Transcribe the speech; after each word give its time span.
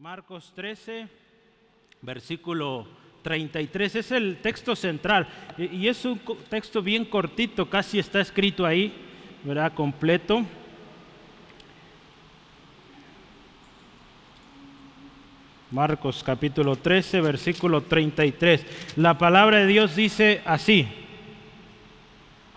Marcos 0.00 0.50
13, 0.54 1.08
versículo 2.00 2.86
33, 3.20 3.96
es 3.96 4.10
el 4.12 4.38
texto 4.38 4.74
central 4.74 5.28
y 5.58 5.88
es 5.88 6.02
un 6.06 6.18
texto 6.48 6.80
bien 6.80 7.04
cortito, 7.04 7.68
casi 7.68 7.98
está 7.98 8.18
escrito 8.22 8.64
ahí, 8.64 8.94
¿verdad? 9.44 9.74
Completo. 9.74 10.42
Marcos 15.70 16.24
capítulo 16.24 16.76
13, 16.76 17.20
versículo 17.20 17.82
33. 17.82 18.94
La 18.96 19.18
palabra 19.18 19.58
de 19.58 19.66
Dios 19.66 19.96
dice 19.96 20.40
así. 20.46 20.88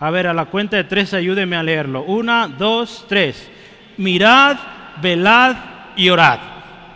A 0.00 0.08
ver, 0.08 0.28
a 0.28 0.32
la 0.32 0.46
cuenta 0.46 0.78
de 0.78 0.84
tres, 0.84 1.12
ayúdeme 1.12 1.56
a 1.56 1.62
leerlo. 1.62 2.04
Una, 2.04 2.48
dos, 2.48 3.04
tres. 3.06 3.50
Mirad, 3.98 4.56
velad 5.02 5.56
y 5.94 6.08
orad, 6.08 6.53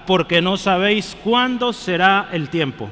porque 0.08 0.40
no 0.40 0.56
sabéis 0.56 1.14
cuándo 1.22 1.74
será 1.74 2.30
el 2.32 2.48
tiempo. 2.48 2.88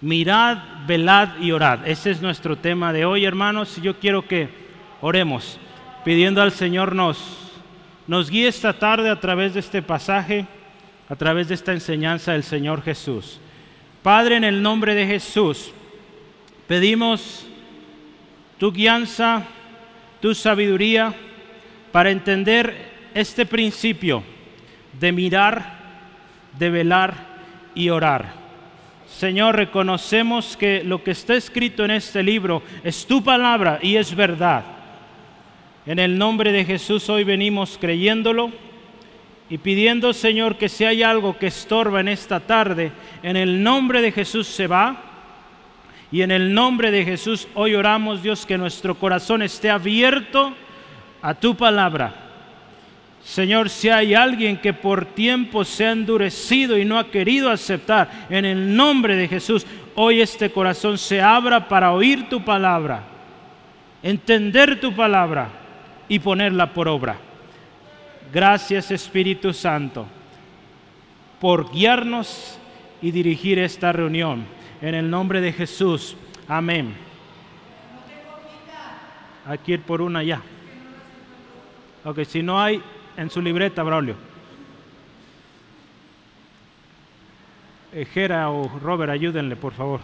Mirad, 0.00 0.56
velad 0.86 1.38
y 1.42 1.52
orad. 1.52 1.86
Ese 1.86 2.10
es 2.10 2.22
nuestro 2.22 2.56
tema 2.56 2.90
de 2.94 3.04
hoy, 3.04 3.26
hermanos. 3.26 3.76
Yo 3.82 3.98
quiero 3.98 4.26
que 4.26 4.48
oremos, 5.02 5.58
pidiendo 6.06 6.40
al 6.40 6.52
Señor 6.52 6.94
nos, 6.94 7.52
nos 8.06 8.30
guíe 8.30 8.48
esta 8.48 8.72
tarde 8.72 9.10
a 9.10 9.20
través 9.20 9.52
de 9.52 9.60
este 9.60 9.82
pasaje, 9.82 10.46
a 11.06 11.16
través 11.16 11.48
de 11.48 11.54
esta 11.54 11.74
enseñanza 11.74 12.32
del 12.32 12.44
Señor 12.44 12.80
Jesús. 12.80 13.38
Padre, 14.02 14.36
en 14.36 14.44
el 14.44 14.62
nombre 14.62 14.94
de 14.94 15.06
Jesús, 15.06 15.70
pedimos 16.66 17.46
tu 18.56 18.72
guianza, 18.72 19.42
tu 20.22 20.34
sabiduría 20.34 21.12
para 21.92 22.10
entender 22.10 23.10
este 23.12 23.44
principio 23.44 24.22
de 24.98 25.12
mirar, 25.12 25.75
de 26.58 26.70
velar 26.70 27.14
y 27.74 27.90
orar. 27.90 28.46
Señor, 29.06 29.56
reconocemos 29.56 30.56
que 30.56 30.82
lo 30.84 31.02
que 31.02 31.12
está 31.12 31.34
escrito 31.34 31.84
en 31.84 31.92
este 31.92 32.22
libro 32.22 32.62
es 32.82 33.06
tu 33.06 33.22
palabra 33.22 33.78
y 33.80 33.96
es 33.96 34.14
verdad. 34.14 34.64
En 35.86 35.98
el 35.98 36.18
nombre 36.18 36.52
de 36.52 36.64
Jesús 36.64 37.08
hoy 37.08 37.24
venimos 37.24 37.78
creyéndolo 37.80 38.50
y 39.48 39.58
pidiendo, 39.58 40.12
Señor, 40.12 40.56
que 40.56 40.68
si 40.68 40.84
hay 40.84 41.02
algo 41.02 41.38
que 41.38 41.46
estorba 41.46 42.00
en 42.00 42.08
esta 42.08 42.40
tarde, 42.40 42.90
en 43.22 43.36
el 43.36 43.62
nombre 43.62 44.02
de 44.02 44.10
Jesús 44.10 44.48
se 44.48 44.66
va 44.66 45.02
y 46.10 46.22
en 46.22 46.30
el 46.30 46.52
nombre 46.52 46.90
de 46.90 47.04
Jesús 47.04 47.46
hoy 47.54 47.74
oramos, 47.74 48.22
Dios, 48.22 48.44
que 48.44 48.58
nuestro 48.58 48.96
corazón 48.96 49.42
esté 49.42 49.70
abierto 49.70 50.52
a 51.22 51.34
tu 51.34 51.56
palabra. 51.56 52.25
Señor, 53.26 53.70
si 53.70 53.88
hay 53.88 54.14
alguien 54.14 54.56
que 54.56 54.72
por 54.72 55.04
tiempo 55.04 55.64
se 55.64 55.84
ha 55.84 55.90
endurecido 55.90 56.78
y 56.78 56.84
no 56.84 56.96
ha 56.96 57.10
querido 57.10 57.50
aceptar, 57.50 58.08
en 58.30 58.44
el 58.44 58.76
nombre 58.76 59.16
de 59.16 59.26
Jesús, 59.26 59.66
hoy 59.96 60.20
este 60.20 60.52
corazón 60.52 60.96
se 60.96 61.20
abra 61.20 61.66
para 61.66 61.92
oír 61.92 62.28
tu 62.28 62.44
palabra, 62.44 63.02
entender 64.00 64.78
tu 64.78 64.94
palabra 64.94 65.48
y 66.08 66.20
ponerla 66.20 66.72
por 66.72 66.86
obra. 66.86 67.16
Gracias 68.32 68.92
Espíritu 68.92 69.52
Santo 69.52 70.06
por 71.40 71.72
guiarnos 71.72 72.60
y 73.02 73.10
dirigir 73.10 73.58
esta 73.58 73.90
reunión. 73.90 74.46
En 74.80 74.94
el 74.94 75.10
nombre 75.10 75.40
de 75.40 75.52
Jesús. 75.52 76.16
Amén. 76.46 76.94
Hay 79.44 79.58
que 79.58 79.72
ir 79.72 79.82
por 79.82 80.00
una 80.00 80.22
ya. 80.22 80.40
Ok, 82.04 82.22
si 82.22 82.40
no 82.40 82.62
hay 82.62 82.80
en 83.16 83.30
su 83.30 83.40
libreta, 83.40 83.82
Braulio. 83.82 84.14
Jera 88.12 88.50
o 88.50 88.68
Robert, 88.78 89.10
ayúdenle, 89.10 89.56
por 89.56 89.72
favor. 89.72 90.00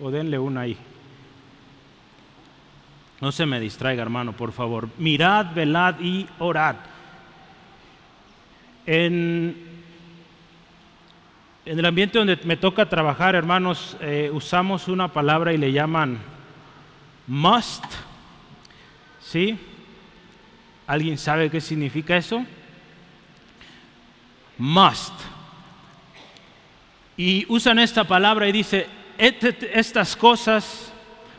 O 0.00 0.10
denle 0.10 0.38
una 0.38 0.60
ahí. 0.62 0.76
No 3.20 3.32
se 3.32 3.46
me 3.46 3.58
distraiga, 3.58 4.02
hermano, 4.02 4.32
por 4.32 4.52
favor. 4.52 4.88
Mirad, 4.98 5.54
velad 5.54 5.98
y 6.00 6.28
orad. 6.38 6.76
En 8.84 9.66
en 11.66 11.80
el 11.80 11.84
ambiente 11.84 12.18
donde 12.18 12.38
me 12.44 12.56
toca 12.56 12.88
trabajar, 12.88 13.34
hermanos, 13.34 13.96
eh, 14.00 14.30
usamos 14.32 14.86
una 14.86 15.08
palabra 15.08 15.52
y 15.52 15.58
le 15.58 15.72
llaman 15.72 16.16
must. 17.26 17.84
¿Sí? 19.30 19.58
¿Alguien 20.86 21.18
sabe 21.18 21.50
qué 21.50 21.60
significa 21.60 22.16
eso? 22.16 22.44
Must. 24.56 25.14
Y 27.16 27.44
usan 27.48 27.80
esta 27.80 28.04
palabra 28.04 28.48
y 28.48 28.52
dice, 28.52 28.86
estas 29.18 30.14
cosas 30.14 30.92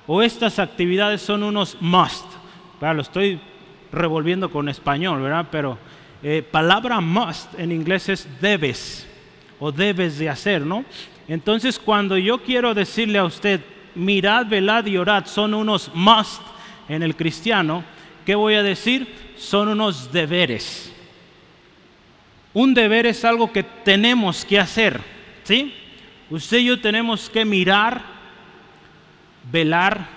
o 0.05 0.21
estas 0.21 0.59
actividades 0.59 1.21
son 1.21 1.43
unos 1.43 1.77
must. 1.79 2.25
lo 2.81 3.01
estoy 3.01 3.39
revolviendo 3.93 4.51
con 4.51 4.67
español, 4.67 5.21
¿verdad? 5.21 5.47
Pero 5.49 5.77
eh, 6.23 6.43
palabra 6.43 6.99
must 6.99 7.57
en 7.57 7.71
inglés 7.71 8.09
es 8.09 8.27
debes 8.41 9.07
o 9.59 9.71
debes 9.71 10.19
de 10.19 10.29
hacer, 10.29 10.61
¿no? 10.61 10.83
Entonces 11.29 11.79
cuando 11.79 12.17
yo 12.17 12.39
quiero 12.39 12.73
decirle 12.73 13.17
a 13.17 13.23
usted, 13.23 13.61
mirad, 13.95 14.45
velad 14.47 14.85
y 14.87 14.97
orad 14.97 15.25
son 15.25 15.53
unos 15.53 15.89
must 15.93 16.41
en 16.89 17.03
el 17.03 17.15
cristiano, 17.15 17.83
¿qué 18.25 18.35
voy 18.35 18.55
a 18.55 18.63
decir? 18.63 19.07
Son 19.37 19.67
unos 19.67 20.11
deberes. 20.11 20.91
Un 22.53 22.73
deber 22.73 23.05
es 23.05 23.23
algo 23.23 23.51
que 23.51 23.63
tenemos 23.63 24.43
que 24.45 24.59
hacer, 24.59 24.99
¿sí? 25.43 25.73
Usted 26.29 26.57
y 26.57 26.65
yo 26.65 26.81
tenemos 26.81 27.29
que 27.29 27.45
mirar, 27.45 28.01
velar 29.51 30.07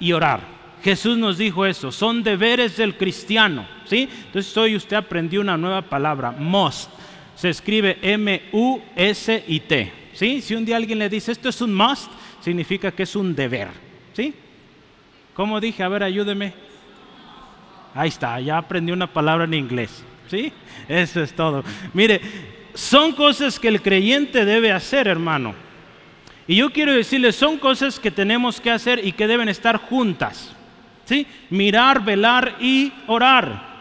y 0.00 0.12
orar. 0.12 0.40
Jesús 0.82 1.16
nos 1.16 1.38
dijo 1.38 1.64
eso, 1.64 1.90
son 1.92 2.22
deberes 2.22 2.76
del 2.76 2.96
cristiano, 2.96 3.66
¿sí? 3.86 4.08
Entonces 4.26 4.56
hoy 4.56 4.76
usted 4.76 4.96
aprendió 4.96 5.40
una 5.40 5.56
nueva 5.56 5.82
palabra, 5.82 6.32
must 6.32 6.90
se 7.34 7.50
escribe 7.50 7.98
M-U-S-I-T. 8.00 9.92
¿sí? 10.12 10.40
Si 10.40 10.54
un 10.54 10.64
día 10.64 10.76
alguien 10.76 10.98
le 10.98 11.08
dice 11.08 11.32
esto 11.32 11.48
es 11.48 11.60
un 11.60 11.74
must, 11.74 12.10
significa 12.40 12.92
que 12.92 13.02
es 13.02 13.16
un 13.16 13.34
deber. 13.34 13.68
¿sí? 14.12 14.34
¿Cómo 15.34 15.60
dije? 15.60 15.82
A 15.82 15.88
ver, 15.88 16.02
ayúdeme. 16.02 16.54
Ahí 17.94 18.08
está, 18.08 18.40
ya 18.40 18.58
aprendí 18.58 18.92
una 18.92 19.06
palabra 19.06 19.44
en 19.44 19.54
inglés. 19.54 20.04
¿sí? 20.28 20.52
Eso 20.88 21.22
es 21.22 21.32
todo. 21.32 21.62
Mire, 21.92 22.20
son 22.74 23.12
cosas 23.12 23.58
que 23.58 23.68
el 23.68 23.82
creyente 23.82 24.44
debe 24.44 24.72
hacer, 24.72 25.06
hermano. 25.06 25.54
Y 26.46 26.56
yo 26.56 26.70
quiero 26.70 26.92
decirle, 26.92 27.32
son 27.32 27.58
cosas 27.58 27.98
que 27.98 28.10
tenemos 28.10 28.60
que 28.60 28.70
hacer 28.70 29.04
y 29.04 29.12
que 29.12 29.26
deben 29.26 29.48
estar 29.48 29.76
juntas. 29.78 30.54
¿sí? 31.04 31.26
Mirar, 31.50 32.04
velar 32.04 32.56
y 32.60 32.92
orar. 33.06 33.74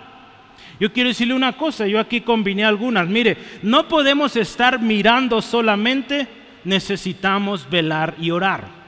Yo 0.79 0.91
quiero 0.91 1.09
decirle 1.09 1.33
una 1.33 1.53
cosa, 1.53 1.87
yo 1.87 1.99
aquí 1.99 2.21
combiné 2.21 2.65
algunas. 2.65 3.07
Mire, 3.07 3.37
no 3.61 3.87
podemos 3.87 4.35
estar 4.35 4.79
mirando 4.79 5.41
solamente, 5.41 6.27
necesitamos 6.63 7.69
velar 7.69 8.15
y 8.19 8.31
orar. 8.31 8.82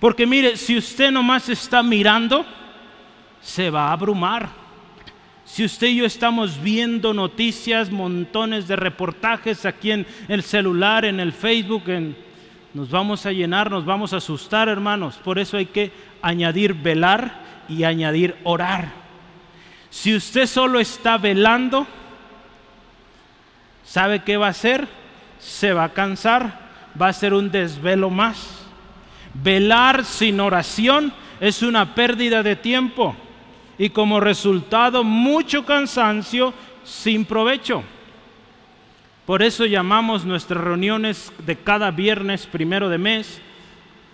Porque 0.00 0.26
mire, 0.26 0.56
si 0.56 0.76
usted 0.76 1.10
nomás 1.10 1.48
está 1.48 1.82
mirando, 1.82 2.46
se 3.40 3.70
va 3.70 3.88
a 3.88 3.92
abrumar. 3.92 4.48
Si 5.44 5.64
usted 5.64 5.88
y 5.88 5.96
yo 5.96 6.04
estamos 6.04 6.62
viendo 6.62 7.14
noticias, 7.14 7.90
montones 7.90 8.68
de 8.68 8.76
reportajes 8.76 9.64
aquí 9.64 9.90
en 9.90 10.06
el 10.28 10.42
celular, 10.42 11.04
en 11.04 11.20
el 11.20 11.32
Facebook, 11.32 11.84
nos 12.74 12.90
vamos 12.90 13.24
a 13.24 13.32
llenar, 13.32 13.70
nos 13.70 13.84
vamos 13.84 14.12
a 14.12 14.18
asustar, 14.18 14.68
hermanos. 14.68 15.16
Por 15.16 15.38
eso 15.38 15.56
hay 15.56 15.66
que 15.66 15.90
añadir 16.20 16.74
velar 16.74 17.64
y 17.68 17.84
añadir 17.84 18.36
orar. 18.44 18.92
Si 19.90 20.14
usted 20.14 20.46
solo 20.46 20.80
está 20.80 21.16
velando, 21.16 21.86
¿sabe 23.84 24.22
qué 24.22 24.36
va 24.36 24.48
a 24.48 24.50
hacer? 24.50 24.86
Se 25.38 25.72
va 25.72 25.84
a 25.84 25.92
cansar, 25.94 26.60
va 27.00 27.08
a 27.08 27.12
ser 27.12 27.32
un 27.32 27.50
desvelo 27.50 28.10
más. 28.10 28.57
Velar 29.42 30.04
sin 30.04 30.40
oración 30.40 31.12
es 31.40 31.62
una 31.62 31.94
pérdida 31.94 32.42
de 32.42 32.56
tiempo 32.56 33.14
y 33.78 33.90
como 33.90 34.20
resultado 34.20 35.04
mucho 35.04 35.64
cansancio 35.64 36.52
sin 36.84 37.24
provecho. 37.24 37.82
Por 39.26 39.42
eso 39.42 39.66
llamamos 39.66 40.24
nuestras 40.24 40.62
reuniones 40.62 41.32
de 41.44 41.56
cada 41.56 41.90
viernes 41.90 42.46
primero 42.46 42.88
de 42.88 42.98
mes 42.98 43.40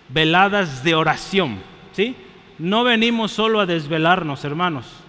veladas 0.08 0.82
de 0.84 0.94
oración. 0.94 1.58
¿sí? 1.92 2.16
No 2.58 2.84
venimos 2.84 3.32
solo 3.32 3.60
a 3.60 3.66
desvelarnos, 3.66 4.44
hermanos 4.44 5.04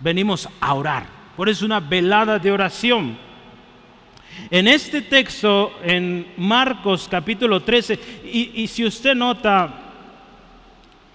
venimos 0.00 0.48
a 0.60 0.74
orar. 0.74 1.06
Por 1.36 1.48
eso 1.48 1.64
una 1.64 1.80
velada 1.80 2.38
de 2.38 2.52
oración. 2.52 3.18
En 4.50 4.68
este 4.68 5.02
texto, 5.02 5.72
en 5.82 6.26
Marcos 6.36 7.08
capítulo 7.10 7.62
13, 7.62 7.98
y, 8.32 8.62
y 8.62 8.66
si 8.68 8.84
usted 8.84 9.14
nota, 9.14 9.86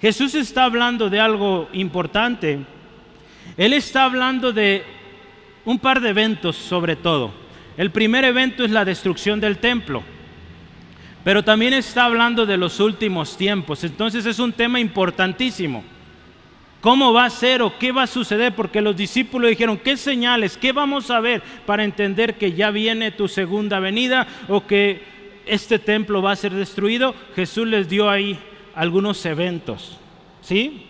Jesús 0.01 0.33
está 0.35 0.65
hablando 0.65 1.09
de 1.09 1.19
algo 1.19 1.69
importante. 1.73 2.59
Él 3.55 3.73
está 3.73 4.05
hablando 4.05 4.51
de 4.51 4.83
un 5.65 5.77
par 5.77 6.01
de 6.01 6.09
eventos 6.09 6.55
sobre 6.55 6.95
todo. 6.95 7.31
El 7.77 7.91
primer 7.91 8.25
evento 8.25 8.65
es 8.65 8.71
la 8.71 8.83
destrucción 8.83 9.39
del 9.39 9.59
templo, 9.59 10.03
pero 11.23 11.43
también 11.43 11.73
está 11.73 12.05
hablando 12.05 12.45
de 12.45 12.57
los 12.57 12.79
últimos 12.79 13.37
tiempos. 13.37 13.83
Entonces 13.83 14.25
es 14.25 14.39
un 14.39 14.51
tema 14.51 14.79
importantísimo. 14.79 15.83
¿Cómo 16.81 17.13
va 17.13 17.25
a 17.25 17.29
ser 17.29 17.61
o 17.61 17.77
qué 17.77 17.91
va 17.91 18.03
a 18.03 18.07
suceder? 18.07 18.55
Porque 18.55 18.81
los 18.81 18.97
discípulos 18.97 19.51
dijeron, 19.51 19.77
¿qué 19.77 19.95
señales? 19.97 20.57
¿Qué 20.57 20.71
vamos 20.71 21.11
a 21.11 21.19
ver 21.19 21.43
para 21.67 21.83
entender 21.83 22.39
que 22.39 22.53
ya 22.53 22.71
viene 22.71 23.11
tu 23.11 23.27
segunda 23.27 23.79
venida 23.79 24.27
o 24.49 24.65
que 24.65 25.03
este 25.45 25.77
templo 25.77 26.23
va 26.23 26.31
a 26.31 26.35
ser 26.35 26.53
destruido? 26.53 27.13
Jesús 27.35 27.67
les 27.67 27.87
dio 27.87 28.09
ahí 28.09 28.39
algunos 28.73 29.23
eventos. 29.27 29.99
¿Sí? 30.41 30.87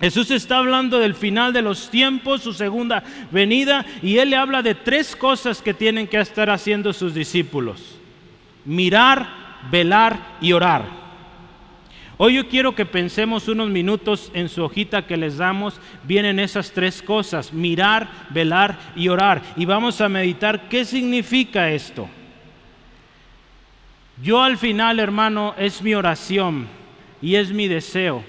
Jesús 0.00 0.30
está 0.30 0.58
hablando 0.58 1.00
del 1.00 1.14
final 1.14 1.52
de 1.52 1.62
los 1.62 1.90
tiempos, 1.90 2.42
su 2.42 2.52
segunda 2.52 3.02
venida, 3.32 3.84
y 4.02 4.18
él 4.18 4.30
le 4.30 4.36
habla 4.36 4.62
de 4.62 4.76
tres 4.76 5.16
cosas 5.16 5.60
que 5.60 5.74
tienen 5.74 6.06
que 6.06 6.20
estar 6.20 6.50
haciendo 6.50 6.92
sus 6.92 7.14
discípulos. 7.14 7.96
Mirar, 8.64 9.26
velar 9.72 10.36
y 10.40 10.52
orar. 10.52 11.05
Hoy 12.18 12.34
yo 12.34 12.48
quiero 12.48 12.74
que 12.74 12.86
pensemos 12.86 13.46
unos 13.46 13.68
minutos 13.68 14.30
en 14.32 14.48
su 14.48 14.64
hojita 14.64 15.06
que 15.06 15.18
les 15.18 15.36
damos. 15.36 15.78
Vienen 16.04 16.38
esas 16.38 16.72
tres 16.72 17.02
cosas, 17.02 17.52
mirar, 17.52 18.08
velar 18.30 18.78
y 18.96 19.08
orar. 19.08 19.42
Y 19.56 19.66
vamos 19.66 20.00
a 20.00 20.08
meditar 20.08 20.68
qué 20.70 20.86
significa 20.86 21.70
esto. 21.70 22.08
Yo 24.22 24.42
al 24.42 24.56
final, 24.56 24.98
hermano, 24.98 25.54
es 25.58 25.82
mi 25.82 25.94
oración 25.94 26.66
y 27.20 27.34
es 27.34 27.52
mi 27.52 27.68
deseo 27.68 28.24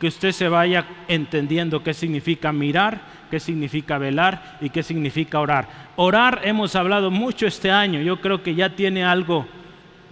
que 0.00 0.08
usted 0.08 0.32
se 0.32 0.48
vaya 0.48 0.86
entendiendo 1.06 1.84
qué 1.84 1.94
significa 1.94 2.52
mirar, 2.52 3.00
qué 3.30 3.38
significa 3.38 3.96
velar 3.98 4.58
y 4.60 4.70
qué 4.70 4.82
significa 4.82 5.38
orar. 5.38 5.68
Orar 5.94 6.40
hemos 6.42 6.74
hablado 6.74 7.12
mucho 7.12 7.46
este 7.46 7.70
año. 7.70 8.00
Yo 8.00 8.20
creo 8.20 8.42
que 8.42 8.56
ya 8.56 8.74
tiene 8.74 9.04
algo 9.04 9.46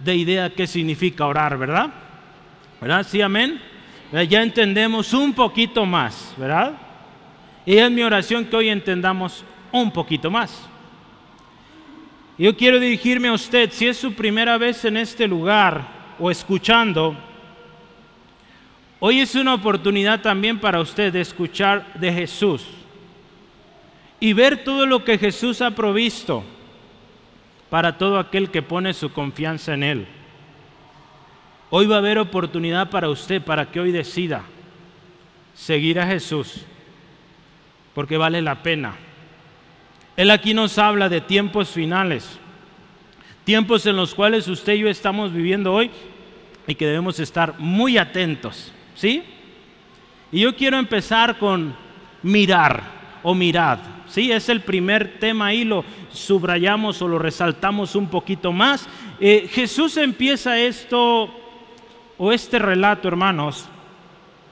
de 0.05 0.15
idea 0.15 0.51
qué 0.51 0.67
significa 0.67 1.25
orar, 1.25 1.57
¿verdad? 1.57 1.89
¿Verdad? 2.81 3.05
Sí, 3.07 3.21
amén. 3.21 3.61
Ya 4.27 4.41
entendemos 4.41 5.13
un 5.13 5.33
poquito 5.33 5.85
más, 5.85 6.33
¿verdad? 6.37 6.73
Y 7.65 7.77
es 7.77 7.91
mi 7.91 8.01
oración 8.01 8.45
que 8.45 8.55
hoy 8.55 8.69
entendamos 8.69 9.43
un 9.71 9.91
poquito 9.91 10.31
más. 10.31 10.67
Yo 12.37 12.55
quiero 12.55 12.79
dirigirme 12.79 13.27
a 13.27 13.33
usted, 13.33 13.69
si 13.71 13.87
es 13.87 13.97
su 13.97 14.13
primera 14.13 14.57
vez 14.57 14.85
en 14.85 14.97
este 14.97 15.27
lugar 15.27 15.85
o 16.17 16.31
escuchando, 16.31 17.15
hoy 18.99 19.19
es 19.19 19.35
una 19.35 19.53
oportunidad 19.53 20.21
también 20.21 20.57
para 20.57 20.79
usted 20.79 21.11
de 21.11 21.21
escuchar 21.21 21.93
de 21.95 22.11
Jesús 22.13 22.65
y 24.21 24.33
ver 24.33 24.63
todo 24.63 24.85
lo 24.85 25.03
que 25.03 25.17
Jesús 25.17 25.61
ha 25.61 25.71
provisto 25.71 26.43
para 27.69 27.97
todo 27.97 28.17
aquel 28.17 28.49
que 28.49 28.61
pone 28.61 28.93
su 28.93 29.11
confianza 29.11 29.73
en 29.73 29.83
Él. 29.83 30.07
Hoy 31.71 31.85
va 31.85 31.95
a 31.95 31.99
haber 31.99 32.17
oportunidad 32.17 32.89
para 32.89 33.09
usted, 33.09 33.43
para 33.43 33.69
que 33.69 33.79
hoy 33.79 33.91
decida 33.91 34.43
seguir 35.53 35.99
a 35.99 36.07
Jesús, 36.07 36.61
porque 37.93 38.17
vale 38.17 38.41
la 38.41 38.63
pena. 38.63 38.95
Él 40.17 40.31
aquí 40.31 40.55
nos 40.55 40.79
habla 40.79 41.09
de 41.09 41.21
tiempos 41.21 41.69
finales, 41.69 42.39
tiempos 43.43 43.85
en 43.85 43.97
los 43.97 44.15
cuales 44.15 44.47
usted 44.47 44.73
y 44.73 44.79
yo 44.79 44.89
estamos 44.89 45.31
viviendo 45.31 45.71
hoy 45.71 45.91
y 46.65 46.73
que 46.73 46.87
debemos 46.87 47.19
estar 47.19 47.59
muy 47.59 47.99
atentos, 47.99 48.71
¿sí? 48.95 49.23
Y 50.31 50.41
yo 50.41 50.55
quiero 50.55 50.77
empezar 50.77 51.37
con 51.37 51.75
mirar 52.23 52.81
o 53.21 53.35
mirad, 53.35 53.77
¿sí? 54.07 54.31
Es 54.31 54.49
el 54.49 54.61
primer 54.61 55.19
tema 55.19 55.47
ahí, 55.47 55.65
lo 55.65 55.85
subrayamos 56.11 56.99
o 57.03 57.07
lo 57.07 57.19
resaltamos 57.19 57.95
un 57.95 58.07
poquito 58.07 58.51
más. 58.51 58.89
Eh, 59.19 59.47
Jesús 59.51 59.97
empieza 59.97 60.57
esto 60.57 61.38
o 62.21 62.33
este 62.33 62.59
relato, 62.59 63.07
hermanos, 63.07 63.69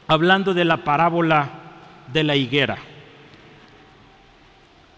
hablando 0.08 0.54
de 0.54 0.64
la 0.64 0.78
parábola 0.78 1.50
de 2.12 2.24
la 2.24 2.36
higuera. 2.36 2.78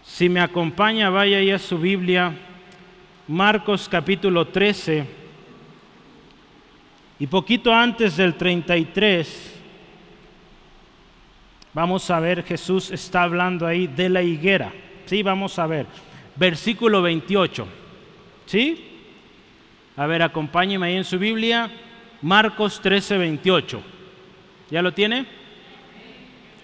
Si 0.04 0.28
me 0.28 0.40
acompaña, 0.40 1.10
vaya 1.10 1.38
ahí 1.38 1.50
a 1.50 1.58
su 1.58 1.78
Biblia, 1.78 2.32
Marcos 3.26 3.88
capítulo 3.88 4.46
13, 4.46 5.04
y 7.18 7.26
poquito 7.26 7.74
antes 7.74 8.16
del 8.16 8.34
33, 8.34 9.60
vamos 11.74 12.08
a 12.08 12.20
ver, 12.20 12.44
Jesús 12.44 12.92
está 12.92 13.24
hablando 13.24 13.66
ahí 13.66 13.88
de 13.88 14.08
la 14.08 14.22
higuera. 14.22 14.72
Sí, 15.06 15.24
vamos 15.24 15.58
a 15.58 15.66
ver, 15.66 15.86
versículo 16.36 17.02
28. 17.02 17.66
¿Sí? 18.46 18.86
A 19.96 20.06
ver, 20.06 20.22
acompáñeme 20.22 20.86
ahí 20.86 20.96
en 20.96 21.04
su 21.04 21.18
Biblia. 21.18 21.68
Marcos 22.22 22.80
13, 22.80 23.18
28. 23.18 23.82
¿Ya 24.70 24.82
lo 24.82 24.92
tiene? 24.92 25.26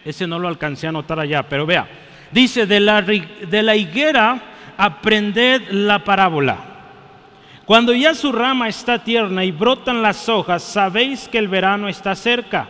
Ese 0.04 0.26
no 0.26 0.38
lo 0.38 0.48
alcancé 0.48 0.86
a 0.86 0.90
anotar 0.90 1.18
allá, 1.18 1.42
pero 1.48 1.66
vea. 1.66 1.88
Dice, 2.30 2.66
de 2.66 2.80
la, 2.80 3.02
de 3.02 3.62
la 3.62 3.74
higuera 3.74 4.40
aprended 4.76 5.70
la 5.70 6.04
parábola. 6.04 6.58
Cuando 7.64 7.92
ya 7.92 8.14
su 8.14 8.30
rama 8.30 8.68
está 8.68 9.02
tierna 9.02 9.44
y 9.44 9.50
brotan 9.50 10.02
las 10.02 10.28
hojas, 10.28 10.62
sabéis 10.62 11.28
que 11.28 11.38
el 11.38 11.48
verano 11.48 11.88
está 11.88 12.14
cerca. 12.14 12.68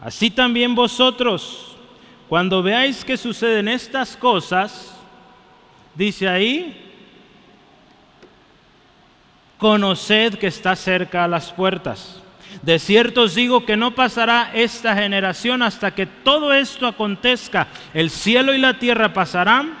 Así 0.00 0.30
también 0.30 0.74
vosotros, 0.74 1.76
cuando 2.28 2.62
veáis 2.62 3.04
que 3.04 3.16
suceden 3.16 3.68
estas 3.68 4.16
cosas, 4.16 4.96
dice 5.94 6.28
ahí, 6.28 6.87
conoced 9.58 10.34
que 10.38 10.46
está 10.46 10.74
cerca 10.76 11.24
a 11.24 11.28
las 11.28 11.52
puertas. 11.52 12.22
De 12.62 12.78
cierto 12.78 13.22
os 13.22 13.34
digo 13.34 13.64
que 13.64 13.76
no 13.76 13.94
pasará 13.94 14.50
esta 14.54 14.94
generación 14.94 15.62
hasta 15.62 15.94
que 15.94 16.06
todo 16.06 16.52
esto 16.52 16.86
acontezca. 16.86 17.68
El 17.92 18.10
cielo 18.10 18.54
y 18.54 18.58
la 18.58 18.78
tierra 18.78 19.12
pasarán, 19.12 19.74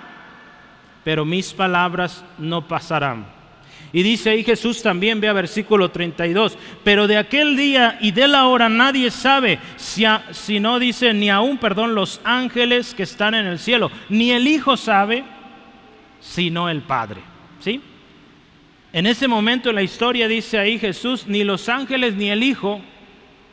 pero 1.02 1.24
mis 1.24 1.52
palabras 1.52 2.24
no 2.38 2.68
pasarán. 2.68 3.26
Y 3.90 4.02
dice 4.02 4.30
ahí 4.30 4.44
Jesús 4.44 4.82
también, 4.82 5.20
vea 5.20 5.32
versículo 5.32 5.90
32, 5.90 6.58
pero 6.84 7.06
de 7.06 7.16
aquel 7.16 7.56
día 7.56 7.96
y 8.02 8.10
de 8.10 8.28
la 8.28 8.46
hora 8.46 8.68
nadie 8.68 9.10
sabe, 9.10 9.58
si, 9.76 10.04
si 10.32 10.60
no 10.60 10.78
dice 10.78 11.14
ni 11.14 11.30
aún, 11.30 11.56
perdón, 11.56 11.94
los 11.94 12.20
ángeles 12.22 12.92
que 12.94 13.04
están 13.04 13.34
en 13.34 13.46
el 13.46 13.58
cielo, 13.58 13.90
ni 14.10 14.30
el 14.32 14.46
Hijo 14.46 14.76
sabe, 14.76 15.24
sino 16.20 16.68
el 16.68 16.82
Padre. 16.82 17.37
En 18.92 19.06
ese 19.06 19.28
momento 19.28 19.68
en 19.68 19.74
la 19.74 19.82
historia 19.82 20.28
dice 20.28 20.58
ahí 20.58 20.78
Jesús, 20.78 21.26
ni 21.26 21.44
los 21.44 21.68
ángeles 21.68 22.14
ni 22.14 22.30
el 22.30 22.42
Hijo, 22.42 22.80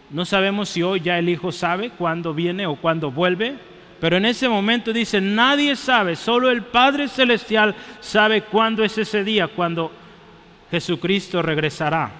no 0.09 0.23
sabemos 0.23 0.69
si 0.69 0.81
hoy 0.81 1.01
ya 1.01 1.19
el 1.19 1.27
Hijo 1.27 1.51
sabe 1.51 1.89
cuándo 1.89 2.33
viene 2.33 2.65
o 2.67 2.75
cuándo 2.75 3.11
vuelve, 3.11 3.55
pero 3.99 4.17
en 4.17 4.25
ese 4.25 4.47
momento 4.47 4.93
dice, 4.93 5.19
nadie 5.19 5.75
sabe, 5.75 6.15
solo 6.15 6.49
el 6.49 6.63
Padre 6.63 7.07
Celestial 7.07 7.75
sabe 7.99 8.43
cuándo 8.43 8.83
es 8.83 8.97
ese 8.97 9.23
día, 9.23 9.47
cuando 9.47 9.91
Jesucristo 10.71 11.41
regresará. 11.41 12.11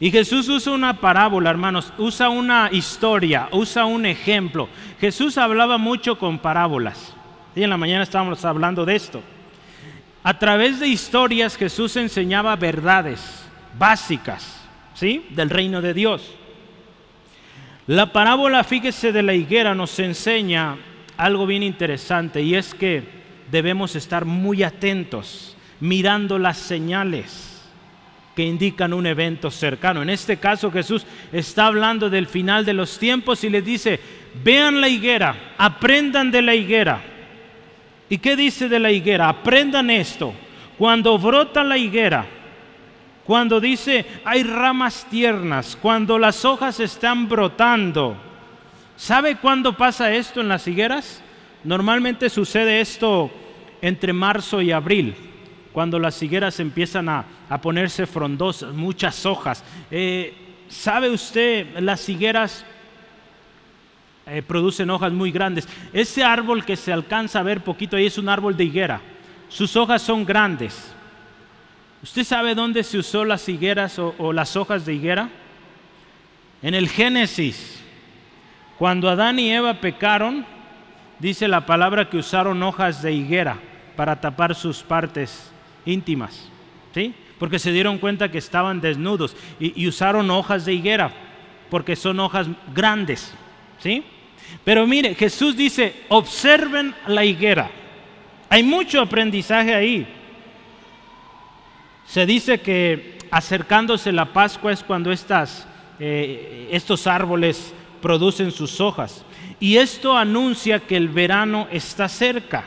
Y 0.00 0.10
Jesús 0.10 0.48
usa 0.48 0.72
una 0.72 1.00
parábola, 1.00 1.50
hermanos, 1.50 1.92
usa 1.98 2.28
una 2.28 2.70
historia, 2.72 3.48
usa 3.50 3.84
un 3.84 4.06
ejemplo. 4.06 4.68
Jesús 5.00 5.36
hablaba 5.38 5.76
mucho 5.76 6.18
con 6.18 6.38
parábolas. 6.38 7.14
Y 7.56 7.64
en 7.64 7.70
la 7.70 7.76
mañana 7.76 8.04
estábamos 8.04 8.44
hablando 8.44 8.84
de 8.84 8.94
esto. 8.94 9.22
A 10.28 10.38
través 10.38 10.78
de 10.78 10.86
historias 10.86 11.56
Jesús 11.56 11.96
enseñaba 11.96 12.54
verdades 12.54 13.46
básicas, 13.78 14.60
¿sí? 14.92 15.24
Del 15.30 15.48
reino 15.48 15.80
de 15.80 15.94
Dios. 15.94 16.34
La 17.86 18.12
parábola, 18.12 18.62
fíjese, 18.62 19.10
de 19.10 19.22
la 19.22 19.32
higuera 19.32 19.74
nos 19.74 19.98
enseña 19.98 20.76
algo 21.16 21.46
bien 21.46 21.62
interesante 21.62 22.42
y 22.42 22.56
es 22.56 22.74
que 22.74 23.04
debemos 23.50 23.96
estar 23.96 24.26
muy 24.26 24.62
atentos, 24.62 25.56
mirando 25.80 26.38
las 26.38 26.58
señales 26.58 27.62
que 28.36 28.44
indican 28.44 28.92
un 28.92 29.06
evento 29.06 29.50
cercano. 29.50 30.02
En 30.02 30.10
este 30.10 30.36
caso 30.36 30.70
Jesús 30.70 31.06
está 31.32 31.68
hablando 31.68 32.10
del 32.10 32.26
final 32.26 32.66
de 32.66 32.74
los 32.74 32.98
tiempos 32.98 33.44
y 33.44 33.48
les 33.48 33.64
dice, 33.64 33.98
vean 34.44 34.82
la 34.82 34.90
higuera, 34.90 35.54
aprendan 35.56 36.30
de 36.30 36.42
la 36.42 36.54
higuera. 36.54 37.02
¿Y 38.08 38.18
qué 38.18 38.36
dice 38.36 38.68
de 38.68 38.78
la 38.78 38.90
higuera? 38.90 39.28
Aprendan 39.28 39.90
esto. 39.90 40.32
Cuando 40.78 41.18
brota 41.18 41.64
la 41.64 41.76
higuera, 41.76 42.26
cuando 43.24 43.60
dice 43.60 44.06
hay 44.24 44.42
ramas 44.42 45.06
tiernas, 45.10 45.76
cuando 45.76 46.18
las 46.18 46.44
hojas 46.44 46.80
están 46.80 47.28
brotando, 47.28 48.16
¿sabe 48.96 49.36
cuándo 49.36 49.76
pasa 49.76 50.12
esto 50.12 50.40
en 50.40 50.48
las 50.48 50.66
higueras? 50.66 51.22
Normalmente 51.64 52.30
sucede 52.30 52.80
esto 52.80 53.30
entre 53.82 54.12
marzo 54.12 54.62
y 54.62 54.70
abril, 54.72 55.14
cuando 55.72 55.98
las 55.98 56.22
higueras 56.22 56.60
empiezan 56.60 57.08
a, 57.08 57.24
ponerse 57.60 58.06
frondosas, 58.06 58.72
muchas 58.72 59.26
hojas. 59.26 59.64
Eh, 59.90 60.34
¿Sabe 60.68 61.10
usted 61.10 61.80
las 61.80 62.08
higueras 62.08 62.64
eh, 64.28 64.42
producen 64.42 64.90
hojas 64.90 65.12
muy 65.12 65.30
grandes. 65.30 65.68
Ese 65.92 66.24
árbol 66.24 66.64
que 66.64 66.76
se 66.76 66.92
alcanza 66.92 67.40
a 67.40 67.42
ver 67.44 67.62
poquito 67.62 67.96
ahí 67.96 68.06
es 68.06 68.18
un 68.18 68.28
árbol 68.28 68.56
de 68.56 68.64
higuera. 68.64 69.00
Sus 69.48 69.76
hojas 69.76 70.02
son 70.02 70.24
grandes. 70.24 70.94
¿Usted 72.02 72.24
sabe 72.24 72.54
dónde 72.54 72.84
se 72.84 72.98
usó 72.98 73.24
las 73.24 73.48
higueras 73.48 73.98
o 73.98 74.32
las 74.32 74.54
hojas 74.56 74.84
de 74.84 74.94
higuera? 74.94 75.28
En 76.62 76.74
el 76.74 76.88
Génesis. 76.88 77.82
Cuando 78.78 79.08
Adán 79.08 79.40
y 79.40 79.50
Eva 79.50 79.74
pecaron, 79.74 80.46
dice 81.18 81.48
la 81.48 81.66
palabra 81.66 82.08
que 82.08 82.18
usaron 82.18 82.62
hojas 82.62 83.02
de 83.02 83.12
higuera 83.12 83.58
para 83.96 84.20
tapar 84.20 84.54
sus 84.54 84.82
partes 84.82 85.50
íntimas. 85.84 86.48
¿Sí? 86.94 87.14
Porque 87.38 87.58
se 87.58 87.72
dieron 87.72 87.98
cuenta 87.98 88.30
que 88.30 88.38
estaban 88.38 88.80
desnudos 88.80 89.36
y, 89.58 89.86
usaron 89.86 90.30
hojas 90.30 90.64
de 90.64 90.74
higuera 90.74 91.12
porque 91.70 91.96
son 91.96 92.20
hojas 92.20 92.46
grandes. 92.74 93.34
¿Sí? 93.78 94.04
Pero 94.64 94.86
mire, 94.86 95.14
Jesús 95.14 95.56
dice, 95.56 95.94
observen 96.08 96.94
la 97.06 97.24
higuera. 97.24 97.70
Hay 98.48 98.62
mucho 98.62 99.00
aprendizaje 99.00 99.74
ahí. 99.74 100.06
Se 102.06 102.24
dice 102.26 102.60
que 102.60 103.18
acercándose 103.30 104.12
la 104.12 104.32
Pascua 104.32 104.72
es 104.72 104.82
cuando 104.82 105.12
estas, 105.12 105.66
eh, 106.00 106.68
estos 106.70 107.06
árboles 107.06 107.72
producen 108.00 108.50
sus 108.50 108.80
hojas. 108.80 109.24
Y 109.60 109.76
esto 109.76 110.16
anuncia 110.16 110.80
que 110.80 110.96
el 110.96 111.08
verano 111.08 111.68
está 111.70 112.08
cerca. 112.08 112.64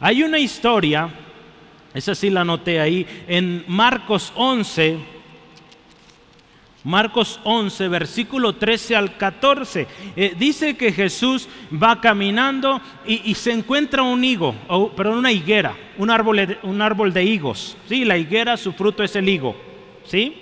Hay 0.00 0.22
una 0.22 0.38
historia, 0.38 1.08
esa 1.94 2.14
sí 2.14 2.30
la 2.30 2.42
anoté 2.42 2.80
ahí, 2.80 3.06
en 3.26 3.64
Marcos 3.66 4.32
11, 4.36 4.98
Marcos 6.84 7.40
11, 7.44 7.88
versículo 7.88 8.54
13 8.54 8.96
al 8.96 9.16
14. 9.16 9.86
Eh, 10.16 10.34
dice 10.38 10.76
que 10.76 10.92
Jesús 10.92 11.48
va 11.70 12.00
caminando 12.00 12.80
y, 13.06 13.34
se 13.34 13.52
encuentra 13.52 14.02
un 14.02 14.24
higo, 14.24 14.54
o, 14.68 14.90
perdón, 14.90 15.18
una 15.18 15.32
higuera, 15.32 15.76
un 15.98 16.10
árbol, 16.10 16.58
un 16.62 16.80
árbol 16.80 17.12
de 17.12 17.24
higos. 17.24 17.76
¿sí? 17.86 18.04
La 18.04 18.16
higuera, 18.16 18.56
su 18.56 18.72
fruto 18.72 19.02
es 19.02 19.14
el 19.14 19.28
higo. 19.28 19.54
¿sí? 20.04 20.34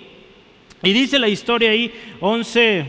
Y 0.81 0.93
dice 0.93 1.19
la 1.19 1.27
historia 1.27 1.71
ahí, 1.71 1.93
11, 2.21 2.85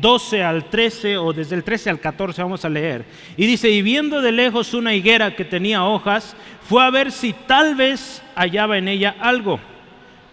12 0.00 0.36
eh, 0.38 0.42
al 0.42 0.70
13 0.70 1.18
o 1.18 1.32
desde 1.34 1.56
el 1.56 1.62
13 1.62 1.90
al 1.90 2.00
14 2.00 2.42
vamos 2.42 2.64
a 2.64 2.70
leer. 2.70 3.04
Y 3.36 3.44
dice, 3.44 3.68
y 3.68 3.82
viendo 3.82 4.22
de 4.22 4.32
lejos 4.32 4.72
una 4.72 4.94
higuera 4.94 5.36
que 5.36 5.44
tenía 5.44 5.84
hojas, 5.84 6.34
fue 6.66 6.82
a 6.82 6.90
ver 6.90 7.12
si 7.12 7.34
tal 7.34 7.74
vez 7.74 8.22
hallaba 8.34 8.78
en 8.78 8.88
ella 8.88 9.14
algo. 9.20 9.60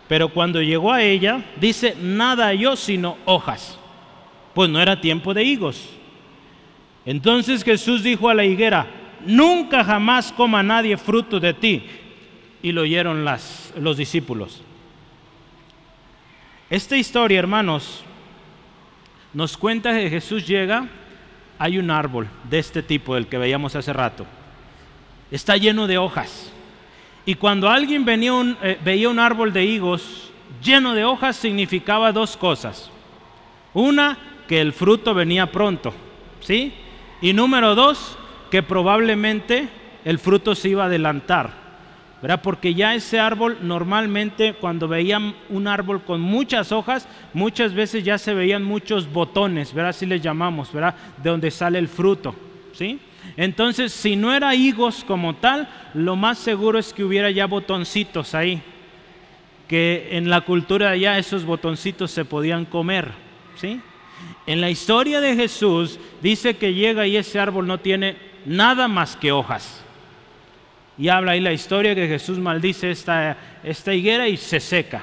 Pero 0.10 0.30
cuando 0.30 0.60
llegó 0.60 0.92
a 0.92 1.04
ella, 1.04 1.46
dice, 1.62 1.96
nada 2.02 2.48
halló 2.48 2.76
sino 2.76 3.16
hojas, 3.26 3.78
pues 4.56 4.68
no 4.68 4.82
era 4.82 5.00
tiempo 5.00 5.36
de 5.36 5.44
higos. 5.44 5.88
Entonces 7.06 7.64
Jesús 7.64 8.02
dijo 8.02 8.28
a 8.28 8.34
la 8.34 8.44
higuera, 8.44 8.88
nunca 9.24 9.84
jamás 9.84 10.32
coma 10.32 10.64
nadie 10.64 10.98
fruto 10.98 11.40
de 11.40 11.54
ti. 11.54 11.84
Y 12.64 12.72
lo 12.72 12.82
oyeron 12.82 13.24
los 13.24 13.98
discípulos. 13.98 14.64
Esta 16.72 16.98
historia, 16.98 17.38
hermanos, 17.38 18.04
nos 19.32 19.58
cuenta 19.58 19.94
que 19.94 20.10
Jesús 20.10 20.48
llega, 20.48 20.88
hay 21.60 21.78
un 21.78 21.92
árbol 21.92 22.28
de 22.50 22.58
este 22.58 22.82
tipo, 22.82 23.16
el 23.16 23.28
que 23.28 23.38
veíamos 23.38 23.76
hace 23.76 23.94
rato. 23.94 24.26
Está 25.30 25.56
lleno 25.56 25.86
de 25.86 26.00
hojas. 26.00 26.52
Y 27.30 27.36
cuando 27.36 27.70
alguien 27.70 28.04
eh, 28.10 28.80
veía 28.84 29.08
un 29.08 29.20
árbol 29.20 29.54
de 29.54 29.64
higos 29.64 30.32
lleno 30.64 30.96
de 30.96 31.06
hojas, 31.06 31.36
significaba 31.36 32.12
dos 32.12 32.36
cosas. 32.36 32.90
Una, 33.72 34.18
que 34.48 34.60
el 34.60 34.74
fruto 34.74 35.14
venía 35.14 35.52
pronto. 35.52 35.94
¿Sí? 36.40 36.74
Y 37.22 37.34
número 37.34 37.76
dos, 37.76 38.18
que 38.50 38.64
probablemente 38.64 39.70
el 40.06 40.18
fruto 40.18 40.56
se 40.56 40.70
iba 40.70 40.82
a 40.82 40.86
adelantar. 40.88 41.54
Porque 42.42 42.74
ya 42.74 42.96
ese 42.96 43.20
árbol 43.20 43.60
normalmente 43.62 44.54
cuando 44.54 44.88
veían 44.88 45.36
un 45.50 45.68
árbol 45.68 46.02
con 46.02 46.22
muchas 46.22 46.72
hojas, 46.72 47.08
muchas 47.36 47.76
veces 47.76 48.04
ya 48.04 48.18
se 48.18 48.34
veían 48.34 48.64
muchos 48.64 49.08
botones, 49.08 49.72
¿verdad? 49.72 49.92
Así 49.92 50.08
les 50.08 50.24
llamamos, 50.24 50.74
¿verdad? 50.74 50.96
De 51.22 51.30
donde 51.30 51.52
sale 51.52 51.78
el 51.78 51.90
fruto, 51.90 52.34
¿sí? 52.74 53.00
Entonces, 53.38 53.92
si 53.92 54.16
no 54.16 54.34
era 54.34 54.56
higos 54.56 55.04
como 55.04 55.36
tal, 55.36 55.70
lo 55.94 56.16
más 56.16 56.38
seguro 56.38 56.80
es 56.80 56.94
que 56.94 57.04
hubiera 57.04 57.32
ya 57.32 57.46
botoncitos 57.46 58.36
ahí, 58.36 58.62
que 59.68 60.10
en 60.12 60.30
la 60.30 60.42
cultura 60.42 60.92
allá 60.92 61.18
esos 61.18 61.46
botoncitos 61.46 62.12
se 62.12 62.26
podían 62.26 62.66
comer, 62.66 63.12
¿sí? 63.56 63.82
En 64.46 64.62
la 64.62 64.70
historia 64.70 65.22
de 65.22 65.36
Jesús 65.36 66.00
dice 66.22 66.58
que 66.58 66.74
llega 66.74 67.08
y 67.08 67.18
ese 67.18 67.40
árbol 67.40 67.68
no 67.68 67.80
tiene 67.80 68.18
nada 68.46 68.88
más 68.88 69.16
que 69.16 69.32
hojas 69.32 69.84
y 71.00 71.08
habla 71.08 71.32
ahí 71.32 71.40
la 71.40 71.54
historia 71.54 71.96
que 71.96 72.08
Jesús 72.08 72.38
maldice 72.38 72.92
esta, 72.92 73.38
esta 73.64 73.94
higuera 73.94 74.28
y 74.28 74.36
se 74.36 74.60
seca. 74.60 75.02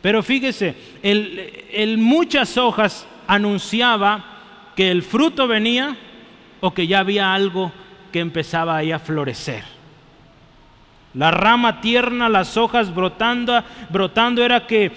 Pero 0.00 0.22
fíjese, 0.22 0.76
el, 1.02 1.98
muchas 1.98 2.56
hojas 2.56 3.06
anunciaba 3.26 4.72
que 4.76 4.92
el 4.92 5.02
fruto 5.02 5.48
venía 5.48 5.96
o 6.62 6.72
que 6.72 6.86
ya 6.86 7.00
había 7.00 7.34
algo 7.34 7.72
que 8.12 8.20
empezaba 8.20 8.76
ahí 8.76 8.92
a 8.92 9.00
florecer. 9.00 9.64
La 11.14 11.32
rama 11.32 11.80
tierna, 11.80 12.28
las 12.28 12.56
hojas 12.56 12.94
brotando, 12.94 13.62
brotando 13.90 14.44
era 14.44 14.66
que 14.66 14.92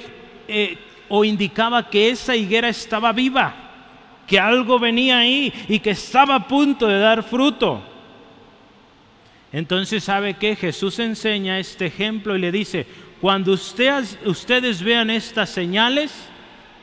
eh, 0.48 0.78
o 1.10 1.26
indicaba 1.26 1.90
que 1.90 2.10
esa 2.10 2.36
higuera 2.36 2.70
estaba 2.70 3.12
viva, 3.12 3.54
que 4.28 4.40
algo 4.40 4.78
venía 4.78 5.18
ahí 5.20 5.52
y 5.68 5.80
que 5.80 5.90
estaba 5.90 6.36
a 6.36 6.48
punto 6.48 6.88
de 6.88 7.00
dar 7.00 7.24
fruto. 7.24 7.82
Entonces, 9.52 10.04
¿sabe 10.04 10.36
qué? 10.36 10.56
Jesús 10.56 11.00
enseña 11.00 11.58
este 11.58 11.88
ejemplo 11.88 12.36
y 12.36 12.40
le 12.40 12.52
dice, 12.52 12.86
cuando 13.20 13.54
ustedes, 13.54 14.20
ustedes 14.24 14.84
vean 14.84 15.10
estas 15.10 15.50
señales, 15.50 16.30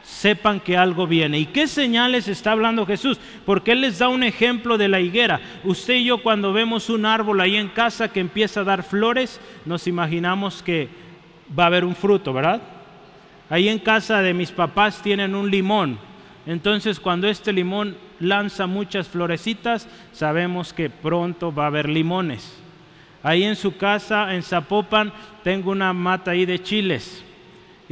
sepan 0.02 0.60
que 0.60 0.76
algo 0.76 1.06
viene. 1.06 1.38
¿Y 1.38 1.46
qué 1.46 1.66
señales 1.66 2.28
está 2.28 2.52
hablando 2.52 2.86
Jesús? 2.86 3.18
Porque 3.46 3.72
Él 3.72 3.82
les 3.82 3.98
da 3.98 4.08
un 4.08 4.22
ejemplo 4.22 4.78
de 4.78 4.88
la 4.88 5.00
higuera. 5.00 5.40
Usted 5.64 5.94
y 5.94 6.04
yo 6.04 6.22
cuando 6.22 6.52
vemos 6.52 6.90
un 6.90 7.06
árbol 7.06 7.40
ahí 7.40 7.56
en 7.56 7.68
casa 7.68 8.08
que 8.08 8.20
empieza 8.20 8.60
a 8.60 8.64
dar 8.64 8.82
flores, 8.82 9.40
nos 9.64 9.86
imaginamos 9.86 10.62
que 10.62 10.88
va 11.58 11.64
a 11.64 11.66
haber 11.66 11.84
un 11.84 11.94
fruto, 11.94 12.32
¿verdad? 12.32 12.60
Ahí 13.48 13.68
en 13.68 13.78
casa 13.78 14.22
de 14.22 14.34
mis 14.34 14.50
papás 14.50 15.02
tienen 15.02 15.34
un 15.34 15.50
limón. 15.50 15.98
Entonces 16.46 16.98
cuando 16.98 17.28
este 17.28 17.52
limón 17.52 17.96
lanza 18.18 18.66
muchas 18.66 19.08
florecitas, 19.08 19.88
sabemos 20.12 20.72
que 20.72 20.90
pronto 20.90 21.54
va 21.54 21.64
a 21.64 21.68
haber 21.68 21.88
limones. 21.88 22.58
Ahí 23.22 23.44
en 23.44 23.54
su 23.54 23.76
casa, 23.76 24.34
en 24.34 24.42
Zapopan, 24.42 25.12
tengo 25.44 25.70
una 25.70 25.92
mata 25.92 26.32
ahí 26.32 26.44
de 26.44 26.60
chiles. 26.60 27.24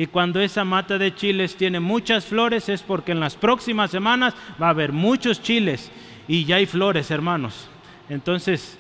Y 0.01 0.07
cuando 0.07 0.41
esa 0.41 0.65
mata 0.65 0.97
de 0.97 1.15
chiles 1.15 1.57
tiene 1.57 1.79
muchas 1.79 2.25
flores 2.25 2.71
es 2.71 2.81
porque 2.81 3.13
en 3.13 3.21
las 3.21 3.37
próximas 3.37 3.91
semanas 3.91 4.33
va 4.59 4.69
a 4.69 4.71
haber 4.71 4.93
muchos 4.93 5.43
chiles. 5.43 5.91
Y 6.27 6.47
ya 6.47 6.57
hay 6.57 6.65
flores, 6.65 7.11
hermanos. 7.11 7.69
Entonces, 8.09 8.79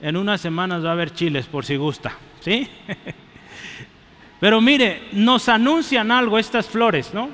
en 0.00 0.16
unas 0.16 0.40
semanas 0.40 0.82
va 0.82 0.88
a 0.88 0.92
haber 0.92 1.12
chiles 1.12 1.44
por 1.44 1.66
si 1.66 1.76
gusta. 1.76 2.16
¿Sí? 2.40 2.66
Pero 4.40 4.62
mire, 4.62 5.08
nos 5.12 5.50
anuncian 5.50 6.10
algo 6.10 6.38
estas 6.38 6.66
flores, 6.68 7.12
¿no? 7.12 7.28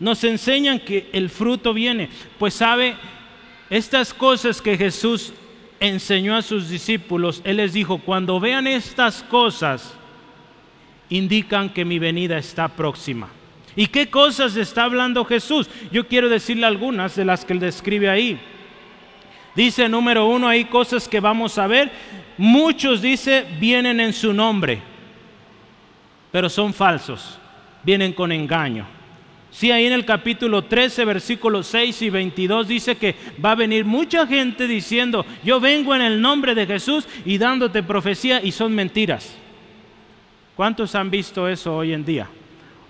Nos 0.00 0.24
enseñan 0.24 0.78
que 0.78 1.10
el 1.12 1.28
fruto 1.28 1.74
viene. 1.74 2.08
Pues 2.38 2.54
sabe, 2.54 2.96
estas 3.68 4.14
cosas 4.14 4.62
que 4.62 4.78
Jesús 4.78 5.34
enseñó 5.78 6.34
a 6.34 6.40
sus 6.40 6.70
discípulos, 6.70 7.42
Él 7.44 7.58
les 7.58 7.74
dijo, 7.74 7.98
cuando 7.98 8.40
vean 8.40 8.66
estas 8.66 9.22
cosas, 9.24 9.94
indican 11.12 11.68
que 11.68 11.84
mi 11.84 11.98
venida 11.98 12.38
está 12.38 12.68
próxima. 12.68 13.28
¿Y 13.76 13.86
qué 13.86 14.08
cosas 14.08 14.56
está 14.56 14.84
hablando 14.84 15.24
Jesús? 15.24 15.68
Yo 15.90 16.06
quiero 16.08 16.28
decirle 16.28 16.66
algunas 16.66 17.14
de 17.16 17.24
las 17.24 17.44
que 17.44 17.52
él 17.52 17.60
describe 17.60 18.08
ahí. 18.08 18.40
Dice 19.54 19.88
número 19.90 20.26
uno, 20.26 20.48
hay 20.48 20.64
cosas 20.64 21.06
que 21.06 21.20
vamos 21.20 21.58
a 21.58 21.66
ver. 21.66 21.92
Muchos, 22.38 23.02
dice, 23.02 23.46
vienen 23.60 24.00
en 24.00 24.14
su 24.14 24.32
nombre, 24.32 24.80
pero 26.30 26.48
son 26.48 26.72
falsos, 26.72 27.38
vienen 27.82 28.14
con 28.14 28.32
engaño. 28.32 28.86
Sí, 29.50 29.70
ahí 29.70 29.84
en 29.84 29.92
el 29.92 30.06
capítulo 30.06 30.64
13, 30.64 31.04
versículos 31.04 31.66
6 31.66 32.00
y 32.00 32.08
22 32.08 32.68
dice 32.68 32.96
que 32.96 33.14
va 33.44 33.50
a 33.50 33.54
venir 33.54 33.84
mucha 33.84 34.26
gente 34.26 34.66
diciendo, 34.66 35.26
yo 35.44 35.60
vengo 35.60 35.94
en 35.94 36.00
el 36.00 36.22
nombre 36.22 36.54
de 36.54 36.66
Jesús 36.66 37.06
y 37.26 37.36
dándote 37.36 37.82
profecía 37.82 38.42
y 38.42 38.50
son 38.50 38.74
mentiras. 38.74 39.36
¿Cuántos 40.56 40.94
han 40.94 41.10
visto 41.10 41.48
eso 41.48 41.76
hoy 41.76 41.92
en 41.92 42.04
día? 42.04 42.28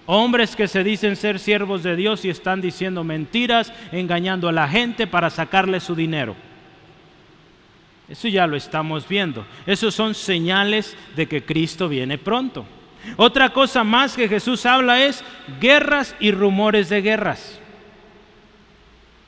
Hombres 0.07 0.57
que 0.57 0.67
se 0.67 0.83
dicen 0.83 1.15
ser 1.17 1.39
siervos 1.39 1.83
de 1.83 1.95
Dios 1.95 2.25
y 2.25 2.31
están 2.31 2.61
diciendo 2.61 3.05
mentiras, 3.05 3.73
engañando 3.93 4.49
a 4.49 4.53
la 4.53 4.69
gente 4.69 5.07
para 5.07 5.31
sacarle 5.31 5.79
su 5.79 5.95
dinero. 5.95 6.35
Eso 8.09 8.29
ya 8.29 8.47
lo 8.47 8.57
estamos 8.57 9.09
viendo. 9.09 9.47
Esos 9.65 9.95
son 9.95 10.15
señales 10.15 10.97
de 11.15 11.27
que 11.27 11.45
Cristo 11.45 11.89
viene 11.89 12.19
pronto. 12.19 12.67
Otra 13.17 13.51
cosa 13.51 13.85
más 13.85 14.15
que 14.15 14.29
Jesús 14.29 14.67
habla 14.67 15.03
es 15.03 15.25
guerras 15.61 16.15
y 16.21 16.33
rumores 16.33 16.89
de 16.89 17.01
guerras. 17.01 17.61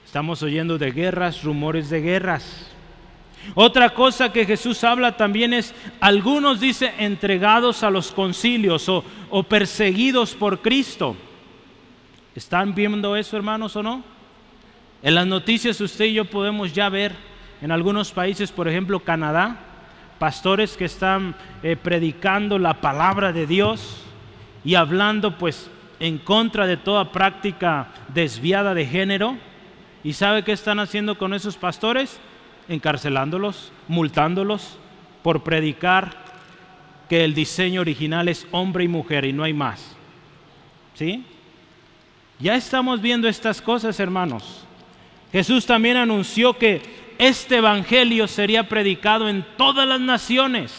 Estamos 0.05 0.43
oyendo 0.43 0.77
de 0.77 0.91
guerras, 0.91 1.43
rumores 1.43 1.89
de 1.89 2.01
guerras. 2.01 2.74
Otra 3.55 3.91
cosa 3.91 4.33
que 4.33 4.47
Jesús 4.47 4.83
habla 4.85 5.17
también 5.17 5.53
es, 5.53 5.75
algunos 6.01 6.61
dice, 6.61 6.93
entregados 6.99 7.83
a 7.83 7.91
los 7.91 8.11
concilios 8.13 8.89
o, 8.89 9.05
o 9.31 9.43
perseguidos 9.43 10.35
por 10.35 10.61
Cristo. 10.61 11.17
¿Están 12.35 12.75
viendo 12.75 13.15
eso, 13.17 13.37
hermanos, 13.37 13.77
o 13.77 13.83
no? 13.83 14.03
En 15.03 15.15
las 15.15 15.27
noticias 15.27 15.81
usted 15.81 16.07
y 16.07 16.15
yo 16.15 16.25
podemos 16.25 16.73
ya 16.73 16.89
ver 16.89 17.13
en 17.61 17.71
algunos 17.71 18.11
países, 18.11 18.51
por 18.51 18.69
ejemplo 18.69 19.01
Canadá, 19.01 19.59
pastores 20.19 20.77
que 20.77 20.87
están 20.87 21.37
eh, 21.63 21.77
predicando 21.77 22.59
la 22.59 22.81
palabra 22.81 23.33
de 23.33 23.47
Dios 23.47 24.03
y 24.65 24.75
hablando 24.75 25.37
pues 25.39 25.71
en 26.01 26.19
contra 26.19 26.67
de 26.67 26.77
toda 26.77 27.13
práctica 27.13 27.89
desviada 28.13 28.75
de 28.75 28.87
género. 28.87 29.37
¿Y 30.03 30.15
sabe 30.15 30.43
qué 30.43 30.53
están 30.53 30.81
haciendo 30.81 31.17
con 31.19 31.35
esos 31.35 31.57
pastores? 31.57 32.19
Encarcelándolos, 32.69 33.73
multándolos 33.89 34.79
por 35.23 35.43
predicar 35.43 36.25
que 37.09 37.25
el 37.25 37.35
diseño 37.35 37.81
original 37.81 38.29
es 38.29 38.47
hombre 38.51 38.85
y 38.85 38.89
mujer 38.89 39.25
y 39.25 39.33
no 39.33 39.45
hay 39.45 39.53
más. 39.53 39.97
¿Sí? 40.95 41.25
Ya 42.39 42.57
estamos 42.57 43.01
viendo 43.01 43.29
estas 43.29 43.61
cosas, 43.61 43.99
hermanos. 44.01 44.65
Jesús 45.33 45.67
también 45.67 45.97
anunció 45.97 46.57
que 46.57 46.83
este 47.19 47.57
evangelio 47.57 48.27
sería 48.27 48.69
predicado 48.69 49.29
en 49.29 49.45
todas 49.57 49.87
las 49.87 50.01
naciones. 50.01 50.75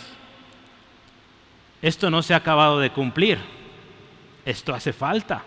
Esto 1.82 2.10
no 2.10 2.22
se 2.22 2.34
ha 2.34 2.38
acabado 2.38 2.80
de 2.80 2.90
cumplir. 2.90 3.38
Esto 4.46 4.74
hace 4.74 4.94
falta. 4.94 5.44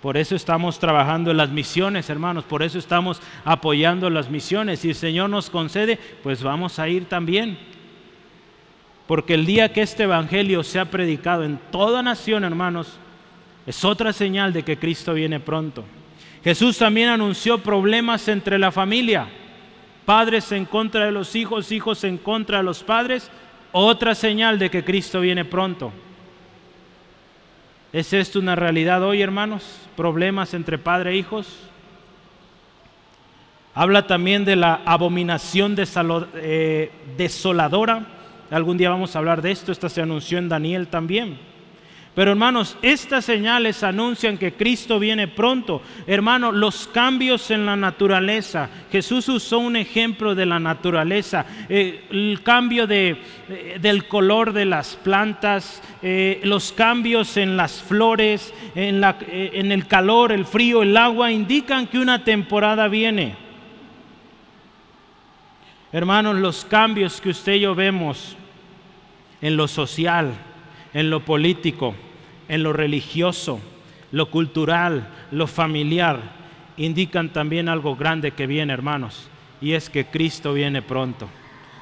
Por 0.00 0.16
eso 0.16 0.36
estamos 0.36 0.78
trabajando 0.78 1.32
en 1.32 1.36
las 1.36 1.50
misiones, 1.50 2.08
hermanos. 2.08 2.44
Por 2.44 2.62
eso 2.62 2.78
estamos 2.78 3.20
apoyando 3.44 4.08
las 4.10 4.30
misiones. 4.30 4.80
Si 4.80 4.90
el 4.90 4.94
Señor 4.94 5.28
nos 5.28 5.50
concede, 5.50 5.98
pues 6.22 6.42
vamos 6.42 6.78
a 6.78 6.88
ir 6.88 7.06
también. 7.06 7.58
Porque 9.08 9.34
el 9.34 9.44
día 9.44 9.72
que 9.72 9.82
este 9.82 10.04
Evangelio 10.04 10.62
sea 10.62 10.84
predicado 10.84 11.42
en 11.42 11.58
toda 11.72 12.02
nación, 12.02 12.44
hermanos, 12.44 12.98
es 13.66 13.84
otra 13.84 14.12
señal 14.12 14.52
de 14.52 14.62
que 14.62 14.78
Cristo 14.78 15.14
viene 15.14 15.40
pronto. 15.40 15.84
Jesús 16.44 16.78
también 16.78 17.08
anunció 17.08 17.58
problemas 17.58 18.28
entre 18.28 18.58
la 18.58 18.70
familia. 18.70 19.26
Padres 20.04 20.52
en 20.52 20.64
contra 20.64 21.06
de 21.06 21.12
los 21.12 21.34
hijos, 21.34 21.72
hijos 21.72 22.04
en 22.04 22.18
contra 22.18 22.58
de 22.58 22.64
los 22.64 22.84
padres. 22.84 23.30
Otra 23.72 24.14
señal 24.14 24.58
de 24.58 24.70
que 24.70 24.84
Cristo 24.84 25.20
viene 25.20 25.44
pronto. 25.44 25.92
¿Es 27.90 28.12
esto 28.12 28.38
una 28.38 28.54
realidad 28.54 29.02
hoy, 29.02 29.22
hermanos? 29.22 29.64
Problemas 29.96 30.52
entre 30.52 30.76
padre 30.76 31.12
e 31.12 31.16
hijos. 31.16 31.48
Habla 33.74 34.06
también 34.06 34.44
de 34.44 34.56
la 34.56 34.82
abominación 34.84 35.74
eh, 36.34 36.90
desoladora. 37.16 38.06
Algún 38.50 38.76
día 38.76 38.90
vamos 38.90 39.16
a 39.16 39.20
hablar 39.20 39.40
de 39.40 39.52
esto. 39.52 39.72
Esta 39.72 39.88
se 39.88 40.02
anunció 40.02 40.36
en 40.36 40.50
Daniel 40.50 40.88
también. 40.88 41.38
Pero 42.18 42.32
hermanos, 42.32 42.76
estas 42.82 43.24
señales 43.26 43.84
anuncian 43.84 44.38
que 44.38 44.54
Cristo 44.54 44.98
viene 44.98 45.28
pronto. 45.28 45.82
Hermanos, 46.04 46.52
los 46.52 46.88
cambios 46.88 47.52
en 47.52 47.64
la 47.64 47.76
naturaleza. 47.76 48.68
Jesús 48.90 49.28
usó 49.28 49.60
un 49.60 49.76
ejemplo 49.76 50.34
de 50.34 50.44
la 50.44 50.58
naturaleza. 50.58 51.46
Eh, 51.68 52.06
el 52.10 52.40
cambio 52.42 52.88
de, 52.88 53.18
eh, 53.48 53.78
del 53.80 54.08
color 54.08 54.52
de 54.52 54.64
las 54.64 54.96
plantas, 54.96 55.80
eh, 56.02 56.40
los 56.42 56.72
cambios 56.72 57.36
en 57.36 57.56
las 57.56 57.80
flores, 57.80 58.52
en, 58.74 59.00
la, 59.00 59.16
en 59.30 59.70
el 59.70 59.86
calor, 59.86 60.32
el 60.32 60.44
frío, 60.44 60.82
el 60.82 60.96
agua, 60.96 61.30
indican 61.30 61.86
que 61.86 62.00
una 62.00 62.24
temporada 62.24 62.88
viene. 62.88 63.36
Hermanos, 65.92 66.34
los 66.34 66.64
cambios 66.64 67.20
que 67.20 67.28
usted 67.28 67.52
y 67.52 67.60
yo 67.60 67.76
vemos 67.76 68.36
en 69.40 69.56
lo 69.56 69.68
social, 69.68 70.32
en 70.92 71.10
lo 71.10 71.24
político, 71.24 71.94
en 72.48 72.62
lo 72.62 72.72
religioso, 72.72 73.60
lo 74.10 74.30
cultural, 74.30 75.08
lo 75.30 75.46
familiar, 75.46 76.18
indican 76.76 77.30
también 77.30 77.68
algo 77.68 77.96
grande 77.96 78.32
que 78.32 78.46
viene, 78.46 78.72
hermanos, 78.72 79.28
y 79.60 79.72
es 79.72 79.90
que 79.90 80.06
Cristo 80.06 80.54
viene 80.54 80.82
pronto. 80.82 81.28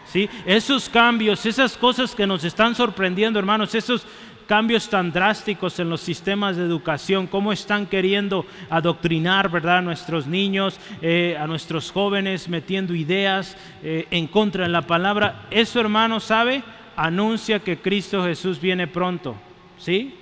¿Sí? 0.06 0.28
Esos 0.46 0.88
cambios, 0.88 1.44
esas 1.46 1.76
cosas 1.76 2.14
que 2.14 2.26
nos 2.26 2.44
están 2.44 2.74
sorprendiendo, 2.74 3.38
hermanos, 3.38 3.74
esos 3.74 4.06
cambios 4.46 4.88
tan 4.88 5.12
drásticos 5.12 5.78
en 5.80 5.90
los 5.90 6.00
sistemas 6.00 6.56
de 6.56 6.62
educación, 6.62 7.26
cómo 7.26 7.52
están 7.52 7.86
queriendo 7.86 8.46
adoctrinar 8.70 9.50
¿verdad? 9.50 9.78
a 9.78 9.82
nuestros 9.82 10.26
niños, 10.26 10.78
eh, 11.02 11.36
a 11.38 11.46
nuestros 11.46 11.90
jóvenes, 11.90 12.48
metiendo 12.48 12.94
ideas 12.94 13.56
eh, 13.82 14.06
en 14.10 14.28
contra 14.28 14.64
de 14.64 14.70
la 14.70 14.82
palabra. 14.82 15.46
Eso, 15.50 15.80
hermano, 15.80 16.20
¿sabe? 16.20 16.62
Anuncia 16.94 17.58
que 17.58 17.78
Cristo 17.78 18.24
Jesús 18.24 18.60
viene 18.60 18.86
pronto. 18.86 19.34
¿Sí? 19.78 20.14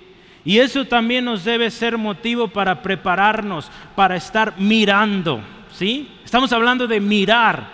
Y 0.45 0.59
eso 0.59 0.85
también 0.85 1.25
nos 1.25 1.43
debe 1.43 1.71
ser 1.71 1.97
motivo 1.97 2.47
para 2.47 2.83
prepararnos, 2.83 3.71
para 3.95 4.15
estar 4.15 4.53
mirando. 4.59 5.41
¿Sí? 5.73 6.07
Estamos 6.23 6.53
hablando 6.53 6.85
de 6.87 6.99
mirar. 6.99 7.73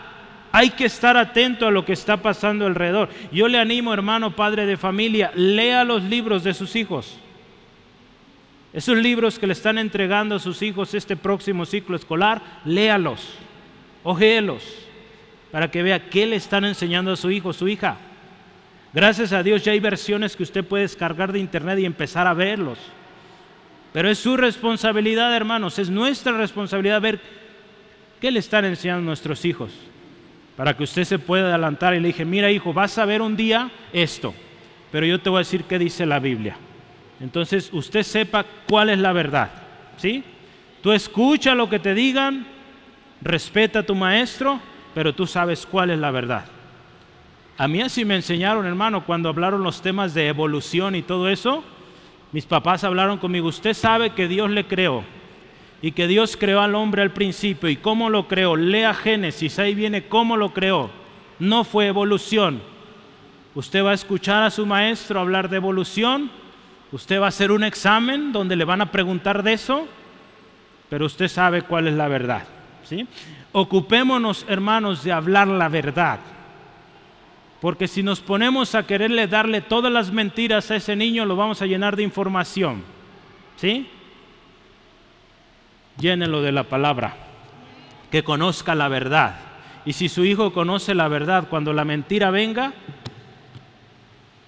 Hay 0.54 0.70
que 0.72 0.86
estar 0.86 1.18
atento 1.18 1.68
a 1.68 1.72
lo 1.72 1.84
que 1.84 1.94
está 1.94 2.18
pasando 2.18 2.66
alrededor. 2.66 3.10
Yo 3.32 3.50
le 3.50 3.60
animo, 3.60 3.94
hermano, 3.94 4.36
padre 4.36 4.66
de 4.66 4.78
familia, 4.78 5.32
lea 5.36 5.84
los 5.84 6.02
libros 6.04 6.44
de 6.44 6.54
sus 6.54 6.76
hijos. 6.78 7.18
Esos 8.74 8.98
libros 8.98 9.38
que 9.38 9.48
le 9.48 9.54
están 9.54 9.78
entregando 9.78 10.36
a 10.36 10.40
sus 10.40 10.62
hijos 10.62 10.94
este 10.94 11.18
próximo 11.18 11.66
ciclo 11.66 11.98
escolar, 11.98 12.42
léalos, 12.64 13.34
ojéelos, 14.04 14.64
para 15.52 15.70
que 15.70 15.84
vea 15.84 16.10
qué 16.10 16.26
le 16.26 16.38
están 16.38 16.64
enseñando 16.64 17.12
a 17.12 17.18
su 17.18 17.32
hijo, 17.32 17.52
su 17.52 17.68
hija. 17.68 17.98
Gracias 18.94 19.32
a 19.32 19.42
Dios 19.42 19.64
ya 19.64 19.72
hay 19.72 19.80
versiones 19.80 20.36
que 20.36 20.44
usted 20.44 20.66
puede 20.66 20.84
descargar 20.84 21.32
de 21.32 21.40
internet 21.40 21.80
y 21.80 21.86
empezar 21.86 22.28
a 22.28 22.34
verlos. 22.34 22.78
Pero 23.94 24.10
es 24.10 24.20
su 24.20 24.38
responsabilidad, 24.38 25.36
hermanos, 25.36 25.80
es 25.80 25.90
nuestra 25.90 26.34
responsabilidad 26.34 27.02
ver 27.02 27.20
qué 28.20 28.32
le 28.32 28.40
están 28.40 28.66
enseñando 28.66 29.04
nuestros 29.04 29.46
hijos. 29.46 29.72
Para 30.58 30.76
que 30.76 30.84
usted 30.84 31.06
se 31.06 31.20
pueda 31.20 31.50
adelantar 31.50 31.94
y 31.94 32.00
le 32.00 32.10
dije, 32.10 32.26
mira 32.26 32.52
hijo, 32.52 32.74
vas 32.74 32.98
a 32.98 33.06
ver 33.06 33.22
un 33.22 33.36
día 33.36 33.72
esto, 33.94 34.34
pero 34.92 35.06
yo 35.06 35.20
te 35.20 35.30
voy 35.30 35.38
a 35.38 35.40
decir 35.40 35.64
qué 35.64 35.80
dice 35.80 36.06
la 36.06 36.20
Biblia. 36.20 36.56
Entonces 37.20 37.70
usted 37.72 38.04
sepa 38.04 38.46
cuál 38.68 38.90
es 38.90 39.00
la 39.00 39.14
verdad. 39.14 39.50
¿Sí? 39.98 40.24
Tú 40.82 40.92
escucha 40.92 41.56
lo 41.56 41.70
que 41.70 41.80
te 41.80 41.94
digan, 41.94 42.46
respeta 43.22 43.80
a 43.80 43.84
tu 43.84 43.96
maestro, 43.96 44.60
pero 44.94 45.14
tú 45.14 45.28
sabes 45.28 45.66
cuál 45.66 45.92
es 45.92 46.00
la 46.00 46.12
verdad. 46.12 46.46
A 47.62 47.68
mí 47.68 47.80
así 47.80 48.06
me 48.06 48.16
enseñaron, 48.16 48.66
hermano, 48.66 49.06
cuando 49.06 49.30
hablaron 49.30 49.62
los 49.62 49.84
temas 49.84 50.16
de 50.16 50.28
evolución 50.28 50.96
y 50.96 51.04
todo 51.04 51.30
eso. 51.30 51.64
Mis 52.32 52.48
papás 52.48 52.84
hablaron 52.84 53.20
conmigo, 53.20 53.50
usted 53.50 53.76
sabe 53.76 54.16
que 54.16 54.28
Dios 54.28 54.50
le 54.50 54.66
creó 54.66 55.04
y 55.80 55.92
que 55.92 56.08
Dios 56.08 56.36
creó 56.36 56.62
al 56.62 56.74
hombre 56.74 57.04
al 57.04 57.12
principio 57.12 57.70
y 57.70 57.76
cómo 57.76 58.10
lo 58.10 58.28
creó. 58.28 58.56
Lea 58.56 58.96
Génesis, 58.96 59.60
ahí 59.60 59.76
viene 59.76 60.08
cómo 60.08 60.38
lo 60.38 60.56
creó. 60.56 60.90
No 61.38 61.64
fue 61.64 61.86
evolución. 61.86 62.64
Usted 63.54 63.86
va 63.86 63.92
a 63.92 63.94
escuchar 63.94 64.42
a 64.42 64.50
su 64.50 64.66
maestro 64.66 65.20
hablar 65.20 65.48
de 65.48 65.58
evolución, 65.58 66.32
usted 66.92 67.22
va 67.22 67.26
a 67.26 67.30
hacer 67.30 67.52
un 67.52 67.64
examen 67.64 68.32
donde 68.32 68.56
le 68.56 68.66
van 68.66 68.82
a 68.82 68.92
preguntar 68.92 69.44
de 69.44 69.54
eso, 69.54 69.88
pero 70.90 71.06
usted 71.06 71.28
sabe 71.28 71.62
cuál 71.62 71.88
es 71.88 71.94
la 71.94 72.08
verdad. 72.08 72.42
¿sí? 72.86 73.08
Ocupémonos, 73.52 74.48
hermanos, 74.50 75.04
de 75.04 75.12
hablar 75.12 75.48
la 75.48 75.70
verdad. 75.70 76.22
Porque 77.62 77.88
si 77.88 78.02
nos 78.02 78.22
ponemos 78.22 78.74
a 78.74 78.88
quererle 78.88 79.28
darle 79.28 79.62
todas 79.62 79.94
las 79.94 80.12
mentiras 80.12 80.72
a 80.72 80.76
ese 80.78 80.96
niño, 80.96 81.26
lo 81.26 81.36
vamos 81.36 81.62
a 81.62 81.68
llenar 81.68 81.96
de 81.96 82.02
información. 82.02 82.84
¿Sí? 83.56 83.88
Llénelo 86.00 86.42
de 86.42 86.52
la 86.52 86.64
palabra. 86.64 87.16
Que 88.10 88.24
conozca 88.24 88.74
la 88.74 88.88
verdad. 88.88 89.36
Y 89.86 89.94
si 89.94 90.10
su 90.10 90.26
hijo 90.26 90.54
conoce 90.54 90.96
la 90.96 91.08
verdad, 91.08 91.50
cuando 91.50 91.72
la 91.72 91.86
mentira 91.86 92.32
venga, 92.32 92.74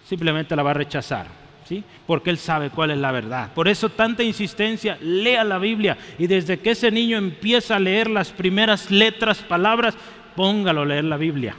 simplemente 0.09 0.55
la 0.55 0.63
va 0.63 0.71
a 0.71 0.75
rechazar. 0.75 1.27
¿Sí? 1.65 1.83
Porque 2.07 2.31
él 2.31 2.39
sabe 2.39 2.71
cuál 2.71 2.89
es 2.89 2.97
la 2.97 3.11
verdad. 3.11 3.53
Por 3.53 3.67
eso 3.67 3.89
tanta 3.89 4.23
insistencia, 4.23 4.97
lea 4.99 5.43
la 5.43 5.59
Biblia 5.59 5.97
y 6.17 6.25
desde 6.25 6.59
que 6.59 6.71
ese 6.71 6.89
niño 6.89 7.19
empieza 7.19 7.75
a 7.75 7.79
leer 7.79 8.09
las 8.09 8.31
primeras 8.31 8.89
letras, 8.89 9.37
palabras, 9.43 9.95
póngalo 10.35 10.81
a 10.81 10.85
leer 10.85 11.03
la 11.03 11.17
Biblia. 11.17 11.55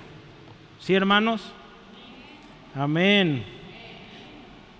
¿Sí, 0.85 0.95
hermanos? 0.95 1.41
Amén. 2.75 3.43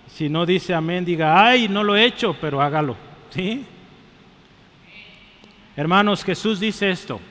Si 0.07 0.29
no 0.29 0.45
dice 0.45 0.75
amén, 0.75 1.03
diga, 1.03 1.47
ay, 1.47 1.67
no 1.67 1.83
lo 1.83 1.97
he 1.97 2.05
hecho, 2.05 2.37
pero 2.39 2.61
hágalo. 2.61 2.95
¿Sí? 3.31 3.65
Hermanos, 5.75 6.23
Jesús 6.23 6.61
dice 6.61 6.91
esto, 6.91 7.23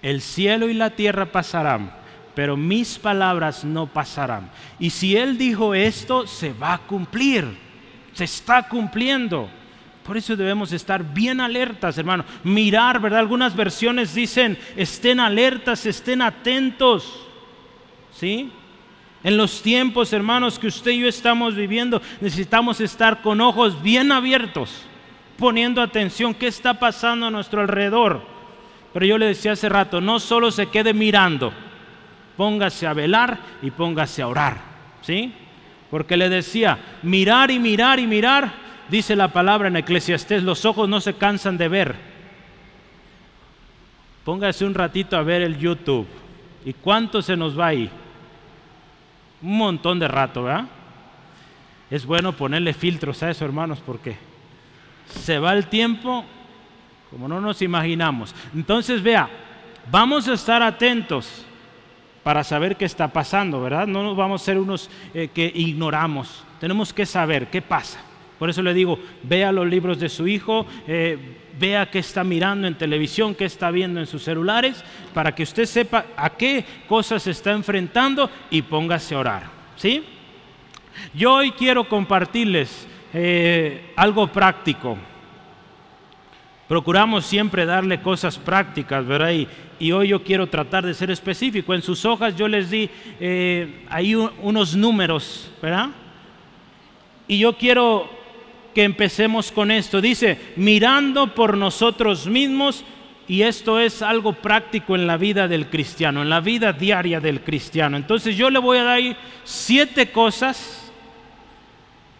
el 0.00 0.22
cielo 0.22 0.66
y 0.66 0.72
la 0.72 0.88
tierra 0.88 1.26
pasarán, 1.26 1.92
pero 2.34 2.56
mis 2.56 2.98
palabras 2.98 3.66
no 3.66 3.86
pasarán. 3.86 4.50
Y 4.78 4.88
si 4.88 5.14
Él 5.14 5.36
dijo 5.36 5.74
esto, 5.74 6.26
se 6.26 6.54
va 6.54 6.72
a 6.72 6.78
cumplir, 6.78 7.44
se 8.14 8.24
está 8.24 8.66
cumpliendo. 8.66 9.50
Por 10.04 10.16
eso 10.16 10.36
debemos 10.36 10.72
estar 10.72 11.04
bien 11.04 11.38
alertas, 11.38 11.98
hermano. 11.98 12.24
Mirar, 12.44 12.98
¿verdad? 12.98 13.18
Algunas 13.20 13.54
versiones 13.54 14.14
dicen, 14.14 14.56
estén 14.74 15.20
alertas, 15.20 15.84
estén 15.84 16.22
atentos. 16.22 17.27
¿Sí? 18.18 18.50
En 19.22 19.36
los 19.36 19.62
tiempos, 19.62 20.12
hermanos, 20.12 20.58
que 20.58 20.66
usted 20.66 20.90
y 20.90 21.00
yo 21.00 21.08
estamos 21.08 21.54
viviendo, 21.54 22.02
necesitamos 22.20 22.80
estar 22.80 23.22
con 23.22 23.40
ojos 23.40 23.80
bien 23.80 24.10
abiertos, 24.10 24.82
poniendo 25.36 25.80
atención, 25.80 26.34
¿qué 26.34 26.48
está 26.48 26.74
pasando 26.74 27.26
a 27.26 27.30
nuestro 27.30 27.60
alrededor? 27.60 28.22
Pero 28.92 29.06
yo 29.06 29.18
le 29.18 29.26
decía 29.26 29.52
hace 29.52 29.68
rato, 29.68 30.00
no 30.00 30.18
solo 30.18 30.50
se 30.50 30.66
quede 30.66 30.92
mirando, 30.94 31.52
póngase 32.36 32.88
a 32.88 32.92
velar 32.92 33.38
y 33.62 33.70
póngase 33.70 34.22
a 34.22 34.28
orar, 34.28 34.56
¿sí? 35.02 35.32
Porque 35.90 36.16
le 36.16 36.28
decía, 36.28 36.78
mirar 37.02 37.52
y 37.52 37.60
mirar 37.60 38.00
y 38.00 38.06
mirar, 38.06 38.52
dice 38.88 39.14
la 39.14 39.28
palabra 39.28 39.68
en 39.68 39.76
Eclesiastés, 39.76 40.42
los 40.42 40.64
ojos 40.64 40.88
no 40.88 41.00
se 41.00 41.14
cansan 41.14 41.56
de 41.56 41.68
ver. 41.68 41.94
Póngase 44.24 44.64
un 44.64 44.74
ratito 44.74 45.16
a 45.16 45.22
ver 45.22 45.42
el 45.42 45.56
YouTube. 45.56 46.06
¿Y 46.64 46.72
cuánto 46.74 47.22
se 47.22 47.36
nos 47.36 47.58
va 47.58 47.68
ahí? 47.68 47.90
Un 49.42 49.58
montón 49.58 49.98
de 49.98 50.08
rato, 50.08 50.44
¿verdad? 50.44 50.66
Es 51.90 52.04
bueno 52.04 52.32
ponerle 52.32 52.74
filtros 52.74 53.22
a 53.22 53.30
eso, 53.30 53.44
hermanos, 53.44 53.80
porque 53.84 54.16
se 55.08 55.38
va 55.38 55.52
el 55.54 55.66
tiempo 55.66 56.24
como 57.10 57.28
no 57.28 57.40
nos 57.40 57.62
imaginamos. 57.62 58.34
Entonces, 58.54 59.02
vea, 59.02 59.28
vamos 59.90 60.28
a 60.28 60.34
estar 60.34 60.62
atentos 60.62 61.44
para 62.22 62.44
saber 62.44 62.76
qué 62.76 62.84
está 62.84 63.08
pasando, 63.08 63.60
¿verdad? 63.62 63.86
No 63.86 64.02
nos 64.02 64.16
vamos 64.16 64.42
a 64.42 64.44
ser 64.44 64.58
unos 64.58 64.90
eh, 65.14 65.28
que 65.32 65.50
ignoramos. 65.54 66.44
Tenemos 66.60 66.92
que 66.92 67.06
saber 67.06 67.48
qué 67.48 67.62
pasa. 67.62 68.00
Por 68.38 68.50
eso 68.50 68.62
le 68.62 68.72
digo, 68.72 68.98
vea 69.22 69.50
los 69.50 69.66
libros 69.66 69.98
de 69.98 70.08
su 70.08 70.28
hijo, 70.28 70.66
eh, 70.86 71.18
vea 71.58 71.90
qué 71.90 71.98
está 71.98 72.22
mirando 72.22 72.68
en 72.68 72.76
televisión, 72.76 73.34
qué 73.34 73.44
está 73.44 73.70
viendo 73.70 73.98
en 73.98 74.06
sus 74.06 74.22
celulares, 74.22 74.84
para 75.12 75.34
que 75.34 75.42
usted 75.42 75.64
sepa 75.64 76.06
a 76.16 76.30
qué 76.30 76.64
cosas 76.88 77.24
se 77.24 77.32
está 77.32 77.52
enfrentando 77.52 78.30
y 78.50 78.62
póngase 78.62 79.14
a 79.14 79.18
orar. 79.18 79.42
¿Sí? 79.76 80.04
Yo 81.14 81.34
hoy 81.34 81.52
quiero 81.52 81.88
compartirles 81.88 82.86
eh, 83.12 83.92
algo 83.96 84.26
práctico. 84.28 84.96
Procuramos 86.68 87.24
siempre 87.24 87.64
darle 87.64 88.02
cosas 88.02 88.38
prácticas, 88.38 89.06
¿verdad? 89.06 89.32
Y, 89.32 89.92
hoy 89.92 90.08
yo 90.08 90.22
quiero 90.22 90.48
tratar 90.48 90.84
de 90.84 90.92
ser 90.92 91.10
específico. 91.10 91.72
En 91.72 91.82
sus 91.82 92.04
hojas 92.04 92.36
yo 92.36 92.46
les 92.46 92.70
di 92.70 92.90
eh, 93.20 93.86
ahí 93.88 94.14
unos 94.14 94.76
números, 94.76 95.50
¿verdad? 95.62 95.88
Y 97.26 97.38
yo 97.38 97.56
quiero 97.56 98.17
que 98.78 98.84
empecemos 98.84 99.50
con 99.50 99.72
esto. 99.72 100.00
Dice, 100.00 100.38
mirando 100.54 101.34
por 101.34 101.56
nosotros 101.56 102.28
mismos, 102.28 102.84
y 103.26 103.42
esto 103.42 103.80
es 103.80 104.02
algo 104.02 104.34
práctico 104.34 104.94
en 104.94 105.04
la 105.04 105.16
vida 105.16 105.48
del 105.48 105.68
cristiano, 105.68 106.22
en 106.22 106.30
la 106.30 106.38
vida 106.38 106.72
diaria 106.72 107.18
del 107.18 107.40
cristiano. 107.40 107.96
Entonces 107.96 108.36
yo 108.36 108.50
le 108.50 108.60
voy 108.60 108.78
a 108.78 108.84
dar 108.84 109.00
siete 109.42 110.12
cosas, 110.12 110.92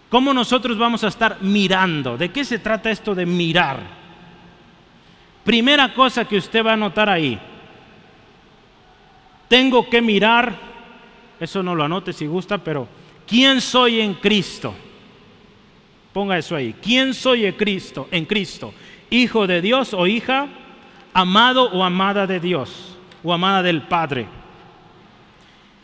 cómo 0.09 0.35
nosotros 0.35 0.77
vamos 0.77 1.05
a 1.05 1.07
estar 1.07 1.40
mirando. 1.42 2.16
¿De 2.16 2.31
qué 2.31 2.44
se 2.44 2.59
trata 2.59 2.90
esto 2.90 3.14
de 3.14 3.25
mirar? 3.25 3.79
Primera 5.44 5.94
cosa 5.94 6.25
que 6.25 6.38
usted 6.38 6.66
va 6.66 6.73
a 6.73 6.77
notar 6.77 7.09
ahí. 7.09 7.38
Tengo 9.47 9.88
que 9.88 10.03
mirar, 10.03 10.59
eso 11.38 11.62
no 11.62 11.77
lo 11.77 11.85
anote 11.85 12.12
si 12.12 12.27
gusta, 12.27 12.59
pero 12.59 12.88
¿quién 13.29 13.61
soy 13.61 14.01
en 14.01 14.14
Cristo? 14.14 14.75
Ponga 16.18 16.37
eso 16.37 16.57
ahí. 16.57 16.74
¿Quién 16.83 17.14
soy 17.14 17.46
en 17.46 17.52
Cristo? 17.52 18.09
En 18.11 18.24
Cristo. 18.24 18.74
Hijo 19.09 19.46
de 19.46 19.62
Dios 19.62 19.94
o 19.94 20.09
hija, 20.09 20.48
amado 21.14 21.70
o 21.70 21.85
amada 21.85 22.26
de 22.26 22.40
Dios 22.40 22.98
o 23.22 23.33
amada 23.33 23.62
del 23.62 23.83
Padre. 23.83 24.26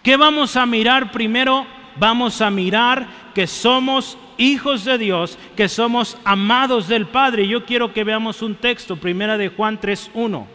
¿Qué 0.02 0.16
vamos 0.16 0.56
a 0.56 0.66
mirar 0.66 1.12
primero? 1.12 1.64
Vamos 1.94 2.40
a 2.40 2.50
mirar 2.50 3.06
que 3.32 3.46
somos 3.46 4.18
hijos 4.36 4.84
de 4.84 4.98
Dios, 4.98 5.38
que 5.54 5.68
somos 5.68 6.18
amados 6.24 6.88
del 6.88 7.06
Padre. 7.06 7.46
Yo 7.46 7.64
quiero 7.64 7.92
que 7.92 8.02
veamos 8.02 8.42
un 8.42 8.56
texto, 8.56 8.96
primera 8.96 9.38
de 9.38 9.50
Juan 9.50 9.78
3:1. 9.78 10.48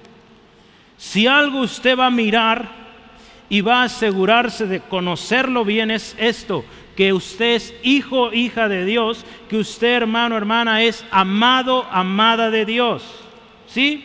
Si 0.97 1.25
algo 1.25 1.61
usted 1.61 1.97
va 1.97 2.07
a 2.07 2.11
mirar 2.11 2.69
y 3.47 3.61
va 3.61 3.83
a 3.83 3.85
asegurarse 3.85 4.67
de 4.67 4.81
conocerlo 4.81 5.63
bien 5.63 5.89
es 5.89 6.17
esto, 6.19 6.65
que 6.99 7.13
usted 7.13 7.55
es 7.55 7.73
hijo, 7.81 8.33
hija 8.33 8.67
de 8.67 8.83
Dios, 8.83 9.25
que 9.47 9.55
usted, 9.55 9.95
hermano, 9.95 10.35
hermana, 10.35 10.83
es 10.83 11.05
amado, 11.11 11.87
amada 11.89 12.51
de 12.51 12.65
Dios. 12.65 13.05
¿Sí? 13.67 14.03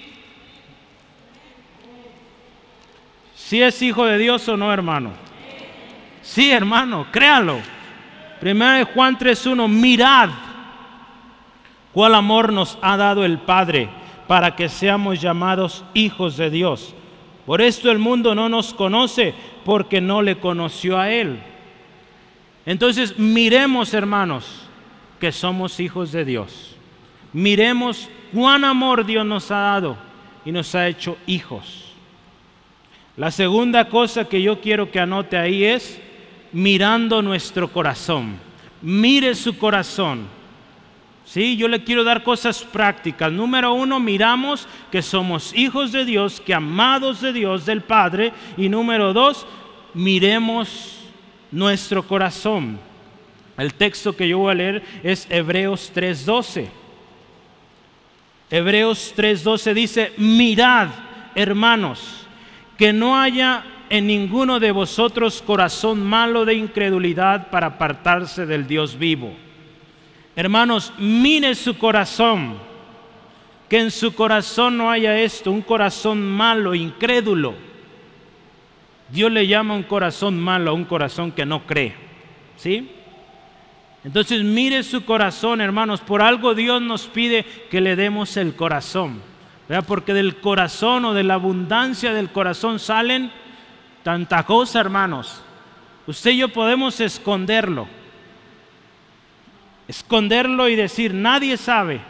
¿Sí 3.35 3.61
es 3.61 3.83
hijo 3.83 4.05
de 4.05 4.17
Dios 4.17 4.49
o 4.49 4.57
no, 4.57 4.73
hermano? 4.73 5.11
Sí, 6.23 6.53
hermano, 6.53 7.09
créalo. 7.11 7.59
Primero 8.39 8.75
de 8.75 8.85
Juan 8.85 9.19
3.1, 9.19 9.69
mirad 9.69 10.31
cuál 11.93 12.15
amor 12.15 12.53
nos 12.53 12.79
ha 12.81 12.97
dado 12.97 13.25
el 13.25 13.39
Padre 13.39 13.89
para 14.29 14.55
que 14.55 14.69
seamos 14.69 15.21
llamados 15.21 15.85
hijos 15.95 16.37
de 16.37 16.49
Dios. 16.49 16.95
Por 17.45 17.61
esto 17.61 17.91
el 17.91 17.99
mundo 17.99 18.37
no 18.37 18.49
nos 18.49 18.73
conoce 18.73 19.35
porque 19.65 20.01
no 20.01 20.23
le 20.23 20.39
conoció 20.39 20.97
a 20.97 21.11
Él. 21.11 21.41
Entonces 22.67 23.19
miremos, 23.19 23.93
hermanos, 23.93 24.63
que 25.21 25.33
somos 25.33 25.81
hijos 25.81 26.13
de 26.13 26.25
Dios. 26.25 26.77
Miremos 27.33 28.09
cuán 28.33 28.65
amor 28.65 29.05
Dios 29.05 29.27
nos 29.27 29.51
ha 29.51 29.59
dado 29.59 29.97
y 30.45 30.53
nos 30.53 30.75
ha 30.75 30.89
hecho 30.89 31.17
hijos. 31.27 31.93
La 33.17 33.31
segunda 33.31 33.89
cosa 33.89 34.29
que 34.29 34.43
yo 34.43 34.61
quiero 34.61 34.91
que 34.91 35.01
anote 35.01 35.37
ahí 35.37 35.65
es 35.65 36.01
mirando 36.53 37.23
nuestro 37.23 37.69
corazón. 37.69 38.37
Mire 38.83 39.35
su 39.35 39.57
corazón. 39.57 40.27
Sí, 41.25 41.57
yo 41.57 41.69
le 41.69 41.83
quiero 41.85 42.05
dar 42.05 42.23
cosas 42.23 42.63
prácticas. 42.63 43.33
Número 43.33 43.73
uno, 43.73 43.99
miramos 43.99 44.69
que 44.93 45.01
somos 45.01 45.55
hijos 45.55 45.91
de 45.91 46.05
Dios, 46.05 46.41
que 46.41 46.55
amados 46.55 47.21
de 47.21 47.33
Dios, 47.33 47.65
del 47.65 47.81
Padre. 47.81 48.33
Y 48.57 48.69
número 48.69 49.13
dos, 49.13 49.47
miremos 49.95 50.94
nuestro 51.55 52.03
corazón. 52.07 52.79
El 53.57 53.75
texto 53.75 54.17
que 54.17 54.29
yo 54.29 54.39
voy 54.39 54.51
a 54.51 54.55
leer 54.55 54.83
es 55.03 55.27
Hebreos 55.31 55.93
3:12. 55.95 56.69
Hebreos 58.51 59.15
3:12 59.17 59.73
dice, 59.73 60.13
mirad, 60.17 60.89
hermanos, 61.35 62.27
que 62.77 62.93
no 62.93 63.19
haya 63.19 63.65
en 63.89 64.07
ninguno 64.09 64.59
de 64.59 64.73
vosotros 64.73 65.43
corazón 65.43 66.05
malo 66.05 66.45
de 66.45 66.55
incredulidad 66.55 67.51
para 67.51 67.69
apartarse 67.69 68.47
del 68.47 68.67
Dios 68.67 68.99
vivo. 68.99 69.33
Hermanos, 70.35 70.93
mire 70.99 71.55
su 71.55 71.79
corazón, 71.79 72.59
que 73.69 73.79
en 73.79 73.93
su 73.93 74.13
corazón 74.15 74.77
no 74.77 74.91
haya 74.91 75.17
esto, 75.19 75.53
un 75.53 75.63
corazón 75.63 76.21
malo, 76.21 76.75
incrédulo 76.75 77.74
Dios 79.09 79.31
le 79.31 79.47
llama 79.47 79.75
un 79.75 79.83
corazón 79.83 80.41
malo 80.41 80.71
a 80.71 80.75
un 80.75 80.85
corazón 80.85 81.33
que 81.33 81.47
no 81.47 81.67
cree. 81.67 81.95
¿Sí? 82.57 82.91
Entonces 84.05 84.43
mire 84.43 84.83
su 84.83 85.05
corazón, 85.05 85.61
hermanos. 85.61 86.01
Por 86.01 86.23
algo 86.23 86.55
Dios 86.55 86.81
nos 86.83 87.07
pide 87.07 87.45
que 87.71 87.81
le 87.81 87.97
demos 87.97 88.37
el 88.37 88.55
corazón. 88.55 89.21
Porque 89.87 90.13
del 90.13 90.37
corazón 90.37 91.07
o 91.07 91.15
de 91.15 91.25
la 91.25 91.35
abundancia 91.35 92.13
del 92.13 92.31
corazón 92.31 92.79
salen 92.79 93.31
tanta 94.03 94.43
cosa, 94.45 94.81
hermanos. 94.81 95.43
Usted 96.07 96.33
y 96.33 96.39
yo 96.39 96.49
podemos 96.51 97.01
esconderlo. 97.01 97.89
Esconderlo 99.89 100.69
y 100.69 100.77
decir, 100.77 101.15
nadie 101.15 101.57
sabe. 101.57 102.01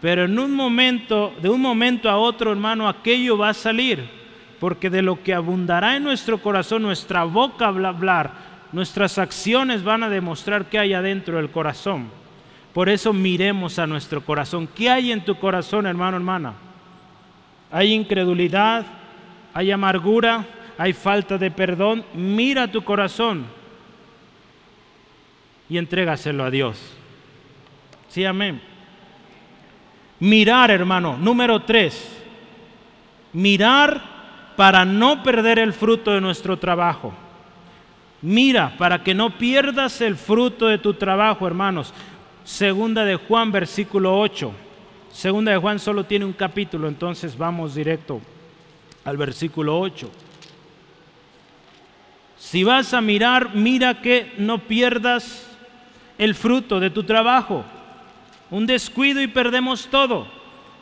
Pero 0.00 0.24
en 0.24 0.38
un 0.38 0.54
momento, 0.54 1.34
de 1.40 1.48
un 1.48 1.60
momento 1.60 2.08
a 2.08 2.16
otro, 2.16 2.52
hermano, 2.52 2.88
aquello 2.88 3.36
va 3.36 3.50
a 3.50 3.54
salir 3.54 4.23
porque 4.64 4.88
de 4.88 5.02
lo 5.02 5.22
que 5.22 5.34
abundará 5.34 5.94
en 5.94 6.04
nuestro 6.04 6.40
corazón, 6.40 6.80
nuestra 6.80 7.24
boca 7.24 7.66
hablar, 7.66 8.30
nuestras 8.72 9.18
acciones 9.18 9.84
van 9.84 10.02
a 10.02 10.08
demostrar 10.08 10.70
qué 10.70 10.78
hay 10.78 10.94
adentro 10.94 11.36
del 11.36 11.50
corazón. 11.50 12.08
Por 12.72 12.88
eso 12.88 13.12
miremos 13.12 13.78
a 13.78 13.86
nuestro 13.86 14.24
corazón. 14.24 14.66
¿Qué 14.74 14.88
hay 14.88 15.12
en 15.12 15.22
tu 15.22 15.34
corazón, 15.34 15.84
hermano, 15.84 16.16
hermana? 16.16 16.54
¿Hay 17.70 17.92
incredulidad? 17.92 18.86
¿Hay 19.52 19.70
amargura? 19.70 20.46
¿Hay 20.78 20.94
falta 20.94 21.36
de 21.36 21.50
perdón? 21.50 22.02
Mira 22.14 22.66
tu 22.66 22.82
corazón 22.82 23.44
y 25.68 25.76
entrégaselo 25.76 26.42
a 26.42 26.50
Dios. 26.50 26.80
Sí, 28.08 28.24
amén. 28.24 28.62
Mirar, 30.20 30.70
hermano. 30.70 31.18
Número 31.18 31.60
tres. 31.60 32.18
Mirar 33.34 34.13
para 34.56 34.84
no 34.84 35.22
perder 35.22 35.58
el 35.58 35.72
fruto 35.72 36.12
de 36.12 36.20
nuestro 36.20 36.58
trabajo. 36.58 37.12
Mira, 38.22 38.74
para 38.78 39.02
que 39.02 39.14
no 39.14 39.36
pierdas 39.36 40.00
el 40.00 40.16
fruto 40.16 40.66
de 40.66 40.78
tu 40.78 40.94
trabajo, 40.94 41.46
hermanos. 41.46 41.92
Segunda 42.44 43.04
de 43.04 43.16
Juan, 43.16 43.52
versículo 43.52 44.18
8. 44.18 44.52
Segunda 45.12 45.52
de 45.52 45.58
Juan 45.58 45.78
solo 45.78 46.04
tiene 46.04 46.24
un 46.24 46.32
capítulo, 46.32 46.88
entonces 46.88 47.36
vamos 47.36 47.74
directo 47.74 48.20
al 49.04 49.16
versículo 49.16 49.78
8. 49.78 50.10
Si 52.36 52.64
vas 52.64 52.94
a 52.94 53.00
mirar, 53.00 53.54
mira 53.54 54.00
que 54.00 54.32
no 54.38 54.58
pierdas 54.58 55.48
el 56.18 56.34
fruto 56.34 56.80
de 56.80 56.90
tu 56.90 57.04
trabajo. 57.04 57.64
Un 58.50 58.66
descuido 58.66 59.20
y 59.20 59.26
perdemos 59.26 59.88
todo. 59.88 60.26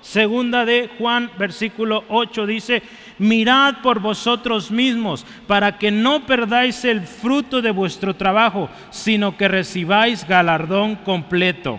Segunda 0.01 0.65
de 0.65 0.91
Juan, 0.99 1.31
versículo 1.39 2.05
8 2.09 2.47
dice, 2.47 2.83
mirad 3.23 3.77
por 3.83 4.01
vosotros 4.01 4.71
mismos, 4.71 5.25
para 5.47 5.79
que 5.79 5.91
no 5.91 6.27
perdáis 6.27 6.85
el 6.85 7.03
fruto 7.03 7.63
de 7.63 7.71
vuestro 7.71 8.15
trabajo, 8.15 8.69
sino 8.91 9.37
que 9.37 9.49
recibáis 9.49 10.27
galardón 10.27 10.97
completo. 10.97 11.79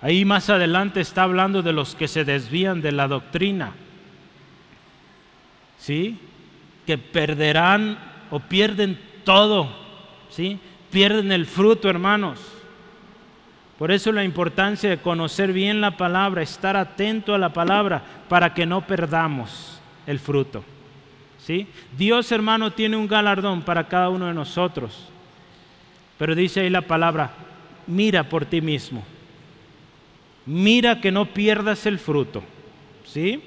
Ahí 0.00 0.24
más 0.24 0.50
adelante 0.50 1.00
está 1.00 1.24
hablando 1.24 1.62
de 1.62 1.72
los 1.72 1.94
que 1.94 2.08
se 2.08 2.24
desvían 2.24 2.80
de 2.80 2.92
la 2.92 3.06
doctrina. 3.06 3.72
¿Sí? 5.78 6.18
Que 6.86 6.98
perderán 6.98 7.98
o 8.30 8.40
pierden 8.40 8.98
todo. 9.24 9.68
¿Sí? 10.28 10.58
Pierden 10.90 11.30
el 11.30 11.46
fruto, 11.46 11.88
hermanos. 11.88 12.51
Por 13.82 13.90
eso 13.90 14.12
la 14.12 14.22
importancia 14.22 14.88
de 14.88 14.98
conocer 14.98 15.52
bien 15.52 15.80
la 15.80 15.96
palabra, 15.96 16.40
estar 16.40 16.76
atento 16.76 17.34
a 17.34 17.38
la 17.38 17.52
palabra 17.52 18.00
para 18.28 18.54
que 18.54 18.64
no 18.64 18.86
perdamos 18.86 19.80
el 20.06 20.20
fruto. 20.20 20.62
¿Sí? 21.38 21.66
Dios, 21.98 22.30
hermano, 22.30 22.70
tiene 22.70 22.96
un 22.96 23.08
galardón 23.08 23.62
para 23.62 23.88
cada 23.88 24.08
uno 24.08 24.26
de 24.26 24.34
nosotros. 24.34 25.08
Pero 26.16 26.36
dice 26.36 26.60
ahí 26.60 26.70
la 26.70 26.82
palabra, 26.82 27.32
mira 27.88 28.22
por 28.22 28.46
ti 28.46 28.60
mismo. 28.60 29.02
Mira 30.46 31.00
que 31.00 31.10
no 31.10 31.26
pierdas 31.26 31.84
el 31.84 31.98
fruto. 31.98 32.44
¿Sí? 33.04 33.42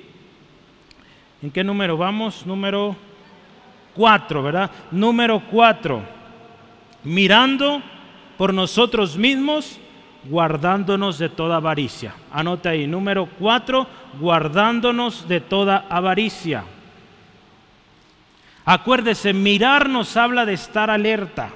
¿En 1.41 1.49
qué 1.49 1.63
número 1.63 1.95
vamos? 1.95 2.45
Número 2.45 2.97
cuatro, 3.93 4.43
¿verdad? 4.43 4.69
Número 4.91 5.41
cuatro. 5.49 6.03
Mirando 7.05 7.81
por 8.37 8.53
nosotros 8.53 9.15
mismos 9.15 9.79
guardándonos 10.29 11.19
de 11.19 11.29
toda 11.29 11.57
avaricia. 11.57 12.13
Anota 12.31 12.69
ahí, 12.69 12.87
número 12.87 13.27
cuatro, 13.39 13.87
guardándonos 14.19 15.27
de 15.27 15.41
toda 15.41 15.85
avaricia. 15.89 16.63
Acuérdese, 18.65 19.33
mirar 19.33 19.87
nos 19.87 20.17
habla 20.17 20.45
de 20.45 20.53
estar 20.53 20.89
alerta. 20.89 21.49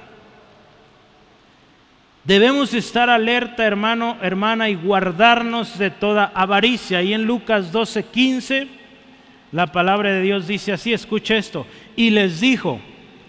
Debemos 2.22 2.72
estar 2.74 3.10
alerta, 3.10 3.64
hermano, 3.64 4.16
hermana, 4.22 4.68
y 4.68 4.76
guardarnos 4.76 5.78
de 5.78 5.90
toda 5.90 6.30
avaricia. 6.34 7.02
Y 7.02 7.12
en 7.12 7.24
Lucas 7.24 7.72
12, 7.72 8.04
15, 8.04 8.68
la 9.50 9.66
palabra 9.66 10.12
de 10.12 10.22
Dios 10.22 10.46
dice 10.46 10.72
así, 10.72 10.92
escucha 10.92 11.34
esto. 11.34 11.66
Y 11.96 12.10
les 12.10 12.40
dijo, 12.40 12.80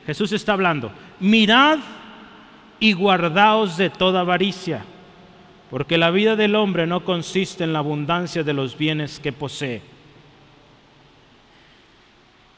Jesús 0.06 0.32
está 0.34 0.54
hablando, 0.54 0.92
mirad 1.20 1.80
y 2.80 2.94
guardaos 2.94 3.78
de 3.78 3.90
toda 3.90 4.20
avaricia 4.20 4.84
porque 5.72 5.98
la 5.98 6.12
vida 6.12 6.36
del 6.36 6.56
hombre 6.56 6.86
no 6.86 7.06
consiste 7.06 7.64
en 7.64 7.72
la 7.72 7.80
abundancia 7.80 8.44
de 8.44 8.54
los 8.54 8.78
bienes 8.78 9.22
que 9.22 9.32
posee. 9.32 9.82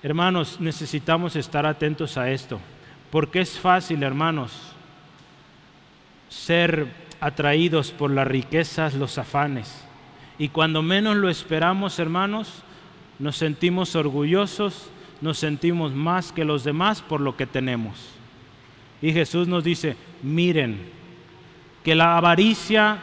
Hermanos, 0.01 0.59
necesitamos 0.59 1.35
estar 1.35 1.67
atentos 1.67 2.17
a 2.17 2.31
esto, 2.31 2.59
porque 3.11 3.39
es 3.41 3.59
fácil, 3.59 4.01
hermanos, 4.01 4.51
ser 6.27 6.87
atraídos 7.21 7.91
por 7.91 8.09
las 8.09 8.27
riquezas, 8.27 8.95
los 8.95 9.19
afanes. 9.19 9.85
Y 10.39 10.49
cuando 10.49 10.81
menos 10.81 11.15
lo 11.15 11.29
esperamos, 11.29 11.99
hermanos, 11.99 12.63
nos 13.19 13.37
sentimos 13.37 13.95
orgullosos, 13.95 14.89
nos 15.21 15.37
sentimos 15.37 15.93
más 15.93 16.31
que 16.31 16.45
los 16.45 16.63
demás 16.63 17.03
por 17.03 17.21
lo 17.21 17.37
que 17.37 17.45
tenemos. 17.45 18.09
Y 19.03 19.13
Jesús 19.13 19.47
nos 19.47 19.63
dice, 19.63 19.97
miren, 20.23 21.02
que 21.83 21.95
la 21.95 22.17
avaricia 22.17 22.99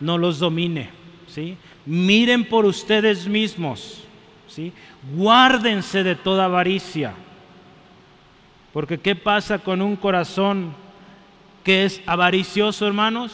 no 0.00 0.18
los 0.18 0.38
domine. 0.38 0.90
¿sí? 1.28 1.56
Miren 1.86 2.44
por 2.44 2.64
ustedes 2.64 3.26
mismos. 3.28 4.02
¿sí? 4.48 4.72
Guárdense 5.14 6.02
de 6.02 6.16
toda 6.16 6.46
avaricia. 6.46 7.14
Porque 8.72 8.98
¿qué 8.98 9.14
pasa 9.14 9.58
con 9.58 9.82
un 9.82 9.96
corazón 9.96 10.74
que 11.62 11.84
es 11.84 12.00
avaricioso, 12.06 12.86
hermanos? 12.86 13.32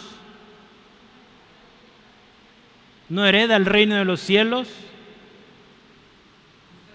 No 3.08 3.24
hereda 3.24 3.56
el 3.56 3.64
reino 3.64 3.94
de 3.94 4.04
los 4.04 4.20
cielos. 4.20 4.68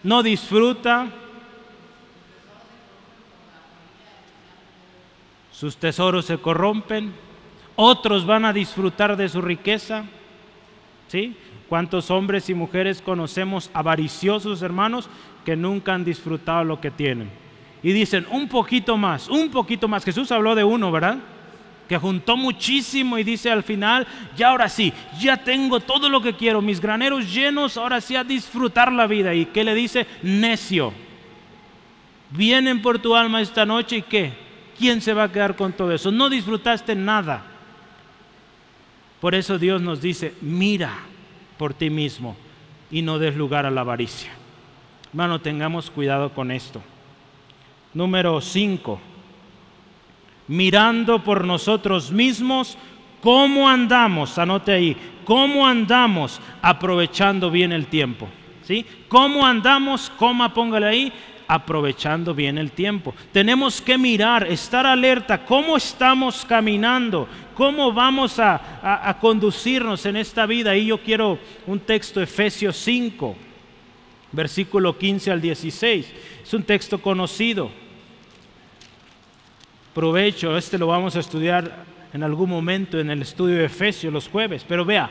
No 0.03 0.21
disfruta. 0.21 1.07
Sus 5.53 5.77
tesoros 5.77 6.25
se 6.25 6.37
corrompen 6.37 7.13
otros 7.75 8.25
van 8.25 8.45
a 8.45 8.53
disfrutar 8.53 9.17
de 9.17 9.29
su 9.29 9.41
riqueza. 9.41 10.05
¿Sí? 11.07 11.35
¿Cuántos 11.69 12.11
hombres 12.11 12.49
y 12.49 12.53
mujeres 12.53 13.01
conocemos 13.01 13.69
avariciosos 13.73 14.61
hermanos 14.61 15.09
que 15.45 15.55
nunca 15.55 15.93
han 15.93 16.05
disfrutado 16.05 16.63
lo 16.63 16.79
que 16.79 16.91
tienen? 16.91 17.29
Y 17.81 17.91
dicen, 17.91 18.25
un 18.31 18.47
poquito 18.47 18.97
más, 18.97 19.27
un 19.27 19.49
poquito 19.49 19.87
más. 19.87 20.05
Jesús 20.05 20.31
habló 20.31 20.55
de 20.55 20.63
uno, 20.63 20.91
¿verdad? 20.91 21.17
Que 21.87 21.97
juntó 21.97 22.37
muchísimo 22.37 23.17
y 23.17 23.23
dice 23.23 23.51
al 23.51 23.63
final, 23.63 24.07
ya 24.37 24.49
ahora 24.49 24.69
sí, 24.69 24.93
ya 25.19 25.37
tengo 25.37 25.79
todo 25.81 26.09
lo 26.09 26.21
que 26.21 26.35
quiero, 26.35 26.61
mis 26.61 26.79
graneros 26.79 27.33
llenos, 27.33 27.77
ahora 27.77 27.99
sí 27.99 28.15
a 28.15 28.23
disfrutar 28.23 28.91
la 28.91 29.05
vida. 29.05 29.33
¿Y 29.33 29.47
qué 29.47 29.63
le 29.63 29.75
dice? 29.75 30.07
Necio. 30.21 30.93
Vienen 32.29 32.81
por 32.81 32.99
tu 32.99 33.15
alma 33.15 33.41
esta 33.41 33.65
noche 33.65 33.97
y 33.97 34.01
qué? 34.01 34.33
¿Quién 34.77 35.01
se 35.01 35.13
va 35.13 35.23
a 35.23 35.31
quedar 35.31 35.55
con 35.55 35.73
todo 35.73 35.91
eso? 35.91 36.11
No 36.11 36.29
disfrutaste 36.29 36.95
nada. 36.95 37.52
Por 39.23 39.35
eso 39.35 39.57
Dios 39.57 39.81
nos 39.81 40.01
dice, 40.01 40.33
mira 40.41 40.91
por 41.57 41.73
ti 41.73 41.89
mismo 41.89 42.35
y 42.91 43.01
no 43.01 43.19
des 43.19 43.37
lugar 43.37 43.65
a 43.65 43.71
la 43.71 43.79
avaricia. 43.79 44.33
Hermano, 45.07 45.39
tengamos 45.39 45.89
cuidado 45.89 46.33
con 46.33 46.51
esto. 46.51 46.81
Número 47.93 48.41
5. 48.41 48.99
Mirando 50.49 51.23
por 51.23 51.45
nosotros 51.45 52.11
mismos 52.11 52.77
cómo 53.21 53.69
andamos, 53.69 54.37
anote 54.37 54.73
ahí, 54.73 54.97
cómo 55.23 55.65
andamos 55.65 56.41
aprovechando 56.61 57.49
bien 57.49 57.71
el 57.71 57.87
tiempo. 57.87 58.27
¿Sí? 58.63 58.85
¿Cómo 59.07 59.47
andamos? 59.47 60.09
Coma, 60.17 60.53
póngale 60.53 60.85
ahí, 60.85 61.13
aprovechando 61.47 62.33
bien 62.33 62.57
el 62.57 62.71
tiempo. 62.71 63.13
Tenemos 63.31 63.81
que 63.81 63.97
mirar, 63.97 64.47
estar 64.47 64.85
alerta, 64.85 65.45
cómo 65.45 65.77
estamos 65.77 66.45
caminando, 66.45 67.27
cómo 67.55 67.91
vamos 67.91 68.39
a, 68.39 69.17
conducirnos 69.19 70.05
en 70.05 70.17
esta 70.17 70.45
vida. 70.45 70.75
Y 70.75 70.87
yo 70.87 71.01
quiero 71.01 71.39
un 71.67 71.79
texto, 71.79 72.21
Efesios 72.21 72.75
5, 72.77 73.35
versículo 74.31 74.97
15 74.97 75.31
al 75.31 75.41
16. 75.41 76.13
Es 76.43 76.53
un 76.53 76.63
texto 76.63 77.01
conocido. 77.01 77.69
Provecho, 79.93 80.57
este 80.57 80.77
lo 80.77 80.87
vamos 80.87 81.15
a 81.15 81.19
estudiar 81.19 81.85
en 82.13 82.23
algún 82.23 82.49
momento 82.49 82.99
en 82.99 83.09
el 83.09 83.21
estudio 83.21 83.57
de 83.57 83.65
Efesios 83.65 84.13
los 84.13 84.27
jueves, 84.27 84.65
pero 84.67 84.85
vea, 84.85 85.09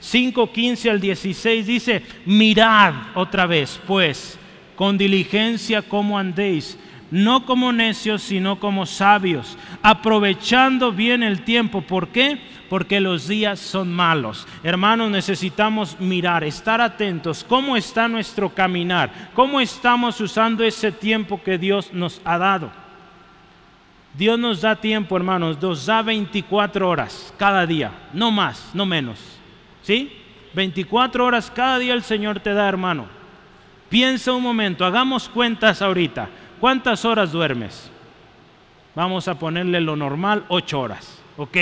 5, 0.00 0.52
15 0.52 0.90
al 0.90 1.00
16 1.00 1.66
dice, 1.66 2.02
mirad 2.24 2.94
otra 3.14 3.46
vez, 3.46 3.80
pues, 3.86 4.38
con 4.74 4.96
diligencia 4.96 5.82
como 5.82 6.18
andéis, 6.18 6.78
no 7.10 7.44
como 7.44 7.72
necios, 7.72 8.22
sino 8.22 8.58
como 8.60 8.86
sabios, 8.86 9.56
aprovechando 9.82 10.92
bien 10.92 11.22
el 11.22 11.42
tiempo. 11.42 11.82
¿Por 11.82 12.08
qué? 12.08 12.38
Porque 12.68 13.00
los 13.00 13.26
días 13.26 13.58
son 13.58 13.92
malos. 13.92 14.46
Hermanos, 14.62 15.10
necesitamos 15.10 15.98
mirar, 16.00 16.44
estar 16.44 16.80
atentos. 16.80 17.44
¿Cómo 17.48 17.76
está 17.76 18.06
nuestro 18.08 18.50
caminar? 18.50 19.30
¿Cómo 19.34 19.60
estamos 19.60 20.20
usando 20.20 20.62
ese 20.62 20.92
tiempo 20.92 21.42
que 21.42 21.58
Dios 21.58 21.92
nos 21.92 22.20
ha 22.24 22.38
dado? 22.38 22.70
Dios 24.14 24.38
nos 24.38 24.60
da 24.60 24.76
tiempo, 24.76 25.16
hermanos, 25.16 25.60
nos 25.60 25.86
da 25.86 26.02
24 26.02 26.88
horas 26.88 27.32
cada 27.36 27.64
día, 27.66 27.92
no 28.12 28.30
más, 28.30 28.70
no 28.74 28.84
menos. 28.84 29.18
¿Sí? 29.82 30.12
24 30.54 31.24
horas 31.24 31.50
cada 31.50 31.78
día 31.78 31.94
el 31.94 32.02
Señor 32.02 32.40
te 32.40 32.52
da, 32.52 32.68
hermano. 32.68 33.06
Piensa 33.88 34.32
un 34.32 34.42
momento, 34.42 34.84
hagamos 34.84 35.28
cuentas 35.28 35.82
ahorita. 35.82 36.28
¿Cuántas 36.60 37.04
horas 37.06 37.32
duermes? 37.32 37.90
Vamos 38.94 39.28
a 39.28 39.38
ponerle 39.38 39.80
lo 39.80 39.96
normal, 39.96 40.44
8 40.48 40.78
horas. 40.80 41.18
Ok, 41.36 41.56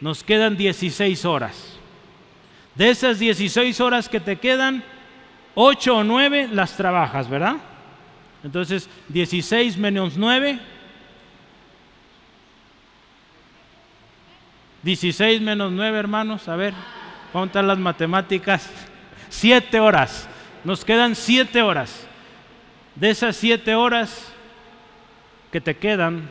nos 0.00 0.24
quedan 0.24 0.56
16 0.56 1.24
horas. 1.24 1.78
De 2.74 2.90
esas 2.90 3.18
16 3.18 3.80
horas 3.80 4.08
que 4.08 4.20
te 4.20 4.36
quedan, 4.36 4.82
8 5.54 5.96
o 5.96 6.04
9 6.04 6.48
las 6.52 6.76
trabajas, 6.76 7.30
¿verdad? 7.30 7.56
Entonces, 8.42 8.90
16 9.08 9.78
menos 9.78 10.16
9, 10.16 10.58
16 14.82 15.40
menos 15.40 15.72
9, 15.72 15.98
hermanos, 15.98 16.48
a 16.48 16.56
ver, 16.56 16.74
¿cómo 17.32 17.46
están 17.46 17.66
las 17.66 17.78
matemáticas? 17.78 18.70
Siete 19.28 19.80
horas. 19.80 20.28
Nos 20.64 20.84
quedan 20.84 21.14
siete 21.14 21.62
horas. 21.62 22.06
De 22.96 23.10
esas 23.10 23.36
siete 23.36 23.74
horas 23.74 24.32
que 25.52 25.60
te 25.60 25.76
quedan, 25.76 26.30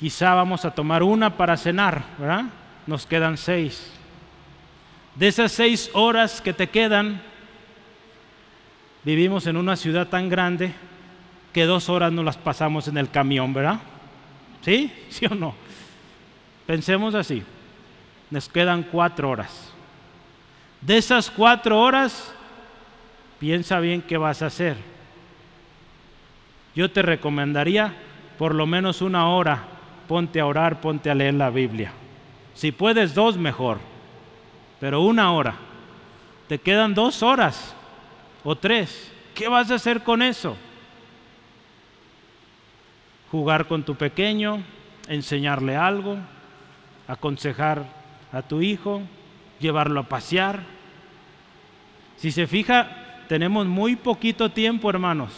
quizá 0.00 0.34
vamos 0.34 0.64
a 0.64 0.70
tomar 0.70 1.02
una 1.02 1.36
para 1.36 1.58
cenar, 1.58 2.04
¿verdad? 2.18 2.44
Nos 2.86 3.06
quedan 3.06 3.36
seis. 3.36 3.92
De 5.14 5.28
esas 5.28 5.52
seis 5.52 5.90
horas 5.92 6.40
que 6.40 6.54
te 6.54 6.68
quedan, 6.68 7.20
vivimos 9.04 9.46
en 9.46 9.58
una 9.58 9.76
ciudad 9.76 10.08
tan 10.08 10.30
grande 10.30 10.72
que 11.52 11.66
dos 11.66 11.90
horas 11.90 12.10
no 12.10 12.22
las 12.22 12.38
pasamos 12.38 12.88
en 12.88 12.96
el 12.96 13.10
camión, 13.10 13.52
¿verdad? 13.52 13.80
¿Sí? 14.62 14.90
¿Sí 15.10 15.26
o 15.26 15.34
no? 15.34 15.54
Pensemos 16.66 17.14
así. 17.14 17.42
Nos 18.30 18.48
quedan 18.48 18.84
cuatro 18.84 19.28
horas. 19.28 19.70
De 20.80 20.96
esas 20.96 21.30
cuatro 21.30 21.78
horas, 21.78 22.34
piensa 23.38 23.80
bien 23.80 24.00
qué 24.00 24.16
vas 24.16 24.40
a 24.40 24.46
hacer. 24.46 24.93
Yo 26.74 26.90
te 26.90 27.02
recomendaría 27.02 27.94
por 28.38 28.54
lo 28.54 28.66
menos 28.66 29.00
una 29.00 29.28
hora, 29.28 29.62
ponte 30.08 30.40
a 30.40 30.46
orar, 30.46 30.80
ponte 30.80 31.10
a 31.10 31.14
leer 31.14 31.34
la 31.34 31.50
Biblia. 31.50 31.92
Si 32.54 32.72
puedes 32.72 33.14
dos, 33.14 33.36
mejor. 33.36 33.78
Pero 34.80 35.02
una 35.02 35.32
hora. 35.32 35.56
Te 36.48 36.58
quedan 36.58 36.94
dos 36.94 37.22
horas 37.22 37.74
o 38.42 38.56
tres. 38.56 39.12
¿Qué 39.34 39.48
vas 39.48 39.70
a 39.70 39.76
hacer 39.76 40.02
con 40.02 40.22
eso? 40.22 40.56
Jugar 43.30 43.66
con 43.66 43.82
tu 43.82 43.94
pequeño, 43.94 44.62
enseñarle 45.08 45.76
algo, 45.76 46.18
aconsejar 47.08 47.84
a 48.32 48.42
tu 48.42 48.60
hijo, 48.60 49.02
llevarlo 49.58 50.00
a 50.00 50.08
pasear. 50.08 50.60
Si 52.16 52.30
se 52.30 52.46
fija, 52.46 53.24
tenemos 53.28 53.66
muy 53.66 53.96
poquito 53.96 54.50
tiempo, 54.50 54.90
hermanos. 54.90 55.32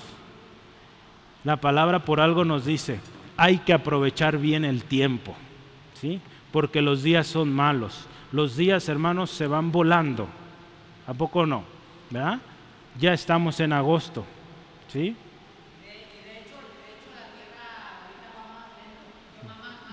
La 1.46 1.58
palabra 1.58 2.00
por 2.00 2.20
algo 2.20 2.44
nos 2.44 2.64
dice, 2.64 2.98
hay 3.36 3.58
que 3.58 3.72
aprovechar 3.72 4.36
bien 4.36 4.64
el 4.64 4.82
tiempo, 4.82 5.32
¿sí? 5.94 6.20
Porque 6.50 6.82
los 6.82 7.04
días 7.04 7.28
son 7.28 7.52
malos. 7.52 8.08
Los 8.32 8.56
días, 8.56 8.88
hermanos, 8.88 9.30
se 9.30 9.46
van 9.46 9.70
volando. 9.70 10.26
¿A 11.06 11.14
poco 11.14 11.46
no? 11.46 11.62
¿Verdad? 12.10 12.40
Ya 12.98 13.12
estamos 13.12 13.60
en 13.60 13.72
agosto, 13.72 14.24
¿sí? 14.88 15.14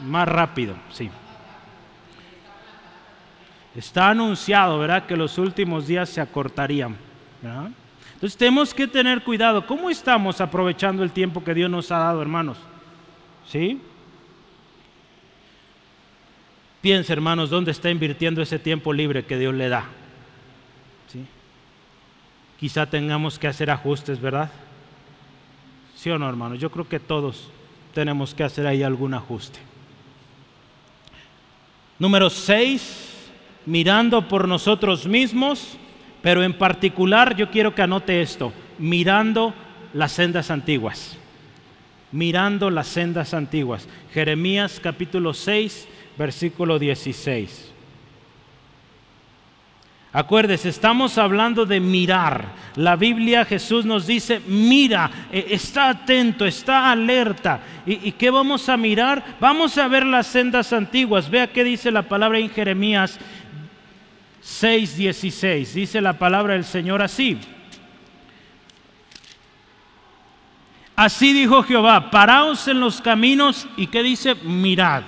Más 0.02 0.28
rápido, 0.28 0.74
sí. 0.89 1.12
Está 3.76 4.10
anunciado, 4.10 4.80
¿verdad? 4.80 5.06
Que 5.06 5.16
los 5.16 5.38
últimos 5.38 5.86
días 5.86 6.10
se 6.10 6.20
acortarían. 6.20 6.98
Entonces 8.24 8.38
tenemos 8.38 8.74
que 8.74 8.88
tener 8.88 9.22
cuidado. 9.22 9.68
¿Cómo 9.68 9.90
estamos 9.90 10.40
aprovechando 10.40 11.04
el 11.04 11.12
tiempo 11.12 11.44
que 11.44 11.54
Dios 11.54 11.70
nos 11.70 11.92
ha 11.92 11.98
dado, 11.98 12.22
hermanos? 12.22 12.58
¿Sí? 13.50 13.82
Piensa, 16.80 17.12
hermanos, 17.12 17.50
¿dónde 17.50 17.72
está 17.72 17.90
invirtiendo 17.90 18.42
ese 18.42 18.60
tiempo 18.60 18.94
libre 18.94 19.26
que 19.26 19.38
Dios 19.38 19.54
le 19.54 19.68
da? 19.68 19.90
¿Sí? 21.12 21.26
Quizá 22.58 22.86
tengamos 22.86 23.38
que 23.38 23.48
hacer 23.48 23.70
ajustes, 23.70 24.22
¿verdad? 24.22 24.50
¿Sí 25.94 26.10
o 26.10 26.18
no, 26.18 26.30
hermanos? 26.30 26.60
Yo 26.60 26.72
creo 26.72 26.88
que 26.88 27.02
todos 27.02 27.50
tenemos 27.94 28.34
que 28.34 28.46
hacer 28.46 28.66
ahí 28.66 28.84
algún 28.84 29.16
ajuste. 29.16 29.60
Número 32.00 32.30
6 32.30 33.20
mirando 33.66 34.30
por 34.30 34.48
nosotros 34.48 35.08
mismos, 35.08 35.78
pero 36.24 36.42
en 36.42 36.54
particular 36.54 37.36
yo 37.36 37.52
quiero 37.52 37.76
que 37.76 37.82
anote 37.82 38.22
esto, 38.22 38.54
mirando 38.80 39.54
las 39.94 40.14
sendas 40.14 40.50
antiguas. 40.50 41.18
Mirando 42.14 42.70
las 42.70 42.88
sendas 42.88 43.34
antiguas. 43.34 43.90
Jeremías 44.14 44.80
capítulo 44.82 45.34
6, 45.34 45.86
versículo 46.18 46.80
16. 46.80 47.72
Acuérdese, 50.14 50.70
estamos 50.70 51.18
hablando 51.18 51.66
de 51.66 51.82
mirar. 51.82 52.46
La 52.76 52.96
Biblia 52.96 53.44
Jesús 53.44 53.84
nos 53.84 54.08
dice, 54.08 54.40
mira, 54.48 55.28
e, 55.30 55.48
está 55.50 55.90
atento, 55.90 56.46
está 56.46 56.90
alerta. 56.90 57.60
¿Y, 57.86 58.08
¿Y, 58.08 58.12
qué 58.14 58.30
vamos 58.30 58.70
a 58.70 58.78
mirar? 58.78 59.38
Vamos 59.42 59.78
a 59.78 59.90
ver 59.90 60.06
las 60.06 60.28
sendas 60.28 60.72
antiguas. 60.72 61.30
Vea 61.30 61.52
qué 61.52 61.66
dice 61.66 61.92
la 61.92 62.04
palabra 62.04 62.40
en 62.40 62.50
Jeremías 62.50 63.20
6:16. 64.43 65.73
Dice 65.73 66.01
la 66.01 66.19
palabra 66.19 66.53
del 66.53 66.65
Señor 66.65 67.01
así. 67.01 67.38
Así 70.95 71.34
dijo 71.34 71.63
Jehová, 71.63 72.12
paraos 72.12 72.67
en 72.67 72.79
los 72.79 73.01
caminos 73.01 73.67
y 73.77 73.88
que 73.88 74.03
dice, 74.03 74.36
mirad 74.36 75.03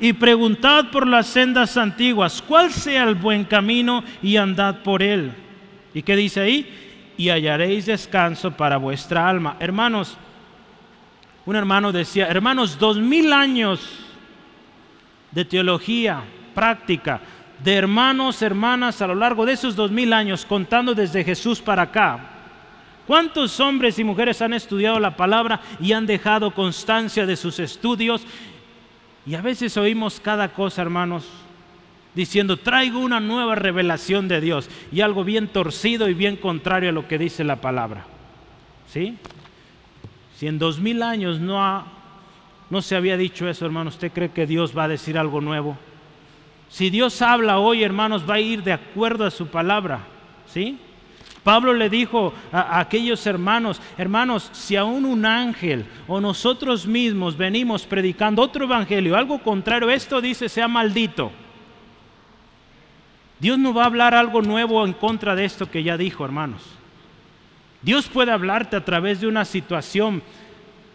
y 0.00 0.12
preguntad 0.14 0.86
por 0.90 1.06
las 1.06 1.26
sendas 1.26 1.76
antiguas, 1.76 2.42
cuál 2.42 2.72
sea 2.72 3.04
el 3.04 3.14
buen 3.14 3.44
camino 3.44 4.02
y 4.22 4.36
andad 4.36 4.82
por 4.82 5.02
él. 5.02 5.32
¿Y 5.92 6.02
qué 6.02 6.16
dice 6.16 6.40
ahí? 6.40 7.12
Y 7.16 7.28
hallaréis 7.28 7.86
descanso 7.86 8.50
para 8.50 8.78
vuestra 8.78 9.28
alma. 9.28 9.56
Hermanos, 9.60 10.16
un 11.44 11.56
hermano 11.56 11.92
decía, 11.92 12.26
hermanos, 12.28 12.78
dos 12.78 12.98
mil 12.98 13.32
años 13.32 13.80
de 15.30 15.44
teología 15.44 16.22
práctica 16.54 17.20
de 17.66 17.74
hermanos, 17.74 18.42
hermanas 18.42 19.02
a 19.02 19.08
lo 19.08 19.16
largo 19.16 19.44
de 19.44 19.54
esos 19.54 19.74
dos 19.74 19.90
mil 19.90 20.12
años, 20.12 20.46
contando 20.46 20.94
desde 20.94 21.24
Jesús 21.24 21.60
para 21.60 21.82
acá. 21.82 22.20
¿Cuántos 23.08 23.58
hombres 23.58 23.98
y 23.98 24.04
mujeres 24.04 24.40
han 24.40 24.52
estudiado 24.52 25.00
la 25.00 25.16
palabra 25.16 25.60
y 25.80 25.92
han 25.92 26.06
dejado 26.06 26.54
constancia 26.54 27.26
de 27.26 27.34
sus 27.34 27.58
estudios? 27.58 28.22
Y 29.26 29.34
a 29.34 29.42
veces 29.42 29.76
oímos 29.76 30.20
cada 30.20 30.52
cosa, 30.52 30.80
hermanos, 30.80 31.26
diciendo, 32.14 32.56
traigo 32.56 33.00
una 33.00 33.18
nueva 33.18 33.56
revelación 33.56 34.28
de 34.28 34.40
Dios 34.40 34.70
y 34.92 35.00
algo 35.00 35.24
bien 35.24 35.48
torcido 35.48 36.08
y 36.08 36.14
bien 36.14 36.36
contrario 36.36 36.90
a 36.90 36.92
lo 36.92 37.08
que 37.08 37.18
dice 37.18 37.42
la 37.42 37.56
palabra. 37.56 38.06
¿Sí? 38.86 39.18
Si 40.36 40.46
en 40.46 40.60
dos 40.60 40.78
mil 40.78 41.02
años 41.02 41.40
no, 41.40 41.64
ha, 41.64 41.84
no 42.70 42.80
se 42.80 42.94
había 42.94 43.16
dicho 43.16 43.48
eso, 43.48 43.66
hermano, 43.66 43.90
¿usted 43.90 44.12
cree 44.12 44.30
que 44.30 44.46
Dios 44.46 44.72
va 44.78 44.84
a 44.84 44.88
decir 44.88 45.18
algo 45.18 45.40
nuevo? 45.40 45.76
Si 46.68 46.90
Dios 46.90 47.22
habla 47.22 47.58
hoy, 47.58 47.82
hermanos, 47.82 48.28
va 48.28 48.34
a 48.34 48.40
ir 48.40 48.62
de 48.62 48.72
acuerdo 48.72 49.24
a 49.24 49.30
su 49.30 49.46
palabra. 49.46 50.00
¿Sí? 50.46 50.78
Pablo 51.46 51.74
le 51.74 51.88
dijo 51.88 52.34
a, 52.50 52.80
aquellos 52.80 53.24
hermanos, 53.24 53.80
hermanos, 53.96 54.50
si 54.52 54.74
aún 54.74 55.04
un 55.04 55.24
ángel 55.24 55.86
o 56.08 56.20
nosotros 56.20 56.86
mismos 56.88 57.36
venimos 57.36 57.86
predicando 57.86 58.42
otro 58.42 58.64
evangelio, 58.64 59.16
algo 59.16 59.38
contrario, 59.38 59.88
esto 59.90 60.20
dice 60.20 60.48
sea 60.48 60.66
maldito. 60.66 61.30
Dios 63.38 63.58
no 63.58 63.72
va 63.72 63.84
a 63.84 63.86
hablar 63.86 64.14
algo 64.14 64.42
nuevo 64.42 64.84
en 64.84 64.92
contra 64.92 65.36
de 65.36 65.44
esto 65.44 65.70
que 65.70 65.84
ya 65.84 65.96
dijo, 65.96 66.24
hermanos. 66.24 66.62
Dios 67.80 68.08
puede 68.08 68.32
hablarte 68.32 68.74
a 68.74 68.84
través 68.84 69.20
de 69.20 69.28
una 69.28 69.44
situación 69.44 70.24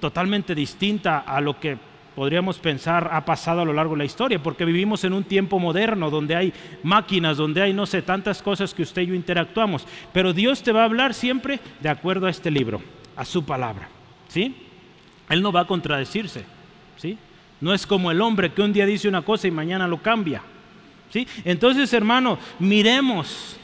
totalmente 0.02 0.54
distinta 0.54 1.20
a 1.20 1.40
lo 1.40 1.60
que 1.62 1.78
podríamos 2.15 2.60
pensar 2.60 3.10
ha 3.12 3.24
pasado 3.26 3.62
a 3.62 3.65
lo 3.65 3.74
largo 3.74 3.93
de 3.93 4.00
la 4.00 4.06
historia, 4.06 4.41
porque 4.41 4.65
vivimos 4.65 5.04
en 5.04 5.13
un 5.13 5.24
tiempo 5.24 5.60
moderno 5.60 6.10
donde 6.10 6.36
hay 6.36 6.54
máquinas, 6.84 7.38
donde 7.38 7.62
hay 7.62 7.74
no 7.74 7.86
sé 7.86 8.02
tantas 8.02 8.41
cosas 8.41 8.74
que 8.74 8.84
usted 8.84 9.04
y 9.04 9.08
yo 9.08 9.13
interactuamos, 9.13 9.86
pero 10.13 10.34
Dios 10.34 10.62
te 10.63 10.71
va 10.71 10.82
a 10.82 10.86
hablar 10.86 11.13
siempre 11.13 11.60
de 11.80 11.89
acuerdo 11.89 12.28
a 12.28 12.30
este 12.30 12.52
libro, 12.52 12.82
a 13.15 13.26
su 13.26 13.45
palabra, 13.45 13.89
¿sí? 14.28 14.56
Él 15.30 15.41
no 15.41 15.52
va 15.52 15.62
a 15.62 15.67
contradecirse, 15.67 16.43
¿sí? 16.97 17.17
No 17.62 17.74
es 17.74 17.88
como 17.88 18.12
el 18.12 18.21
hombre 18.21 18.52
que 18.52 18.62
un 18.62 18.74
día 18.74 18.86
dice 18.86 19.08
una 19.08 19.21
cosa 19.21 19.47
y 19.47 19.52
mañana 19.52 19.88
lo 19.88 20.02
cambia, 20.02 20.41
¿sí? 21.10 21.28
Entonces, 21.45 21.93
hermano, 21.93 22.38
miremos 22.60 23.58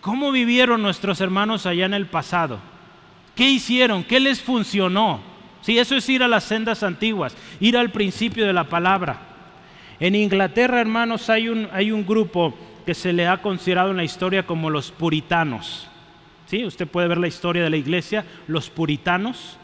cómo 0.00 0.30
vivieron 0.30 0.82
nuestros 0.82 1.20
hermanos 1.20 1.66
allá 1.66 1.86
en 1.86 1.94
el 1.94 2.06
pasado. 2.06 2.58
¿Qué 3.34 3.50
hicieron? 3.50 4.04
¿Qué 4.04 4.20
les 4.20 4.40
funcionó? 4.40 5.33
Sí, 5.64 5.78
eso 5.78 5.96
es 5.96 6.06
ir 6.10 6.22
a 6.22 6.28
las 6.28 6.44
sendas 6.44 6.82
antiguas, 6.82 7.34
ir 7.58 7.78
al 7.78 7.90
principio 7.90 8.46
de 8.46 8.52
la 8.52 8.64
palabra. 8.64 9.18
En 9.98 10.14
Inglaterra, 10.14 10.78
hermanos, 10.78 11.30
hay 11.30 11.48
un, 11.48 11.68
hay 11.72 11.90
un 11.90 12.04
grupo 12.04 12.54
que 12.84 12.92
se 12.92 13.14
le 13.14 13.26
ha 13.26 13.40
considerado 13.40 13.90
en 13.90 13.96
la 13.96 14.04
historia 14.04 14.44
como 14.44 14.68
los 14.68 14.90
puritanos. 14.90 15.88
¿Sí? 16.44 16.66
Usted 16.66 16.86
puede 16.86 17.08
ver 17.08 17.16
la 17.16 17.28
historia 17.28 17.64
de 17.64 17.70
la 17.70 17.78
iglesia, 17.78 18.26
los 18.46 18.68
puritanos. 18.68 19.56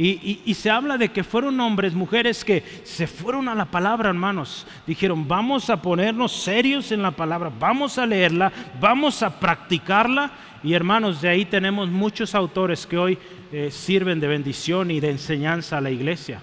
Y, 0.00 0.54
se 0.54 0.70
habla 0.70 0.96
de 0.96 1.08
que 1.08 1.24
fueron 1.24 1.58
hombres, 1.58 1.92
mujeres 1.92 2.44
que 2.44 2.62
se 2.84 3.08
fueron 3.08 3.48
a 3.48 3.54
la 3.56 3.64
palabra, 3.64 4.10
hermanos. 4.10 4.64
Dijeron, 4.86 5.26
vamos 5.26 5.70
a 5.70 5.82
ponernos 5.82 6.32
serios 6.32 6.92
en 6.92 7.02
la 7.02 7.10
palabra, 7.10 7.50
vamos 7.58 7.98
a 7.98 8.06
leerla, 8.06 8.52
vamos 8.80 9.24
a 9.24 9.40
practicarla. 9.40 10.30
Y 10.62 10.72
hermanos, 10.74 11.20
de 11.20 11.28
ahí 11.28 11.44
tenemos 11.44 11.90
muchos 11.90 12.36
autores 12.36 12.86
que 12.86 12.96
hoy 12.96 13.18
eh, 13.50 13.70
sirven 13.72 14.20
de 14.20 14.28
bendición 14.28 14.92
y 14.92 15.00
de 15.00 15.10
enseñanza 15.10 15.78
a 15.78 15.80
la 15.80 15.90
iglesia. 15.90 16.40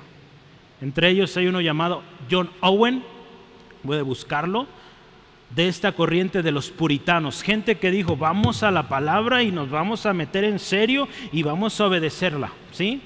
Entre 0.82 1.10
ellos 1.10 1.36
hay 1.38 1.47
uno 1.47 1.62
llamado 1.62 2.03
John 2.30 2.49
Owen 2.60 3.03
puede 3.86 4.01
buscarlo, 4.01 4.68
de 5.51 5.68
esta 5.70 5.93
corriente 5.93 6.41
de 6.41 6.51
los 6.51 6.72
puritanos, 6.72 7.43
gente 7.43 7.78
que 7.78 7.91
dijo, 7.91 8.18
vamos 8.18 8.64
a 8.64 8.72
la 8.72 8.89
palabra 8.89 9.43
y 9.43 9.51
nos 9.51 9.70
vamos 9.70 10.06
a 10.06 10.14
meter 10.14 10.43
en 10.43 10.60
serio 10.60 11.08
y 11.32 11.43
vamos 11.43 11.80
a 11.80 11.86
obedecerla, 11.86 12.51
¿sí? 12.72 13.01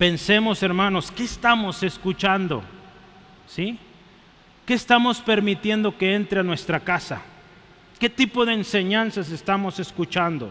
Pensemos, 0.00 0.62
hermanos, 0.62 1.10
¿qué 1.10 1.24
estamos 1.24 1.82
escuchando? 1.82 2.62
¿Sí? 3.46 3.78
¿Qué 4.64 4.72
estamos 4.72 5.20
permitiendo 5.20 5.98
que 5.98 6.14
entre 6.14 6.40
a 6.40 6.42
nuestra 6.42 6.80
casa? 6.80 7.20
¿Qué 7.98 8.08
tipo 8.08 8.46
de 8.46 8.54
enseñanzas 8.54 9.30
estamos 9.30 9.78
escuchando? 9.78 10.50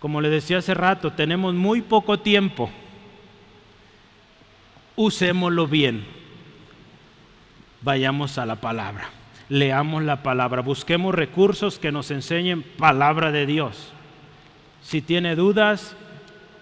Como 0.00 0.20
le 0.20 0.28
decía 0.28 0.58
hace 0.58 0.74
rato, 0.74 1.12
tenemos 1.12 1.54
muy 1.54 1.80
poco 1.80 2.18
tiempo. 2.18 2.68
Usémoslo 4.94 5.66
bien. 5.66 6.04
Vayamos 7.80 8.36
a 8.36 8.44
la 8.44 8.56
palabra. 8.56 9.08
Leamos 9.48 10.02
la 10.02 10.22
palabra. 10.22 10.60
Busquemos 10.60 11.14
recursos 11.14 11.78
que 11.78 11.90
nos 11.90 12.10
enseñen 12.10 12.62
palabra 12.62 13.32
de 13.32 13.46
Dios. 13.46 13.94
Si 14.82 15.00
tiene 15.00 15.36
dudas 15.36 15.96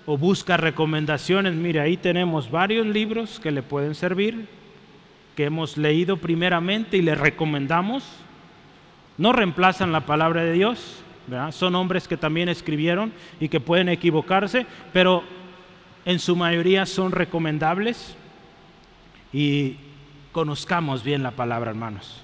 o 0.07 0.18
busca 0.18 0.57
recomendaciones, 0.57 1.55
mire, 1.55 1.80
ahí 1.80 1.96
tenemos 1.96 2.50
varios 2.50 2.86
libros 2.86 3.38
que 3.40 3.50
le 3.50 3.62
pueden 3.62 3.94
servir, 3.94 4.48
que 5.36 5.44
hemos 5.44 5.76
leído 5.76 6.16
primeramente 6.16 6.96
y 6.96 7.03
le 7.03 7.14
recomendamos. 7.14 8.05
No 9.18 9.32
reemplazan 9.32 9.92
la 9.92 10.07
palabra 10.07 10.42
de 10.42 10.53
Dios, 10.53 11.03
son 11.50 11.74
hombres 11.74 12.09
que 12.09 12.16
también 12.16 12.48
escribieron 12.48 13.12
y 13.38 13.48
que 13.48 13.61
pueden 13.61 13.88
equivocarse, 13.88 14.66
pero 14.92 15.22
en 16.05 16.18
su 16.18 16.34
mayoría 16.34 16.84
son 16.86 17.12
recomendables 17.12 18.16
y 19.32 19.76
conozcamos 20.32 21.05
bien 21.05 21.22
la 21.22 21.30
palabra, 21.30 21.70
hermanos. 21.70 22.21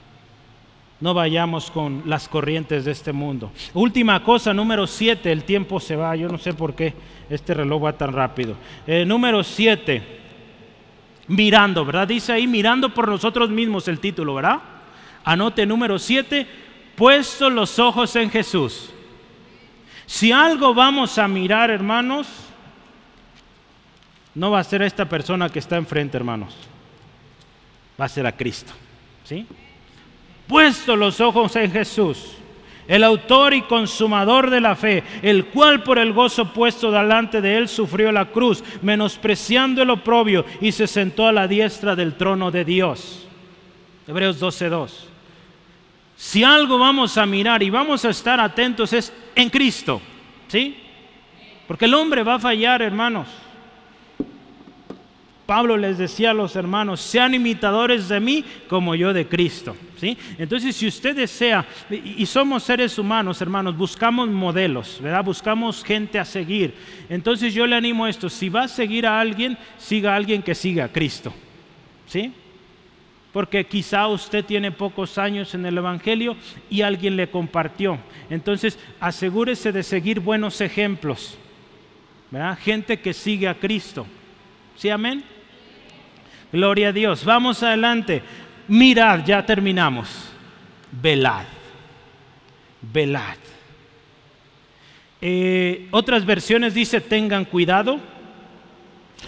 No 1.01 1.14
vayamos 1.14 1.70
con 1.70 2.03
las 2.07 2.28
corrientes 2.28 2.84
de 2.84 2.90
este 2.90 3.12
mundo. 3.12 3.53
Última 3.72 4.22
cosa, 4.24 4.53
número 4.53 4.86
siete, 4.86 5.30
el 5.30 5.44
tiempo 5.44 5.78
se 5.78 5.94
va, 5.94 6.16
yo 6.16 6.28
no 6.28 6.38
sé 6.38 6.55
por 6.55 6.74
qué 6.74 6.94
este 7.30 7.55
reloj 7.55 7.84
va 7.84 7.92
tan 7.92 8.12
rápido. 8.12 8.57
Eh, 8.86 9.05
número 9.05 9.44
siete, 9.44 10.03
mirando, 11.28 11.84
¿verdad? 11.84 12.09
Dice 12.09 12.32
ahí, 12.32 12.49
mirando 12.49 12.92
por 12.92 13.09
nosotros 13.09 13.49
mismos 13.49 13.86
el 13.86 14.01
título, 14.01 14.34
¿verdad? 14.34 14.61
Anote 15.24 15.64
número 15.66 16.01
siete, 16.01 16.46
puesto 16.96 17.49
los 17.49 17.78
ojos 17.78 18.16
en 18.16 18.30
Jesús. 18.30 18.90
Si 20.05 20.32
algo 20.32 20.74
vamos 20.74 21.16
a 21.18 21.28
mirar, 21.28 21.70
hermanos, 21.70 22.26
no 24.34 24.51
va 24.51 24.61
a 24.61 24.64
ser 24.64 24.82
a 24.82 24.86
esta 24.86 25.09
persona 25.09 25.49
que 25.49 25.59
está 25.59 25.76
enfrente, 25.76 26.16
hermanos. 26.16 26.57
Va 28.01 28.07
a 28.07 28.09
ser 28.09 28.26
a 28.26 28.32
Cristo. 28.32 28.72
¿Sí? 29.24 29.46
Puesto 30.49 30.96
los 30.96 31.20
ojos 31.20 31.55
en 31.57 31.70
Jesús, 31.70 32.32
el 32.88 33.05
autor 33.05 33.53
y 33.53 33.62
consumador 33.62 34.49
de 34.49 34.62
la 34.62 34.74
fe, 34.74 35.05
el 35.20 35.46
cual 35.46 35.82
por 35.82 35.99
el 35.99 36.14
gozo 36.14 36.53
puesto 36.55 36.90
delante 36.90 37.42
de 37.42 37.59
él 37.59 37.68
sufrió 37.68 38.11
la 38.11 38.24
cruz, 38.24 38.64
menospreciando 38.80 39.82
el 39.82 39.90
oprobio 39.90 40.46
y 40.61 40.72
se 40.72 40.86
sentó 40.86 41.26
a 41.26 41.32
la 41.32 41.46
diestra 41.46 41.94
del 41.94 42.16
trono 42.16 42.51
de 42.51 42.64
Dios. 42.64 43.28
Hebreos 44.07 44.40
12:2. 44.40 45.07
Si 46.16 46.42
algo 46.42 46.78
vamos 46.78 47.18
a 47.18 47.26
mirar 47.26 47.62
y 47.62 47.70
vamos 47.70 48.05
a 48.07 48.11
estar 48.11 48.40
atentos 48.40 48.92
es 48.94 49.12
en 49.34 49.51
Cristo, 49.51 50.01
¿sí? 50.49 50.76
Porque 51.68 51.84
el 51.84 51.94
hombre 51.94 52.22
va 52.22 52.34
a 52.34 52.40
fallar, 52.40 52.80
hermanos. 52.80 53.28
Pablo 55.49 55.78
les 55.78 55.96
decía 55.96 56.32
a 56.32 56.34
los 56.34 56.57
hermanos, 56.57 57.01
sean 57.01 57.32
imitadores 57.32 58.07
de 58.11 58.20
mí 58.20 58.44
como 58.68 58.94
yo 58.94 59.14
de 59.14 59.26
Cristo. 59.26 59.74
¿sí? 59.96 60.14
Entonces, 60.36 60.76
si 60.76 60.86
usted 60.86 61.16
desea, 61.16 61.64
y 61.88 62.26
somos 62.26 62.64
seres 62.64 62.99
humanos, 62.99 63.40
hermanos, 63.40 63.74
buscamos 63.74 64.28
modelos, 64.28 64.99
¿verdad? 65.03 65.24
Buscamos 65.24 65.82
gente 65.82 66.18
a 66.18 66.26
seguir. 66.26 66.74
Entonces 67.09 67.55
yo 67.55 67.66
le 67.66 67.76
animo 67.76 68.05
a 68.05 68.11
esto, 68.11 68.28
si 68.28 68.51
va 68.51 68.64
a 68.64 68.68
seguir 68.68 69.07
a 69.07 69.18
alguien, 69.18 69.57
siga 69.78 70.12
a 70.12 70.16
alguien 70.16 70.42
que 70.42 70.55
siga 70.55 70.84
a 70.84 70.92
Cristo. 70.92 71.32
¿Sí? 72.07 72.30
porque 73.32 73.64
quizá 73.66 74.09
usted 74.09 74.44
tiene 74.44 74.72
pocos 74.72 75.16
años 75.16 75.55
en 75.55 75.64
el 75.64 75.78
Evangelio 75.78 76.36
y 76.68 76.82
alguien 76.82 77.16
le 77.16 77.30
compartió. 77.30 77.99
Entonces, 78.28 78.78
asegúrese 79.01 79.70
de 79.70 79.82
seguir 79.82 80.20
buenos 80.20 80.61
ejemplos, 80.61 81.38
gente 82.61 83.01
que 83.01 83.14
sigue 83.14 83.49
a 83.49 83.55
Cristo. 83.55 84.07
¿Sí, 84.76 84.88
amén? 84.90 85.22
Gloria 86.53 86.88
a 86.88 86.92
Dios. 86.92 87.24
Vamos 87.24 87.62
adelante. 87.62 88.22
Mirad, 88.68 89.24
ya 89.24 89.44
terminamos. 89.44 90.30
Velad. 90.90 91.44
Velad. 92.80 93.36
Eh, 95.20 95.88
otras 95.90 96.24
versiones 96.24 96.74
dice 96.74 97.01
tengan 97.01 97.44
cuidado. 97.44 97.99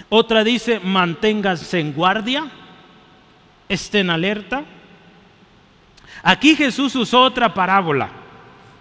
Otra 0.08 0.44
dice 0.44 0.80
manténganse 0.80 1.80
en 1.80 1.92
guardia 1.92 2.50
estén 3.70 4.10
alerta. 4.10 4.64
Aquí 6.22 6.54
Jesús 6.54 6.94
usó 6.96 7.22
otra 7.22 7.54
parábola. 7.54 8.10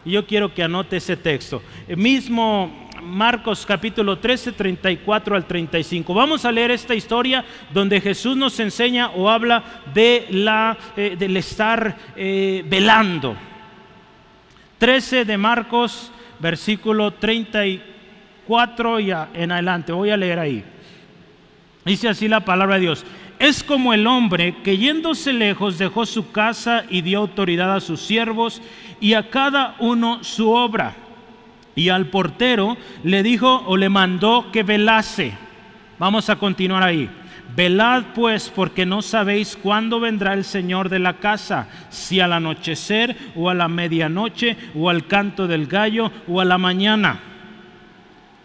Yo 0.04 0.26
quiero 0.26 0.54
que 0.54 0.64
anote 0.64 0.98
ese 0.98 1.16
texto. 1.16 1.62
El 1.88 1.98
mismo 1.98 2.89
Marcos 3.02 3.66
capítulo 3.66 4.18
13, 4.18 4.52
34 4.54 5.36
al 5.36 5.46
35. 5.46 6.14
Vamos 6.14 6.46
a 6.46 6.52
leer 6.52 6.72
esta 6.72 6.96
historia 6.96 7.46
donde 7.74 8.02
Jesús 8.02 8.36
nos 8.38 8.60
enseña 8.60 9.10
o 9.10 9.30
habla 9.30 9.64
de 9.94 10.28
la, 10.30 10.78
eh, 10.96 11.16
del 11.18 11.38
estar 11.38 11.98
eh, 12.16 12.64
velando. 12.68 13.36
13 14.78 15.26
de 15.26 15.38
Marcos, 15.38 16.12
versículo 16.40 17.12
34 17.12 19.00
y 19.00 19.12
en 19.12 19.52
adelante. 19.52 19.92
Voy 19.92 20.10
a 20.10 20.18
leer 20.18 20.40
ahí. 20.40 20.64
Dice 21.86 22.10
así 22.10 22.28
la 22.28 22.42
palabra 22.42 22.76
de 22.76 22.82
Dios 22.82 23.06
es 23.40 23.64
como 23.64 23.94
el 23.94 24.06
hombre 24.06 24.58
que 24.64 24.78
yéndose 24.78 25.32
lejos 25.32 25.78
dejó 25.78 26.06
su 26.06 26.30
casa 26.32 26.84
y 26.90 27.02
dio 27.02 27.20
autoridad 27.20 27.74
a 27.74 27.80
sus 27.80 28.02
siervos 28.02 28.62
y 29.00 29.14
a 29.14 29.30
cada 29.30 29.76
uno 29.80 30.24
su 30.26 30.52
obra. 30.52 30.94
Y 31.76 31.90
al 31.90 32.08
portero 32.08 32.78
le 33.04 33.24
dijo 33.24 33.64
o 33.66 33.78
le 33.78 33.90
mandó 33.90 34.52
que 34.52 34.64
velase. 34.64 35.34
Vamos 35.98 36.30
a 36.30 36.38
continuar 36.38 36.84
ahí. 36.84 37.10
Velad 37.56 38.04
pues 38.14 38.52
porque 38.54 38.86
no 38.86 39.02
sabéis 39.02 39.58
cuándo 39.62 40.00
vendrá 40.00 40.34
el 40.34 40.44
Señor 40.44 40.90
de 40.90 41.00
la 41.00 41.14
casa, 41.14 41.68
si 41.90 42.20
al 42.20 42.34
anochecer 42.34 43.16
o 43.36 43.50
a 43.50 43.56
la 43.56 43.68
medianoche 43.68 44.56
o 44.76 44.90
al 44.90 45.08
canto 45.08 45.48
del 45.48 45.66
gallo 45.66 46.12
o 46.28 46.42
a 46.42 46.46
la 46.46 46.58
mañana 46.58 47.20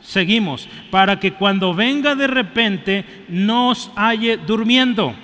Seguimos, 0.04 0.68
para 0.90 1.18
que 1.18 1.32
cuando 1.32 1.72
venga 1.72 2.14
de 2.14 2.26
repente 2.26 3.04
nos 3.28 3.90
halle 3.96 4.36
durmiendo. 4.36 5.14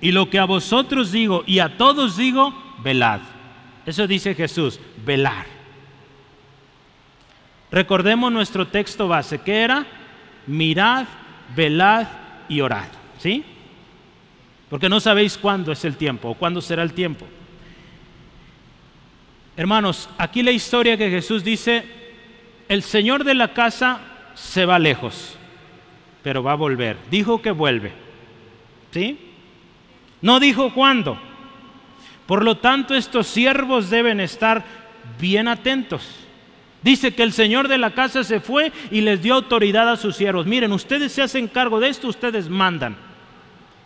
Y 0.00 0.12
lo 0.12 0.30
que 0.30 0.38
a 0.38 0.44
vosotros 0.44 1.10
digo 1.10 1.42
y 1.46 1.58
a 1.58 1.76
todos 1.76 2.16
digo, 2.16 2.54
velad. 2.82 3.20
Eso 3.84 4.06
dice 4.06 4.36
Jesús, 4.36 4.78
velar. 5.04 5.57
Recordemos 7.70 8.32
nuestro 8.32 8.66
texto 8.68 9.08
base, 9.08 9.38
que 9.38 9.60
era 9.60 9.86
mirad, 10.46 11.06
velad 11.54 12.06
y 12.48 12.60
orad. 12.60 12.88
¿Sí? 13.18 13.44
Porque 14.68 14.88
no 14.88 15.00
sabéis 15.00 15.36
cuándo 15.38 15.72
es 15.72 15.84
el 15.84 15.96
tiempo 15.96 16.30
o 16.30 16.34
cuándo 16.34 16.60
será 16.60 16.82
el 16.82 16.92
tiempo. 16.92 17.26
Hermanos, 19.56 20.08
aquí 20.18 20.42
la 20.42 20.52
historia 20.52 20.96
que 20.96 21.10
Jesús 21.10 21.42
dice 21.42 21.84
el 22.68 22.82
señor 22.82 23.24
de 23.24 23.34
la 23.34 23.54
casa 23.54 24.00
se 24.34 24.64
va 24.66 24.78
lejos, 24.78 25.36
pero 26.22 26.42
va 26.42 26.52
a 26.52 26.56
volver. 26.56 26.96
Dijo 27.10 27.42
que 27.42 27.50
vuelve. 27.50 27.92
¿Sí? 28.92 29.18
No 30.20 30.38
dijo 30.38 30.72
cuándo. 30.74 31.18
Por 32.26 32.44
lo 32.44 32.58
tanto, 32.58 32.94
estos 32.94 33.26
siervos 33.26 33.90
deben 33.90 34.20
estar 34.20 34.64
bien 35.18 35.48
atentos. 35.48 36.27
Dice 36.82 37.14
que 37.14 37.24
el 37.24 37.32
señor 37.32 37.66
de 37.66 37.78
la 37.78 37.90
casa 37.90 38.22
se 38.22 38.40
fue 38.40 38.72
y 38.90 39.00
les 39.00 39.20
dio 39.22 39.34
autoridad 39.34 39.88
a 39.88 39.96
sus 39.96 40.16
siervos. 40.16 40.46
Miren, 40.46 40.72
ustedes 40.72 41.12
se 41.12 41.22
hacen 41.22 41.48
cargo 41.48 41.80
de 41.80 41.88
esto, 41.88 42.08
ustedes 42.08 42.48
mandan. 42.48 42.96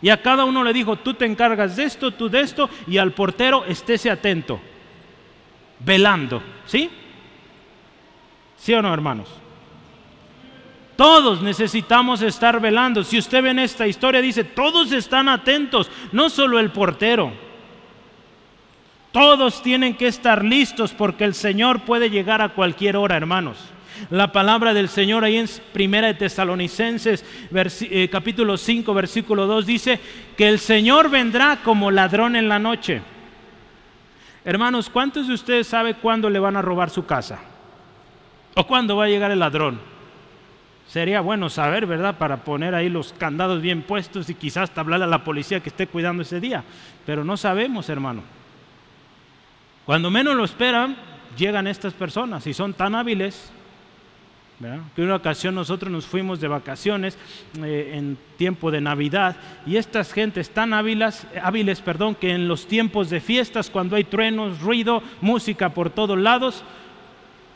Y 0.01 0.09
a 0.09 0.21
cada 0.21 0.45
uno 0.45 0.63
le 0.63 0.73
dijo, 0.73 0.97
tú 0.97 1.13
te 1.13 1.25
encargas 1.25 1.75
de 1.75 1.85
esto, 1.85 2.11
tú 2.11 2.29
de 2.29 2.41
esto, 2.41 2.69
y 2.87 2.97
al 2.97 3.13
portero 3.13 3.65
estése 3.65 4.11
atento, 4.11 4.59
velando. 5.79 6.43
¿Sí? 6.65 6.89
¿Sí 8.57 8.73
o 8.73 8.81
no, 8.81 8.93
hermanos? 8.93 9.29
Todos 10.95 11.41
necesitamos 11.41 12.21
estar 12.21 12.59
velando. 12.61 13.03
Si 13.03 13.17
usted 13.17 13.41
ve 13.41 13.49
en 13.49 13.59
esta 13.59 13.87
historia, 13.87 14.21
dice, 14.21 14.43
todos 14.43 14.91
están 14.91 15.27
atentos, 15.29 15.89
no 16.11 16.29
solo 16.29 16.59
el 16.59 16.69
portero. 16.71 17.33
Todos 19.13 19.61
tienen 19.61 19.95
que 19.95 20.07
estar 20.07 20.43
listos 20.43 20.91
porque 20.91 21.23
el 21.23 21.35
Señor 21.35 21.81
puede 21.81 22.09
llegar 22.09 22.41
a 22.41 22.49
cualquier 22.49 22.97
hora, 22.97 23.15
hermanos. 23.15 23.59
La 24.09 24.31
palabra 24.31 24.73
del 24.73 24.89
Señor 24.89 25.23
ahí 25.23 25.37
en 25.37 25.47
Primera 25.71 26.07
de 26.07 26.15
Tesalonicenses, 26.15 27.23
eh, 27.53 28.09
capítulo 28.11 28.57
5, 28.57 28.91
versículo 28.91 29.45
2, 29.45 29.67
dice 29.67 29.99
que 30.35 30.49
el 30.49 30.57
Señor 30.57 31.11
vendrá 31.11 31.59
como 31.63 31.91
ladrón 31.91 32.35
en 32.35 32.49
la 32.49 32.57
noche. 32.57 33.03
Hermanos, 34.43 34.89
¿cuántos 34.89 35.27
de 35.27 35.35
ustedes 35.35 35.67
saben 35.67 35.95
cuándo 36.01 36.27
le 36.27 36.39
van 36.39 36.57
a 36.57 36.63
robar 36.63 36.89
su 36.89 37.05
casa? 37.05 37.39
¿O 38.55 38.65
cuándo 38.65 38.97
va 38.97 39.05
a 39.05 39.09
llegar 39.09 39.29
el 39.29 39.39
ladrón? 39.39 39.79
Sería 40.87 41.21
bueno 41.21 41.51
saber, 41.51 41.85
¿verdad? 41.85 42.17
Para 42.17 42.37
poner 42.37 42.73
ahí 42.73 42.89
los 42.89 43.13
candados 43.13 43.61
bien 43.61 43.83
puestos 43.83 44.27
y 44.31 44.33
quizás 44.33 44.71
hablarle 44.75 45.05
a 45.05 45.07
la 45.07 45.23
policía 45.23 45.59
que 45.59 45.69
esté 45.69 45.85
cuidando 45.85 46.23
ese 46.23 46.39
día. 46.39 46.63
Pero 47.05 47.23
no 47.23 47.37
sabemos, 47.37 47.89
hermano. 47.89 48.42
Cuando 49.85 50.09
menos 50.09 50.35
lo 50.35 50.45
esperan, 50.45 50.95
llegan 51.37 51.67
estas 51.67 51.93
personas 51.93 52.47
y 52.47 52.53
son 52.53 52.73
tan 52.73 52.95
hábiles 52.95 53.51
que 54.95 55.01
una 55.01 55.15
ocasión 55.15 55.55
nosotros 55.55 55.91
nos 55.91 56.05
fuimos 56.05 56.39
de 56.39 56.47
vacaciones 56.47 57.17
eh, 57.61 57.91
en 57.95 58.17
tiempo 58.37 58.71
de 58.71 58.79
Navidad 58.79 59.35
y 59.65 59.75
estas 59.75 60.13
gentes 60.13 60.51
tan 60.51 60.73
hábiles, 60.73 61.27
hábiles 61.41 61.81
perdón, 61.81 62.15
que 62.15 62.31
en 62.31 62.47
los 62.47 62.65
tiempos 62.67 63.09
de 63.09 63.19
fiestas, 63.19 63.69
cuando 63.69 63.95
hay 63.95 64.05
truenos, 64.05 64.61
ruido, 64.61 65.03
música 65.19 65.69
por 65.69 65.89
todos 65.89 66.17
lados, 66.17 66.63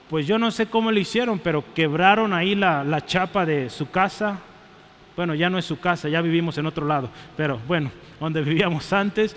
pues 0.09 0.27
yo 0.27 0.37
no 0.37 0.51
sé 0.51 0.65
cómo 0.65 0.91
lo 0.91 0.99
hicieron, 0.99 1.39
pero 1.39 1.63
quebraron 1.73 2.33
ahí 2.33 2.55
la, 2.55 2.83
la 2.83 3.05
chapa 3.05 3.45
de 3.45 3.69
su 3.69 3.89
casa. 3.89 4.39
Bueno, 5.15 5.33
ya 5.33 5.49
no 5.49 5.57
es 5.57 5.65
su 5.65 5.79
casa, 5.79 6.09
ya 6.09 6.21
vivimos 6.21 6.57
en 6.57 6.65
otro 6.65 6.85
lado, 6.85 7.09
pero 7.35 7.59
bueno, 7.67 7.89
donde 8.19 8.41
vivíamos 8.43 8.91
antes, 8.91 9.35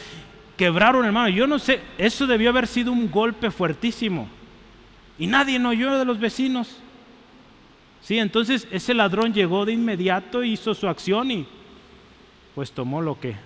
quebraron, 0.61 1.07
hermano. 1.07 1.31
Yo 1.31 1.47
no 1.47 1.59
sé, 1.59 1.81
eso 1.97 2.27
debió 2.27 2.51
haber 2.51 2.67
sido 2.67 2.93
un 2.93 3.11
golpe 3.11 3.51
fuertísimo. 3.51 4.29
Y 5.19 5.27
nadie 5.27 5.59
no 5.59 5.71
oyó 5.71 5.99
de 5.99 6.05
los 6.05 6.21
vecinos. 6.21 6.77
Sí, 8.03 8.19
entonces 8.19 8.69
ese 8.71 8.93
ladrón 8.93 9.33
llegó 9.33 9.65
de 9.65 9.73
inmediato, 9.73 10.45
hizo 10.45 10.75
su 10.75 10.87
acción 10.87 11.31
y 11.31 11.47
pues 12.55 12.73
tomó 12.73 13.01
lo 13.01 13.19
que 13.19 13.37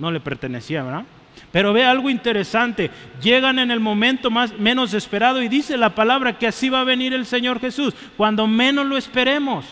no 0.00 0.10
le 0.10 0.18
pertenecía, 0.18 0.82
¿verdad? 0.82 1.04
Pero 1.52 1.72
ve 1.72 1.84
algo 1.84 2.10
interesante, 2.10 2.90
llegan 3.22 3.60
en 3.60 3.70
el 3.70 3.78
momento 3.78 4.28
más 4.28 4.58
menos 4.58 4.94
esperado 4.94 5.42
y 5.42 5.48
dice 5.48 5.76
la 5.76 5.94
palabra 5.94 6.38
que 6.38 6.48
así 6.48 6.70
va 6.70 6.80
a 6.80 6.84
venir 6.84 7.14
el 7.14 7.24
Señor 7.24 7.60
Jesús, 7.60 7.94
cuando 8.16 8.48
menos 8.48 8.84
lo 8.86 8.96
esperemos. 8.96 9.64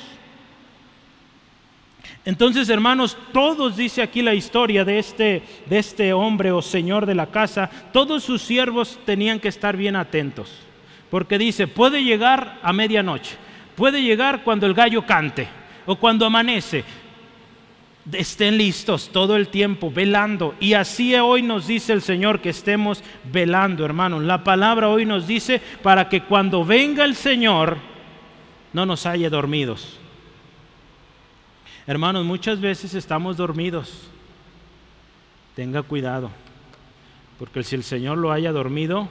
Entonces, 2.24 2.68
hermanos, 2.68 3.16
todos 3.32 3.76
dice 3.76 4.00
aquí 4.00 4.22
la 4.22 4.34
historia 4.34 4.84
de 4.84 4.98
este 4.98 5.42
de 5.66 5.78
este 5.78 6.12
hombre 6.12 6.52
o 6.52 6.62
señor 6.62 7.04
de 7.04 7.16
la 7.16 7.26
casa, 7.26 7.68
todos 7.92 8.22
sus 8.22 8.42
siervos 8.42 8.98
tenían 9.04 9.40
que 9.40 9.48
estar 9.48 9.76
bien 9.76 9.96
atentos, 9.96 10.52
porque 11.10 11.36
dice, 11.36 11.66
puede 11.66 12.04
llegar 12.04 12.60
a 12.62 12.72
medianoche, 12.72 13.36
puede 13.74 14.02
llegar 14.02 14.44
cuando 14.44 14.66
el 14.66 14.74
gallo 14.74 15.04
cante 15.04 15.48
o 15.84 15.96
cuando 15.96 16.24
amanece, 16.24 16.84
estén 18.12 18.56
listos 18.56 19.10
todo 19.12 19.36
el 19.36 19.48
tiempo, 19.48 19.90
velando. 19.90 20.54
Y 20.60 20.74
así 20.74 21.14
hoy 21.16 21.42
nos 21.42 21.66
dice 21.66 21.92
el 21.92 22.02
Señor 22.02 22.40
que 22.40 22.50
estemos 22.50 23.02
velando, 23.32 23.84
hermanos. 23.84 24.22
La 24.22 24.44
palabra 24.44 24.88
hoy 24.88 25.04
nos 25.06 25.26
dice 25.26 25.60
para 25.82 26.08
que 26.08 26.22
cuando 26.22 26.64
venga 26.64 27.04
el 27.04 27.14
Señor 27.16 27.78
no 28.72 28.86
nos 28.86 29.06
haya 29.06 29.28
dormidos. 29.28 29.98
Hermanos, 31.86 32.24
muchas 32.24 32.60
veces 32.60 32.94
estamos 32.94 33.36
dormidos. 33.36 34.08
Tenga 35.56 35.82
cuidado, 35.82 36.30
porque 37.38 37.62
si 37.62 37.74
el 37.74 37.82
Señor 37.82 38.18
lo 38.18 38.32
haya 38.32 38.52
dormido, 38.52 39.08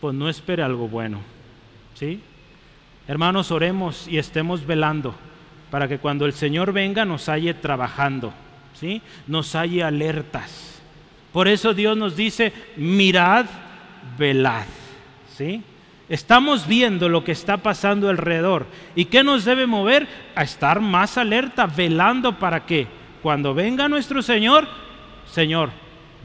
pues 0.00 0.14
no 0.14 0.28
espere 0.28 0.62
algo 0.62 0.88
bueno. 0.88 1.20
¿Sí? 1.94 2.20
Hermanos, 3.06 3.50
oremos 3.50 4.08
y 4.08 4.18
estemos 4.18 4.66
velando 4.66 5.14
para 5.70 5.86
que 5.86 5.98
cuando 5.98 6.26
el 6.26 6.32
Señor 6.32 6.72
venga 6.72 7.04
nos 7.04 7.28
halle 7.28 7.54
trabajando, 7.54 8.32
¿sí? 8.74 9.02
Nos 9.26 9.54
halle 9.54 9.82
alertas. 9.82 10.80
Por 11.32 11.48
eso 11.48 11.74
Dios 11.74 11.96
nos 11.96 12.16
dice, 12.16 12.52
mirad, 12.76 13.46
velad, 14.18 14.66
¿sí? 15.36 15.62
Estamos 16.08 16.68
viendo 16.68 17.08
lo 17.08 17.24
que 17.24 17.32
está 17.32 17.56
pasando 17.56 18.08
alrededor. 18.08 18.66
¿Y 18.94 19.06
qué 19.06 19.24
nos 19.24 19.44
debe 19.44 19.66
mover? 19.66 20.06
A 20.36 20.44
estar 20.44 20.80
más 20.80 21.18
alerta, 21.18 21.66
velando 21.66 22.38
para 22.38 22.64
que 22.64 22.86
cuando 23.22 23.54
venga 23.54 23.88
nuestro 23.88 24.22
Señor, 24.22 24.68
Señor, 25.26 25.70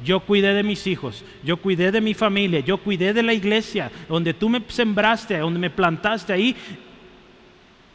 yo 0.04 0.20
cuidé 0.20 0.54
de 0.54 0.64
mis 0.64 0.86
hijos, 0.88 1.24
yo 1.44 1.58
cuidé 1.58 1.92
de 1.92 2.02
mi 2.02 2.14
familia, 2.14 2.60
yo 2.60 2.78
cuidé 2.78 3.14
de 3.14 3.24
la 3.24 3.34
iglesia, 3.34 3.92
donde 4.08 4.34
tú 4.34 4.50
me 4.50 4.62
sembraste, 4.68 5.38
donde 5.38 5.60
me 5.60 5.70
plantaste 5.70 6.34
ahí, 6.34 6.56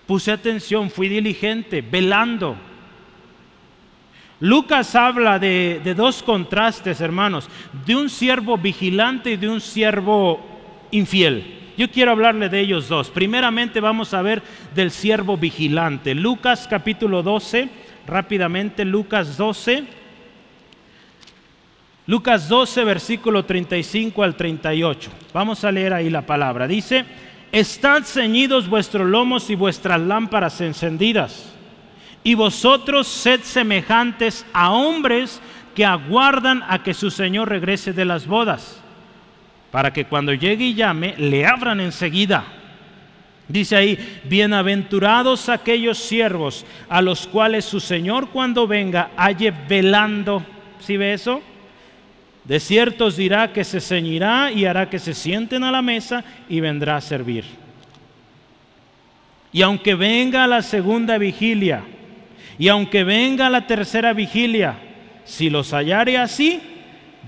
puse 0.06 0.32
atención, 0.32 0.90
fui 0.90 1.08
diligente, 1.08 1.82
velando. 1.82 2.56
Lucas 4.40 4.94
habla 4.94 5.38
de, 5.38 5.94
dos 5.96 6.22
contrastes, 6.22 7.00
hermanos, 7.00 7.48
de 7.86 7.96
un 7.96 8.10
siervo 8.10 8.58
vigilante 8.58 9.32
y 9.32 9.36
de 9.36 9.48
un 9.48 9.60
siervo 9.60 10.44
infiel. 10.90 11.55
Yo 11.76 11.90
quiero 11.90 12.12
hablarle 12.12 12.48
de 12.48 12.60
ellos 12.60 12.88
dos. 12.88 13.10
Primeramente 13.10 13.80
vamos 13.80 14.14
a 14.14 14.22
ver 14.22 14.42
del 14.74 14.90
siervo 14.90 15.36
vigilante. 15.36 16.14
Lucas 16.14 16.66
capítulo 16.68 17.22
12, 17.22 17.68
rápidamente, 18.06 18.84
Lucas 18.84 19.36
12. 19.36 19.84
Lucas 22.06 22.48
12, 22.48 22.84
versículo 22.84 23.44
35 23.44 24.22
al 24.22 24.36
38. 24.36 25.10
Vamos 25.34 25.64
a 25.64 25.72
leer 25.72 25.92
ahí 25.92 26.08
la 26.08 26.22
palabra. 26.22 26.66
Dice, 26.66 27.04
Estad 27.52 28.02
ceñidos 28.04 28.68
vuestros 28.68 29.08
lomos 29.08 29.50
y 29.50 29.54
vuestras 29.54 30.00
lámparas 30.00 30.60
encendidas. 30.60 31.52
Y 32.22 32.34
vosotros 32.34 33.06
sed 33.06 33.40
semejantes 33.42 34.44
a 34.52 34.72
hombres 34.72 35.40
que 35.74 35.84
aguardan 35.84 36.62
a 36.68 36.82
que 36.82 36.92
su 36.92 37.10
Señor 37.10 37.48
regrese 37.48 37.92
de 37.92 38.04
las 38.04 38.26
bodas, 38.26 38.82
para 39.70 39.92
que 39.92 40.04
cuando 40.04 40.32
llegue 40.32 40.66
y 40.66 40.74
llame, 40.74 41.14
le 41.18 41.46
abran 41.46 41.80
enseguida. 41.80 42.44
Dice 43.48 43.76
ahí, 43.76 44.20
bienaventurados 44.24 45.48
aquellos 45.48 45.98
siervos 45.98 46.66
a 46.88 47.00
los 47.00 47.26
cuales 47.26 47.64
su 47.64 47.78
Señor 47.78 48.30
cuando 48.30 48.66
venga 48.66 49.10
halle 49.16 49.52
velando. 49.68 50.44
¿Sí 50.80 50.96
ve 50.96 51.12
eso? 51.12 51.40
De 52.44 52.60
cierto 52.60 53.06
os 53.06 53.16
dirá 53.16 53.52
que 53.52 53.64
se 53.64 53.80
ceñirá 53.80 54.52
y 54.52 54.64
hará 54.64 54.88
que 54.88 54.98
se 54.98 55.14
sienten 55.14 55.64
a 55.64 55.72
la 55.72 55.82
mesa 55.82 56.24
y 56.48 56.60
vendrá 56.60 56.96
a 56.96 57.00
servir. 57.00 57.44
Y 59.52 59.62
aunque 59.62 59.94
venga 59.94 60.46
la 60.46 60.62
segunda 60.62 61.18
vigilia, 61.18 61.82
y 62.58 62.68
aunque 62.68 63.04
venga 63.04 63.50
la 63.50 63.66
tercera 63.66 64.12
vigilia, 64.12 64.76
si 65.24 65.50
los 65.50 65.72
hallare 65.72 66.18
así, 66.18 66.60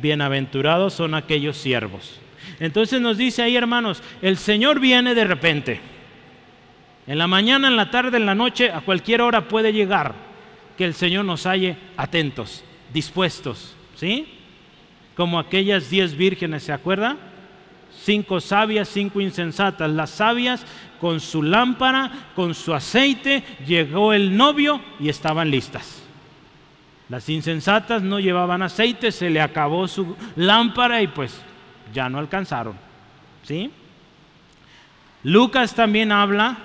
bienaventurados 0.01 0.95
son 0.95 1.15
aquellos 1.15 1.57
siervos. 1.57 2.21
Entonces 2.61 3.01
nos 3.01 3.17
dice 3.17 3.43
ahí, 3.43 3.57
hermanos, 3.57 4.03
el 4.23 4.37
Señor 4.37 4.81
viene 4.81 5.15
de 5.15 5.25
repente. 5.25 5.81
En 7.07 7.19
la 7.19 7.27
mañana, 7.27 7.69
en 7.69 7.77
la 7.77 7.91
tarde, 7.91 8.17
en 8.17 8.27
la 8.27 8.35
noche, 8.35 8.71
a 8.71 8.81
cualquier 8.81 9.23
hora 9.23 9.49
puede 9.49 9.73
llegar. 9.73 10.15
Que 10.77 10.85
el 10.85 10.95
Señor 10.95 11.25
nos 11.25 11.47
halle 11.47 11.77
atentos, 11.97 12.65
dispuestos. 12.93 13.75
¿Sí? 13.97 14.39
como 15.19 15.41
aquellas 15.41 15.91
diez 15.91 16.17
vírgenes, 16.17 16.63
¿se 16.63 16.73
acuerda? 16.73 17.17
Cinco 18.05 18.41
sabias, 18.41 18.89
cinco 18.89 19.21
insensatas. 19.21 19.91
Las 19.91 20.11
sabias 20.11 20.65
con 21.01 21.19
su 21.19 21.43
lámpara, 21.43 22.31
con 22.37 22.55
su 22.55 22.73
aceite, 22.73 23.43
llegó 23.67 24.13
el 24.13 24.37
novio 24.37 24.81
y 25.01 25.09
estaban 25.09 25.51
listas. 25.51 26.05
Las 27.09 27.29
insensatas 27.29 28.01
no 28.01 28.21
llevaban 28.21 28.63
aceite, 28.63 29.11
se 29.11 29.29
le 29.29 29.41
acabó 29.41 29.89
su 29.89 30.15
lámpara 30.37 31.03
y 31.03 31.09
pues 31.09 31.43
ya 31.93 32.09
no 32.09 32.19
alcanzaron. 32.19 32.75
¿Sí? 33.43 33.71
Lucas 35.23 35.75
también 35.75 36.13
habla 36.13 36.59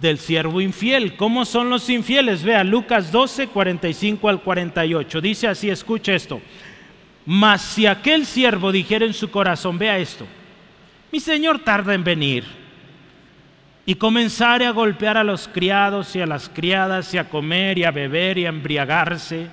del 0.00 0.18
siervo 0.18 0.60
infiel. 0.60 1.16
¿Cómo 1.16 1.44
son 1.44 1.70
los 1.70 1.88
infieles? 1.90 2.42
Vea, 2.42 2.64
Lucas 2.64 3.12
12, 3.12 3.48
45 3.48 4.28
al 4.28 4.40
48. 4.40 5.20
Dice 5.20 5.48
así, 5.48 5.70
escucha 5.70 6.14
esto. 6.14 6.40
Mas 7.26 7.60
si 7.60 7.86
aquel 7.86 8.24
siervo 8.24 8.72
dijera 8.72 9.04
en 9.04 9.12
su 9.12 9.30
corazón, 9.30 9.76
vea 9.76 9.98
esto, 9.98 10.26
mi 11.12 11.20
señor 11.20 11.58
tarda 11.58 11.92
en 11.92 12.02
venir, 12.02 12.44
y 13.84 13.94
comenzare 13.96 14.66
a 14.66 14.70
golpear 14.70 15.18
a 15.18 15.24
los 15.24 15.46
criados 15.46 16.16
y 16.16 16.22
a 16.22 16.26
las 16.26 16.48
criadas, 16.48 17.12
y 17.12 17.18
a 17.18 17.28
comer 17.28 17.76
y 17.76 17.84
a 17.84 17.90
beber 17.90 18.38
y 18.38 18.46
a 18.46 18.48
embriagarse, 18.48 19.48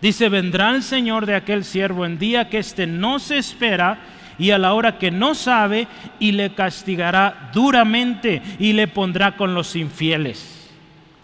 dice, 0.00 0.28
vendrá 0.28 0.70
el 0.70 0.82
señor 0.82 1.26
de 1.26 1.34
aquel 1.34 1.64
siervo 1.64 2.04
en 2.06 2.18
día 2.18 2.48
que 2.48 2.58
éste 2.58 2.86
no 2.86 3.18
se 3.18 3.38
espera, 3.38 3.98
y 4.38 4.50
a 4.50 4.58
la 4.58 4.74
hora 4.74 4.98
que 4.98 5.10
no 5.10 5.34
sabe, 5.34 5.86
y 6.18 6.32
le 6.32 6.54
castigará 6.54 7.50
duramente, 7.52 8.42
y 8.58 8.72
le 8.72 8.88
pondrá 8.88 9.36
con 9.36 9.54
los 9.54 9.76
infieles. 9.76 10.70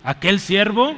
Aquel 0.05 0.41
siervo 0.41 0.95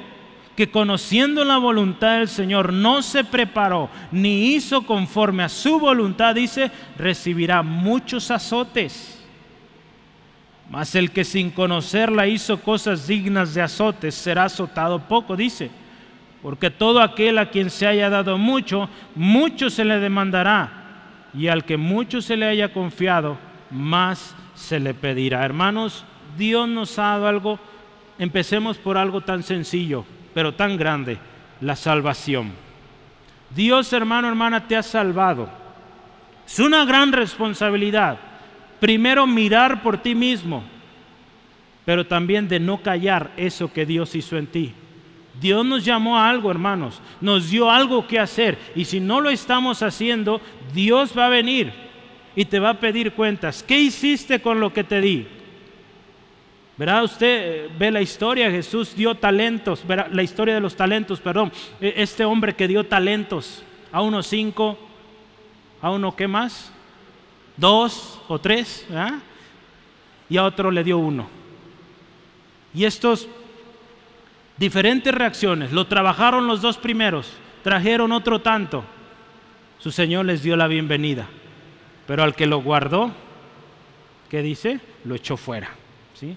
que 0.57 0.71
conociendo 0.71 1.45
la 1.45 1.57
voluntad 1.57 2.19
del 2.19 2.29
Señor 2.29 2.73
no 2.73 3.03
se 3.03 3.25
preparó 3.25 3.89
ni 4.11 4.55
hizo 4.55 4.83
conforme 4.83 5.43
a 5.43 5.49
su 5.49 5.79
voluntad, 5.79 6.35
dice, 6.35 6.71
recibirá 6.99 7.63
muchos 7.63 8.31
azotes. 8.31 9.19
Mas 10.71 10.95
el 10.95 11.11
que 11.11 11.25
sin 11.25 11.51
conocerla 11.51 12.27
hizo 12.27 12.61
cosas 12.61 13.07
dignas 13.07 13.55
de 13.55 13.63
azotes 13.63 14.15
será 14.15 14.45
azotado 14.45 15.01
poco, 15.01 15.37
dice. 15.37 15.71
Porque 16.43 16.71
todo 16.71 17.01
aquel 17.01 17.39
a 17.39 17.51
quien 17.51 17.71
se 17.71 17.87
haya 17.87 18.11
dado 18.11 18.37
mucho, 18.37 18.91
mucho 19.15 19.71
se 19.71 19.85
le 19.85 20.01
demandará. 20.01 20.81
Y 21.33 21.49
al 21.49 21.65
que 21.65 21.77
mucho 21.77 22.21
se 22.21 22.37
le 22.37 22.47
haya 22.47 22.73
confiado, 22.73 23.39
más 23.71 24.35
se 24.55 24.81
le 24.81 24.93
pedirá. 24.93 25.45
Hermanos, 25.45 26.05
Dios 26.37 26.69
nos 26.69 26.99
ha 26.99 27.03
dado 27.03 27.29
algo, 27.29 27.59
empecemos 28.19 28.77
por 28.77 28.99
algo 28.99 29.21
tan 29.21 29.43
sencillo, 29.43 30.05
pero 30.35 30.53
tan 30.55 30.77
grande, 30.77 31.19
la 31.61 31.77
salvación. 31.77 32.53
Dios, 33.55 33.93
hermano, 33.93 34.29
hermana, 34.29 34.67
te 34.67 34.77
ha 34.77 34.83
salvado. 34.83 35.49
Es 36.47 36.59
una 36.59 36.85
gran 36.85 37.13
responsabilidad. 37.13 38.19
Primero 38.81 39.27
mirar 39.27 39.83
por 39.83 39.99
ti 39.99 40.15
mismo, 40.15 40.65
pero 41.85 42.07
también 42.07 42.49
de 42.49 42.59
no 42.59 42.83
callar 42.83 43.31
eso 43.37 43.73
que 43.73 43.87
Dios 43.87 44.15
hizo 44.15 44.37
en 44.37 44.47
ti. 44.49 44.75
Dios 45.41 45.65
nos 45.65 45.85
llamó 45.85 46.19
a 46.19 46.29
algo, 46.29 46.51
hermanos, 46.51 47.01
nos 47.21 47.51
dio 47.51 47.71
algo 47.71 48.07
que 48.07 48.19
hacer. 48.19 48.59
Y 48.75 48.85
si 48.85 49.01
no 49.01 49.21
lo 49.21 49.31
estamos 49.31 49.83
haciendo, 49.83 50.41
Dios 50.75 51.17
va 51.17 51.27
a 51.27 51.31
venir 51.31 51.73
y 52.37 52.45
te 52.45 52.59
va 52.59 52.71
a 52.71 52.81
pedir 52.81 53.13
cuentas. 53.13 53.63
¿Qué 53.63 53.79
hiciste 53.79 54.41
con 54.41 54.61
lo 54.61 54.73
que 54.73 54.85
te 54.85 55.01
di? 55.01 55.27
Verá, 56.77 57.03
usted 57.03 57.67
eh, 57.67 57.71
ve 57.79 57.91
la 57.91 58.01
historia, 58.01 58.51
Jesús 58.51 58.95
dio 58.97 59.15
talentos, 59.15 59.85
la 59.87 60.23
historia 60.23 60.55
de 60.55 60.61
los 60.61 60.75
talentos, 60.75 61.21
perdón. 61.21 61.53
E, 61.81 61.95
este 61.97 62.25
hombre 62.25 62.55
que 62.55 62.67
dio 62.67 62.85
talentos, 62.85 63.63
a 63.91 64.01
uno 64.01 64.23
cinco, 64.23 64.79
a 65.81 65.91
uno 65.91 66.17
qué 66.17 66.27
más, 66.27 66.73
dos 67.57 68.21
o 68.29 68.39
tres, 68.39 68.87
y 70.29 70.37
a 70.37 70.45
otro 70.45 70.71
le 70.71 70.83
dio 70.83 70.99
uno. 70.99 71.29
Y 72.75 72.85
estos 72.85 73.29
diferentes 74.63 75.13
reacciones, 75.13 75.73
lo 75.73 75.89
trabajaron 75.89 76.47
los 76.47 76.63
dos 76.63 76.79
primeros, 76.79 77.33
trajeron 77.65 78.13
otro 78.13 78.41
tanto, 78.41 78.85
su 79.79 79.91
Señor 79.91 80.27
les 80.27 80.43
dio 80.43 80.57
la 80.57 80.69
bienvenida, 80.69 81.27
pero 82.07 82.23
al 82.23 82.37
que 82.37 82.47
lo 82.47 82.63
guardó, 82.63 83.11
¿qué 84.31 84.41
dice? 84.41 84.79
Lo 85.05 85.17
echó 85.17 85.37
fuera. 85.37 85.71
¿sí? 86.15 86.37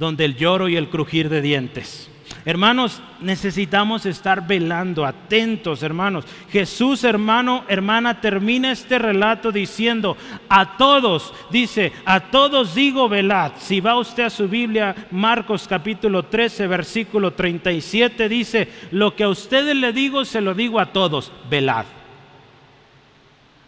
donde 0.00 0.24
el 0.24 0.34
lloro 0.34 0.70
y 0.70 0.76
el 0.76 0.88
crujir 0.88 1.28
de 1.28 1.42
dientes. 1.42 2.10
Hermanos, 2.44 3.02
necesitamos 3.20 4.06
estar 4.06 4.46
velando, 4.46 5.04
atentos, 5.04 5.82
hermanos. 5.82 6.24
Jesús, 6.50 7.04
hermano, 7.04 7.64
hermana, 7.68 8.20
termina 8.22 8.72
este 8.72 8.98
relato 8.98 9.52
diciendo, 9.52 10.16
a 10.48 10.78
todos, 10.78 11.34
dice, 11.50 11.92
a 12.06 12.20
todos 12.20 12.74
digo 12.74 13.10
velad. 13.10 13.52
Si 13.58 13.80
va 13.80 13.98
usted 13.98 14.24
a 14.24 14.30
su 14.30 14.48
Biblia, 14.48 14.94
Marcos 15.10 15.68
capítulo 15.68 16.24
13, 16.24 16.66
versículo 16.66 17.34
37, 17.34 18.28
dice, 18.28 18.68
lo 18.90 19.14
que 19.14 19.24
a 19.24 19.28
ustedes 19.28 19.76
le 19.76 19.92
digo, 19.92 20.24
se 20.24 20.40
lo 20.40 20.54
digo 20.54 20.80
a 20.80 20.86
todos, 20.86 21.30
velad. 21.50 21.84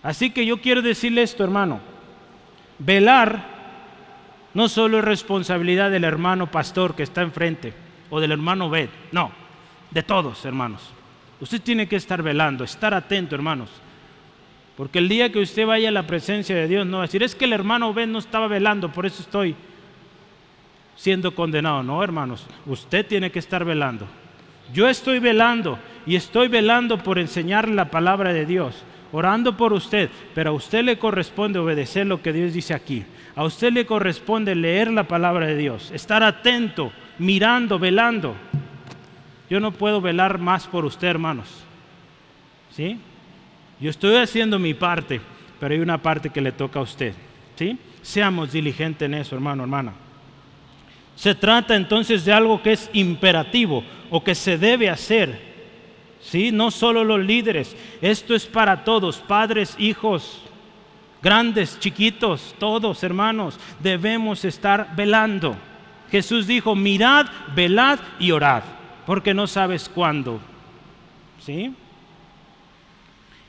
Así 0.03 0.31
que 0.31 0.47
yo 0.47 0.63
quiero 0.63 0.81
decirle 0.81 1.23
esto, 1.23 1.45
hermano. 1.45 1.81
Velar 2.79 3.45
no 4.55 4.69
solo 4.69 4.99
es 4.99 5.05
responsabilidad 5.05 5.91
del 5.91 6.05
hermano 6.05 6.51
pastor 6.51 6.97
que 6.97 7.03
está 7.03 7.21
enfrente 7.21 7.92
o 8.15 8.21
del 8.21 8.33
hermano 8.33 8.69
Bet, 8.69 8.91
no, 9.11 9.33
de 9.91 10.03
todos, 10.03 10.45
hermanos. 10.45 10.83
Usted 11.41 11.63
tiene 11.63 11.89
que 11.89 11.97
estar 11.97 12.23
velando, 12.23 12.63
estar 12.63 12.93
atento, 12.93 13.35
hermanos. 13.35 13.71
Porque 14.77 14.99
el 14.99 15.09
día 15.09 15.33
que 15.33 15.39
usted 15.39 15.67
vaya 15.67 15.89
a 15.89 15.93
la 15.93 16.07
presencia 16.07 16.55
de 16.55 16.69
Dios, 16.69 16.87
no 16.87 16.99
va 16.99 17.05
a 17.05 17.07
decir, 17.07 17.23
es 17.23 17.35
que 17.35 17.47
el 17.47 17.55
hermano 17.55 17.95
Bet 17.95 18.11
no 18.11 18.19
estaba 18.19 18.49
velando, 18.49 18.93
por 18.93 19.07
eso 19.07 19.23
estoy 19.23 19.57
siendo 20.95 21.35
condenado. 21.35 21.83
No, 21.83 22.05
hermanos, 22.05 22.47
usted 22.67 23.07
tiene 23.07 23.33
que 23.33 23.39
estar 23.39 23.65
velando. 23.65 24.07
Yo 24.75 24.91
estoy 24.91 25.19
velando 25.19 25.79
y 26.05 26.15
estoy 26.15 26.49
velando 26.49 26.99
por 26.99 27.19
enseñarle 27.19 27.75
la 27.75 27.91
palabra 27.91 28.35
de 28.35 28.45
Dios, 28.45 28.85
orando 29.11 29.57
por 29.57 29.73
usted, 29.73 30.11
pero 30.35 30.51
a 30.51 30.55
usted 30.55 30.85
le 30.85 30.99
corresponde 30.99 31.59
obedecer 31.59 32.07
lo 32.07 32.21
que 32.21 32.35
Dios 32.35 32.53
dice 32.53 32.75
aquí. 32.75 33.07
A 33.35 33.45
usted 33.45 33.73
le 33.73 33.87
corresponde 33.87 34.55
leer 34.55 34.93
la 34.93 35.05
palabra 35.05 35.47
de 35.47 35.57
Dios, 35.57 35.91
estar 35.93 36.23
atento, 36.23 36.93
mirando, 37.19 37.79
velando. 37.79 38.35
Yo 39.51 39.61
no 39.61 39.73
puedo 39.73 40.01
velar 40.01 40.39
más 40.39 40.67
por 40.67 40.85
usted, 40.85 41.09
hermanos. 41.09 41.49
¿Sí? 42.71 42.99
Yo 43.81 43.91
estoy 43.91 44.17
haciendo 44.17 44.59
mi 44.59 44.75
parte, 44.75 45.21
pero 45.61 45.75
hay 45.75 45.81
una 45.81 45.99
parte 45.99 46.31
que 46.31 46.41
le 46.41 46.53
toca 46.53 46.79
a 46.79 46.83
usted. 46.83 47.15
¿Sí? 47.57 47.79
Seamos 48.01 48.53
diligentes 48.53 49.07
en 49.07 49.15
eso, 49.15 49.35
hermano, 49.35 49.63
hermana. 49.63 49.93
Se 51.17 51.35
trata 51.35 51.77
entonces 51.77 52.25
de 52.25 52.33
algo 52.33 52.63
que 52.63 52.73
es 52.73 52.89
imperativo 52.93 53.85
o 54.11 54.25
que 54.25 54.35
se 54.35 54.57
debe 54.57 54.89
hacer. 54.89 55.53
¿Sí? 56.21 56.51
No 56.51 56.71
solo 56.71 57.05
los 57.05 57.21
líderes, 57.21 57.77
esto 58.01 58.35
es 58.35 58.47
para 58.47 58.85
todos, 58.85 59.19
padres, 59.19 59.75
hijos, 59.79 60.41
grandes, 61.23 61.79
chiquitos, 61.79 62.55
todos 62.59 63.03
hermanos, 63.03 63.59
debemos 63.81 64.45
estar 64.45 64.95
velando. 64.97 65.57
Jesús 66.13 66.47
dijo, 66.47 66.77
mirad, 66.77 67.27
velad 67.57 67.99
y 68.19 68.33
orad, 68.33 68.63
porque 69.07 69.33
no 69.33 69.47
sabes 69.47 69.89
cuándo. 69.89 70.41
¿Sí? 71.41 71.75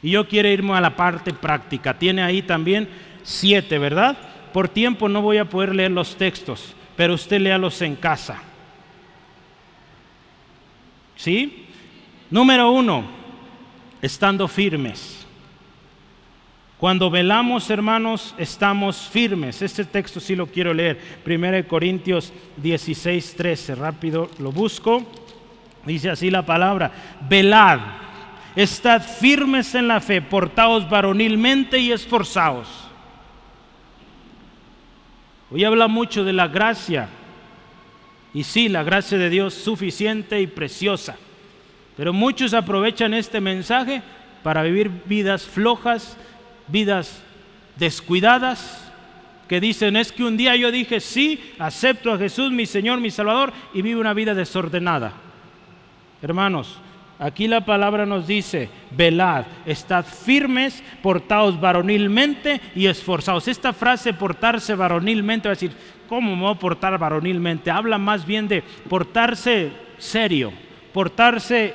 Y 0.02 0.12
yo 0.12 0.26
quiero 0.30 0.48
irme 0.48 0.72
a 0.72 0.80
la 0.80 0.96
parte 0.96 1.34
práctica. 1.34 2.00
Tiene 2.00 2.24
ahí 2.24 2.42
también 2.42 2.88
siete, 3.22 3.78
¿verdad? 3.78 4.18
Por 4.54 4.70
tiempo 4.70 5.10
no 5.10 5.22
voy 5.22 5.40
a 5.40 5.50
poder 5.50 5.76
leer 5.76 5.92
los 5.92 6.16
textos, 6.16 6.74
pero 6.96 7.16
usted 7.16 7.42
léalos 7.42 7.82
en 7.82 7.98
casa. 7.98 8.42
¿Sí? 11.18 11.66
Número 12.30 12.72
uno, 12.72 13.04
estando 14.02 14.48
firmes. 14.48 15.23
Cuando 16.84 17.10
velamos, 17.10 17.70
hermanos, 17.70 18.36
estamos 18.38 19.08
firmes. 19.10 19.62
Este 19.62 19.86
texto 19.86 20.20
sí 20.20 20.36
lo 20.36 20.48
quiero 20.48 20.74
leer. 20.74 21.00
1 21.26 21.66
Corintios 21.66 22.34
16, 22.58 23.36
13. 23.38 23.76
Rápido 23.76 24.30
lo 24.40 24.52
busco. 24.52 25.02
Dice 25.86 26.10
así 26.10 26.30
la 26.30 26.46
palabra. 26.46 26.92
Velad. 27.30 27.80
Estad 28.54 29.02
firmes 29.02 29.74
en 29.76 29.88
la 29.88 30.02
fe. 30.02 30.22
Portaos 30.22 30.90
varonilmente 30.90 31.80
y 31.80 31.94
esforzaos. 31.94 32.68
Hoy 35.52 35.64
habla 35.64 35.88
mucho 35.88 36.26
de 36.26 36.34
la 36.34 36.50
gracia. 36.50 37.08
Y 38.34 38.44
sí, 38.44 38.68
la 38.68 38.84
gracia 38.84 39.18
de 39.18 39.30
Dios 39.30 39.54
suficiente 39.54 40.42
y 40.42 40.48
preciosa. 40.48 41.16
Pero 41.96 42.12
muchos 42.12 42.54
aprovechan 42.54 43.14
este 43.14 43.40
mensaje 43.40 44.02
para 44.44 44.64
vivir 44.64 44.92
vidas 45.06 45.44
flojas, 45.44 46.18
vidas 46.68 47.22
descuidadas 47.76 48.92
que 49.48 49.60
dicen 49.60 49.96
es 49.96 50.12
que 50.12 50.24
un 50.24 50.38
día 50.38 50.56
yo 50.56 50.72
dije 50.72 51.00
sí, 51.00 51.54
acepto 51.60 52.12
a 52.12 52.18
Jesús 52.18 52.52
mi 52.52 52.66
Señor, 52.66 53.00
mi 53.00 53.12
Salvador 53.12 53.54
y 53.74 53.82
vivo 53.82 54.02
una 54.02 54.14
vida 54.14 54.34
desordenada. 54.34 55.14
Hermanos, 56.22 56.80
aquí 57.20 57.48
la 57.48 57.66
palabra 57.66 58.06
nos 58.06 58.26
dice, 58.26 58.70
velad, 58.92 59.46
estad 59.66 60.06
firmes, 60.06 60.82
portaos 61.02 61.60
varonilmente 61.60 62.62
y 62.76 62.88
esforzados. 62.88 63.48
Esta 63.48 63.74
frase 63.74 64.14
portarse 64.14 64.74
varonilmente 64.76 65.50
va 65.50 65.52
a 65.52 65.56
decir, 65.56 65.74
¿cómo 66.08 66.36
me 66.36 66.42
voy 66.44 66.52
a 66.52 66.60
portar 66.60 66.98
varonilmente? 66.98 67.70
Habla 67.70 67.98
más 67.98 68.26
bien 68.26 68.48
de 68.48 68.64
portarse 68.90 69.72
serio, 69.98 70.54
portarse 70.94 71.74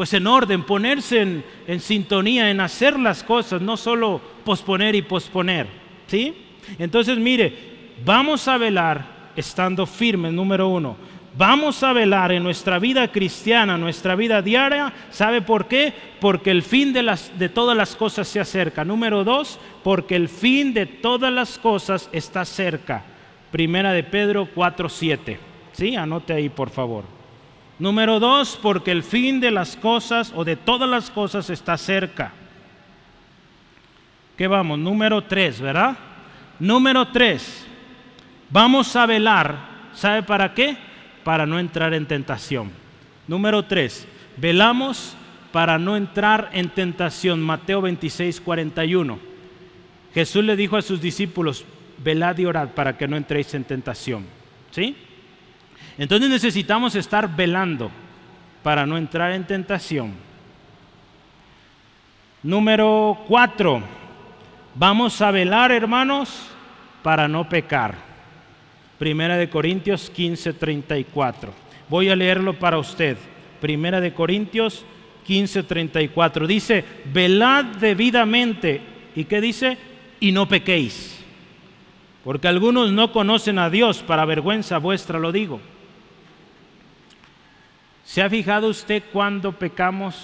pues 0.00 0.14
en 0.14 0.26
orden, 0.26 0.62
ponerse 0.62 1.42
en, 1.66 1.80
sintonía, 1.80 2.50
en 2.50 2.62
hacer 2.62 2.98
las 2.98 3.22
cosas, 3.22 3.60
no 3.60 3.76
solo 3.76 4.18
posponer 4.46 4.94
y 4.94 5.02
posponer. 5.02 5.66
¿Sí? 6.06 6.34
Entonces, 6.78 7.18
mire, 7.18 7.54
vamos 8.02 8.48
a 8.48 8.56
velar 8.56 9.04
estando 9.36 9.84
firmes, 9.84 10.32
número 10.32 10.68
uno. 10.68 10.96
Vamos 11.36 11.82
a 11.82 11.92
velar 11.92 12.32
en 12.32 12.42
nuestra 12.42 12.78
vida 12.78 13.08
cristiana, 13.12 13.76
nuestra 13.76 14.16
vida 14.16 14.40
diaria. 14.40 14.90
¿Sabe 15.10 15.42
por 15.42 15.68
qué? 15.68 15.92
Porque 16.18 16.50
el 16.50 16.62
fin 16.62 16.94
de, 16.94 17.18
de 17.36 17.50
todas 17.50 17.76
las 17.76 17.94
cosas 17.94 18.26
se 18.26 18.40
acerca. 18.40 18.86
Número 18.86 19.22
dos, 19.22 19.60
porque 19.84 20.16
el 20.16 20.30
fin 20.30 20.72
de 20.72 20.86
todas 20.86 21.30
las 21.30 21.58
cosas 21.58 22.08
está 22.10 22.46
cerca. 22.46 23.04
Primera 23.50 23.92
de 23.92 24.02
Pedro 24.02 24.48
4.7. 24.54 25.36
¿Sí? 25.72 25.94
Anote 25.94 26.32
ahí, 26.32 26.48
por 26.48 26.70
favor. 26.70 27.19
Número 27.80 28.20
dos, 28.20 28.58
porque 28.60 28.90
el 28.90 29.02
fin 29.02 29.40
de 29.40 29.50
las 29.50 29.74
cosas 29.74 30.32
o 30.36 30.44
de 30.44 30.54
todas 30.54 30.88
las 30.88 31.10
cosas 31.10 31.48
está 31.48 31.78
cerca. 31.78 32.30
¿Qué 34.36 34.46
vamos? 34.46 34.78
Número 34.78 35.24
tres, 35.24 35.62
¿verdad? 35.62 35.96
Número 36.58 37.08
tres, 37.08 37.66
vamos 38.50 38.94
a 38.96 39.06
velar. 39.06 39.70
¿Sabe 39.94 40.22
para 40.22 40.52
qué? 40.52 40.76
Para 41.24 41.46
no 41.46 41.58
entrar 41.58 41.94
en 41.94 42.04
tentación. 42.04 42.70
Número 43.26 43.64
tres, 43.64 44.06
velamos 44.36 45.16
para 45.50 45.78
no 45.78 45.96
entrar 45.96 46.50
en 46.52 46.68
tentación. 46.68 47.40
Mateo 47.40 47.80
26, 47.80 48.42
41. 48.42 49.18
Jesús 50.12 50.44
le 50.44 50.54
dijo 50.54 50.76
a 50.76 50.82
sus 50.82 51.00
discípulos, 51.00 51.64
velad 51.96 52.36
y 52.36 52.44
orad 52.44 52.68
para 52.68 52.98
que 52.98 53.08
no 53.08 53.16
entréis 53.16 53.54
en 53.54 53.64
tentación. 53.64 54.26
¿Sí? 54.70 54.94
Entonces 56.00 56.30
necesitamos 56.30 56.94
estar 56.94 57.36
velando 57.36 57.90
para 58.62 58.86
no 58.86 58.96
entrar 58.96 59.32
en 59.32 59.46
tentación. 59.46 60.14
Número 62.42 63.18
cuatro, 63.28 63.82
vamos 64.74 65.20
a 65.20 65.30
velar, 65.30 65.70
hermanos, 65.72 66.48
para 67.02 67.28
no 67.28 67.46
pecar. 67.46 67.96
Primera 68.98 69.36
de 69.36 69.50
Corintios 69.50 70.08
15, 70.08 70.54
34. 70.54 71.52
Voy 71.90 72.08
a 72.08 72.16
leerlo 72.16 72.58
para 72.58 72.78
usted. 72.78 73.18
Primera 73.60 74.00
de 74.00 74.14
Corintios 74.14 74.86
15, 75.26 75.64
34. 75.64 76.46
Dice, 76.46 76.82
velad 77.12 77.76
debidamente. 77.76 78.80
¿Y 79.14 79.24
qué 79.24 79.42
dice? 79.42 79.76
Y 80.18 80.32
no 80.32 80.48
pequéis. 80.48 81.22
Porque 82.24 82.48
algunos 82.48 82.90
no 82.90 83.12
conocen 83.12 83.58
a 83.58 83.68
Dios, 83.68 84.02
para 84.02 84.24
vergüenza 84.24 84.78
vuestra 84.78 85.18
lo 85.18 85.30
digo. 85.30 85.60
¿Se 88.10 88.20
ha 88.22 88.28
fijado 88.28 88.66
usted 88.66 89.04
cuando 89.12 89.52
pecamos 89.52 90.16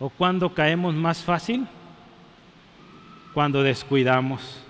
o 0.00 0.08
cuando 0.08 0.52
caemos 0.52 0.96
más 0.96 1.22
fácil? 1.22 1.64
Cuando 3.32 3.62
descuidamos. 3.62 4.60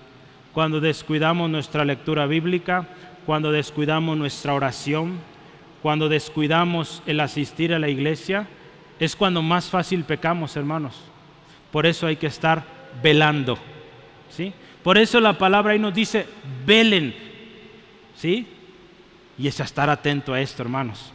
Cuando 0.52 0.78
descuidamos 0.82 1.48
nuestra 1.48 1.86
lectura 1.86 2.26
bíblica, 2.26 2.86
cuando 3.24 3.50
descuidamos 3.50 4.18
nuestra 4.18 4.52
oración, 4.52 5.20
cuando 5.80 6.10
descuidamos 6.10 7.02
el 7.06 7.18
asistir 7.18 7.72
a 7.72 7.78
la 7.78 7.88
iglesia, 7.88 8.46
es 8.98 9.16
cuando 9.16 9.40
más 9.40 9.70
fácil 9.70 10.04
pecamos, 10.04 10.56
hermanos. 10.58 11.00
Por 11.72 11.86
eso 11.86 12.06
hay 12.06 12.16
que 12.16 12.26
estar 12.26 12.62
velando. 13.02 13.56
¿sí? 14.28 14.52
Por 14.82 14.98
eso 14.98 15.18
la 15.18 15.38
palabra 15.38 15.72
ahí 15.72 15.78
nos 15.78 15.94
dice, 15.94 16.26
velen. 16.66 17.14
¿sí? 18.14 18.46
Y 19.38 19.48
es 19.48 19.58
estar 19.60 19.88
atento 19.88 20.34
a 20.34 20.42
esto, 20.42 20.62
hermanos. 20.62 21.14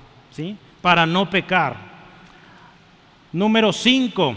Para 0.82 1.06
no 1.06 1.30
pecar. 1.30 1.78
Número 3.32 3.74
5, 3.74 4.36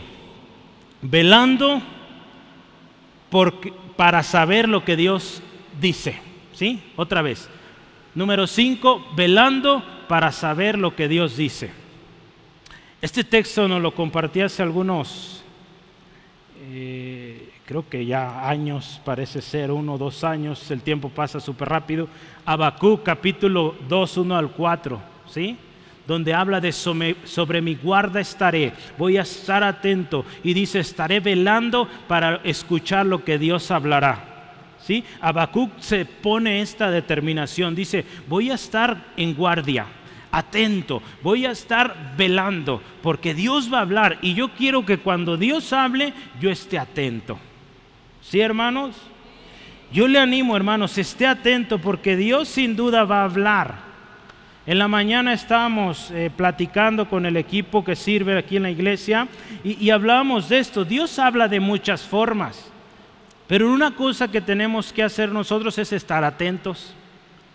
velando 1.03 1.81
para 3.97 4.23
saber 4.23 4.69
lo 4.69 4.85
que 4.85 4.97
Dios 4.97 5.43
dice. 5.81 6.21
¿Sí? 6.53 6.83
Otra 6.97 7.23
vez. 7.23 7.49
Número 8.15 8.47
5, 8.47 9.13
velando 9.15 9.85
para 10.09 10.33
saber 10.33 10.79
lo 10.79 10.97
que 10.97 11.07
Dios 11.07 11.37
dice. 11.37 11.71
Este 13.01 13.23
texto 13.23 13.69
nos 13.69 13.81
lo 13.81 13.95
compartí 13.95 14.41
hace 14.41 14.61
algunos, 14.61 15.45
eh, 16.71 17.51
creo 17.65 17.89
que 17.89 18.05
ya 18.05 18.49
años, 18.49 19.01
parece 19.05 19.41
ser 19.41 19.71
uno 19.71 19.95
o 19.95 19.99
dos 19.99 20.25
años, 20.25 20.69
el 20.73 20.83
tiempo 20.83 21.09
pasa 21.09 21.39
súper 21.39 21.69
rápido. 21.69 22.09
Abacú 22.45 23.01
capítulo 23.05 23.77
2, 23.89 24.17
1 24.17 24.37
al 24.37 24.51
4, 24.51 25.01
¿sí? 25.29 25.57
Donde 26.09 26.33
habla 26.33 26.59
de 26.59 26.73
sobre, 26.73 27.61
mi 27.61 27.75
guarda 27.75 28.19
estaré, 28.19 28.73
voy 28.97 29.19
a 29.19 29.23
estar 29.23 29.63
atento 29.63 30.25
y 30.43 30.55
dice, 30.55 30.79
estaré 30.79 31.21
velando 31.21 31.87
para 32.09 32.41
escuchar 32.45 33.05
lo 33.05 33.23
que 33.25 33.39
Dios 33.39 33.71
hablará. 33.71 34.25
¿Sí? 34.81 35.05
Habacuc 35.21 35.71
se 35.81 36.07
pone 36.07 36.63
esta 36.63 36.91
determinación, 36.91 37.75
dice, 37.75 38.07
voy 38.27 38.51
a 38.51 38.55
estar 38.55 39.13
en 39.19 39.35
guardia, 39.35 39.85
atento, 40.33 41.03
voy 41.23 41.45
a 41.45 41.51
estar 41.51 42.15
velando, 42.17 42.83
porque 43.03 43.35
Dios 43.35 43.71
va 43.71 43.79
a 43.79 43.83
hablar 43.83 44.19
y 44.23 44.33
yo 44.33 44.49
quiero 44.53 44.87
que 44.87 44.97
cuando 44.97 45.37
Dios 45.37 45.75
hable, 45.75 46.15
yo 46.41 46.49
esté 46.51 46.79
atento. 46.79 47.39
¿Sí, 48.23 48.41
hermanos? 48.41 48.97
Yo 49.93 50.09
le 50.09 50.19
animo, 50.19 50.57
hermanos, 50.57 50.97
esté 50.97 51.27
atento 51.27 51.79
porque 51.79 52.17
Dios 52.17 52.49
sin 52.49 52.77
duda 52.77 53.05
va 53.05 53.21
a 53.21 53.25
hablar. 53.25 53.88
En 54.69 54.79
la 54.79 54.87
mañana 54.87 55.33
estábamos 55.33 56.11
eh, 56.11 56.31
platicando 56.37 57.09
con 57.09 57.25
el 57.25 57.39
equipo 57.39 57.83
que 57.83 57.97
sirve 57.97 58.37
aquí 58.37 58.59
en 58.59 58.65
la 58.65 58.71
iglesia 58.71 59.27
y, 59.65 59.89
hablábamos 59.89 60.51
de 60.51 60.59
esto. 60.59 60.85
Dios 60.85 61.19
habla 61.19 61.49
de 61.49 61.59
muchas 61.59 62.03
formas, 62.03 62.71
pero 63.47 63.73
una 63.73 63.93
cosa 63.93 64.29
que 64.29 64.43
tenemos 64.43 64.93
que 64.93 65.03
hacer 65.03 65.33
nosotros 65.33 65.79
es 65.79 65.95
estar 65.95 66.23
atentos. 66.23 66.95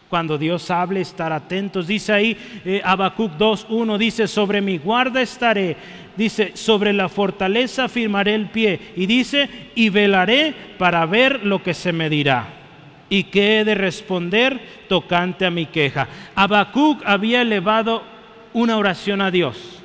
Cuando 0.10 0.40
Dios 0.40 0.72
hable, 0.72 1.02
estar 1.02 1.32
atentos. 1.32 1.86
Dice 1.86 2.14
ahí 2.14 2.36
eh, 2.66 2.82
Habacuc 2.84 3.34
2.1, 3.34 4.00
dice, 4.00 4.28
sobre 4.28 4.60
mi 4.60 4.80
guarda 4.80 5.22
estaré. 5.22 5.78
Dice, 6.18 6.54
sobre 6.56 6.94
la 6.94 7.10
fortaleza 7.10 7.90
firmaré 7.90 8.34
el 8.34 8.50
pie. 8.50 8.94
Y 8.96 9.06
dice, 9.06 9.48
y 9.76 9.90
velaré 9.90 10.56
para 10.80 11.06
ver 11.06 11.46
lo 11.46 11.62
que 11.62 11.76
se 11.76 11.94
me 11.94 12.10
dirá 12.10 12.63
y 13.14 13.26
que 13.26 13.60
he 13.60 13.64
de 13.64 13.76
responder 13.76 14.60
tocante 14.90 15.46
a 15.46 15.52
mi 15.52 15.68
queja. 15.68 16.08
Habacuc 16.34 17.00
había 17.06 17.44
elevado 17.44 18.02
una 18.54 18.76
oración 18.76 19.22
a 19.22 19.30
Dios. 19.30 19.84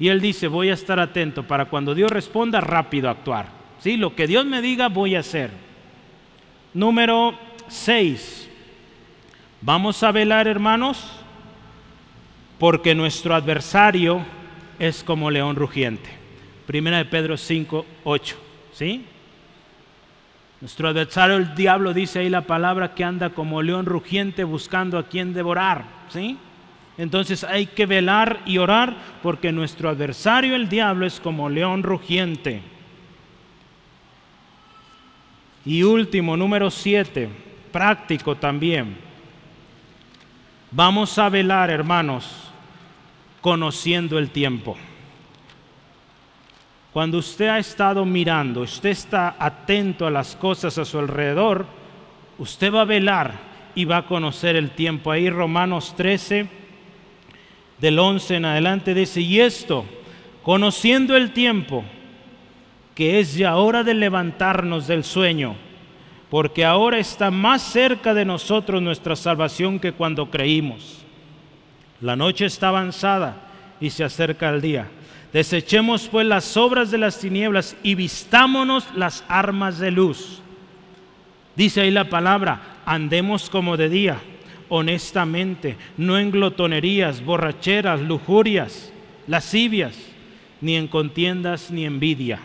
Y 0.00 0.08
él 0.08 0.20
dice, 0.20 0.48
voy 0.48 0.70
a 0.70 0.74
estar 0.74 0.98
atento 0.98 1.44
para 1.44 1.66
cuando 1.66 1.94
Dios 1.94 2.10
responda, 2.10 2.60
rápido 2.60 3.08
actuar. 3.08 3.50
¿Sí? 3.78 3.96
Lo 3.96 4.16
que 4.16 4.26
Dios 4.26 4.44
me 4.46 4.62
diga, 4.62 4.88
voy 4.88 5.14
a 5.14 5.20
hacer. 5.20 5.50
Número 6.72 7.38
6. 7.68 8.50
Vamos 9.60 10.02
a 10.02 10.10
velar, 10.10 10.48
hermanos, 10.48 11.08
porque 12.58 12.96
nuestro 12.96 13.36
adversario 13.36 14.26
es 14.80 15.04
como 15.04 15.30
león 15.30 15.54
rugiente. 15.54 16.10
Primera 16.66 16.98
de 16.98 17.04
Pedro 17.04 17.36
5, 17.36 17.86
8. 18.02 18.36
¿Sí? 18.72 19.06
Nuestro 20.64 20.88
adversario, 20.88 21.36
el 21.36 21.54
diablo, 21.54 21.92
dice 21.92 22.20
ahí 22.20 22.30
la 22.30 22.40
palabra 22.40 22.94
que 22.94 23.04
anda 23.04 23.28
como 23.28 23.60
león 23.60 23.84
rugiente 23.84 24.44
buscando 24.44 24.96
a 24.96 25.06
quien 25.06 25.34
devorar. 25.34 25.84
¿sí? 26.08 26.38
Entonces 26.96 27.44
hay 27.44 27.66
que 27.66 27.84
velar 27.84 28.40
y 28.46 28.56
orar 28.56 28.96
porque 29.22 29.52
nuestro 29.52 29.90
adversario, 29.90 30.56
el 30.56 30.70
diablo, 30.70 31.04
es 31.04 31.20
como 31.20 31.50
león 31.50 31.82
rugiente. 31.82 32.62
Y 35.66 35.82
último, 35.82 36.34
número 36.34 36.70
siete, 36.70 37.28
práctico 37.70 38.34
también. 38.34 38.96
Vamos 40.70 41.18
a 41.18 41.28
velar, 41.28 41.68
hermanos, 41.68 42.50
conociendo 43.42 44.18
el 44.18 44.30
tiempo. 44.30 44.78
Cuando 46.94 47.18
usted 47.18 47.48
ha 47.48 47.58
estado 47.58 48.04
mirando, 48.04 48.60
usted 48.60 48.90
está 48.90 49.34
atento 49.36 50.06
a 50.06 50.12
las 50.12 50.36
cosas 50.36 50.78
a 50.78 50.84
su 50.84 50.96
alrededor, 51.00 51.66
usted 52.38 52.72
va 52.72 52.82
a 52.82 52.84
velar 52.84 53.34
y 53.74 53.84
va 53.84 53.96
a 53.96 54.06
conocer 54.06 54.54
el 54.54 54.70
tiempo. 54.70 55.10
Ahí 55.10 55.28
Romanos 55.28 55.94
13, 55.96 56.46
del 57.80 57.98
11 57.98 58.36
en 58.36 58.44
adelante 58.44 58.94
dice, 58.94 59.20
y 59.20 59.40
esto, 59.40 59.84
conociendo 60.44 61.16
el 61.16 61.32
tiempo, 61.32 61.82
que 62.94 63.18
es 63.18 63.34
ya 63.34 63.56
hora 63.56 63.82
de 63.82 63.94
levantarnos 63.94 64.86
del 64.86 65.02
sueño, 65.02 65.56
porque 66.30 66.64
ahora 66.64 67.00
está 67.00 67.32
más 67.32 67.62
cerca 67.62 68.14
de 68.14 68.24
nosotros 68.24 68.80
nuestra 68.80 69.16
salvación 69.16 69.80
que 69.80 69.90
cuando 69.90 70.30
creímos. 70.30 71.04
La 72.00 72.14
noche 72.14 72.46
está 72.46 72.68
avanzada 72.68 73.48
y 73.80 73.90
se 73.90 74.04
acerca 74.04 74.48
el 74.50 74.60
día. 74.60 74.88
Desechemos 75.34 76.06
pues 76.06 76.24
las 76.24 76.56
obras 76.56 76.92
de 76.92 76.98
las 76.98 77.18
tinieblas 77.18 77.76
y 77.82 77.96
vistámonos 77.96 78.86
las 78.94 79.24
armas 79.26 79.80
de 79.80 79.90
luz. 79.90 80.40
Dice 81.56 81.80
ahí 81.80 81.90
la 81.90 82.08
palabra, 82.08 82.78
andemos 82.86 83.50
como 83.50 83.76
de 83.76 83.88
día, 83.88 84.18
honestamente, 84.68 85.76
no 85.96 86.20
en 86.20 86.30
glotonerías, 86.30 87.24
borracheras, 87.24 88.00
lujurias, 88.00 88.92
lascivias, 89.26 89.98
ni 90.60 90.76
en 90.76 90.86
contiendas 90.86 91.68
ni 91.72 91.84
envidia. 91.84 92.38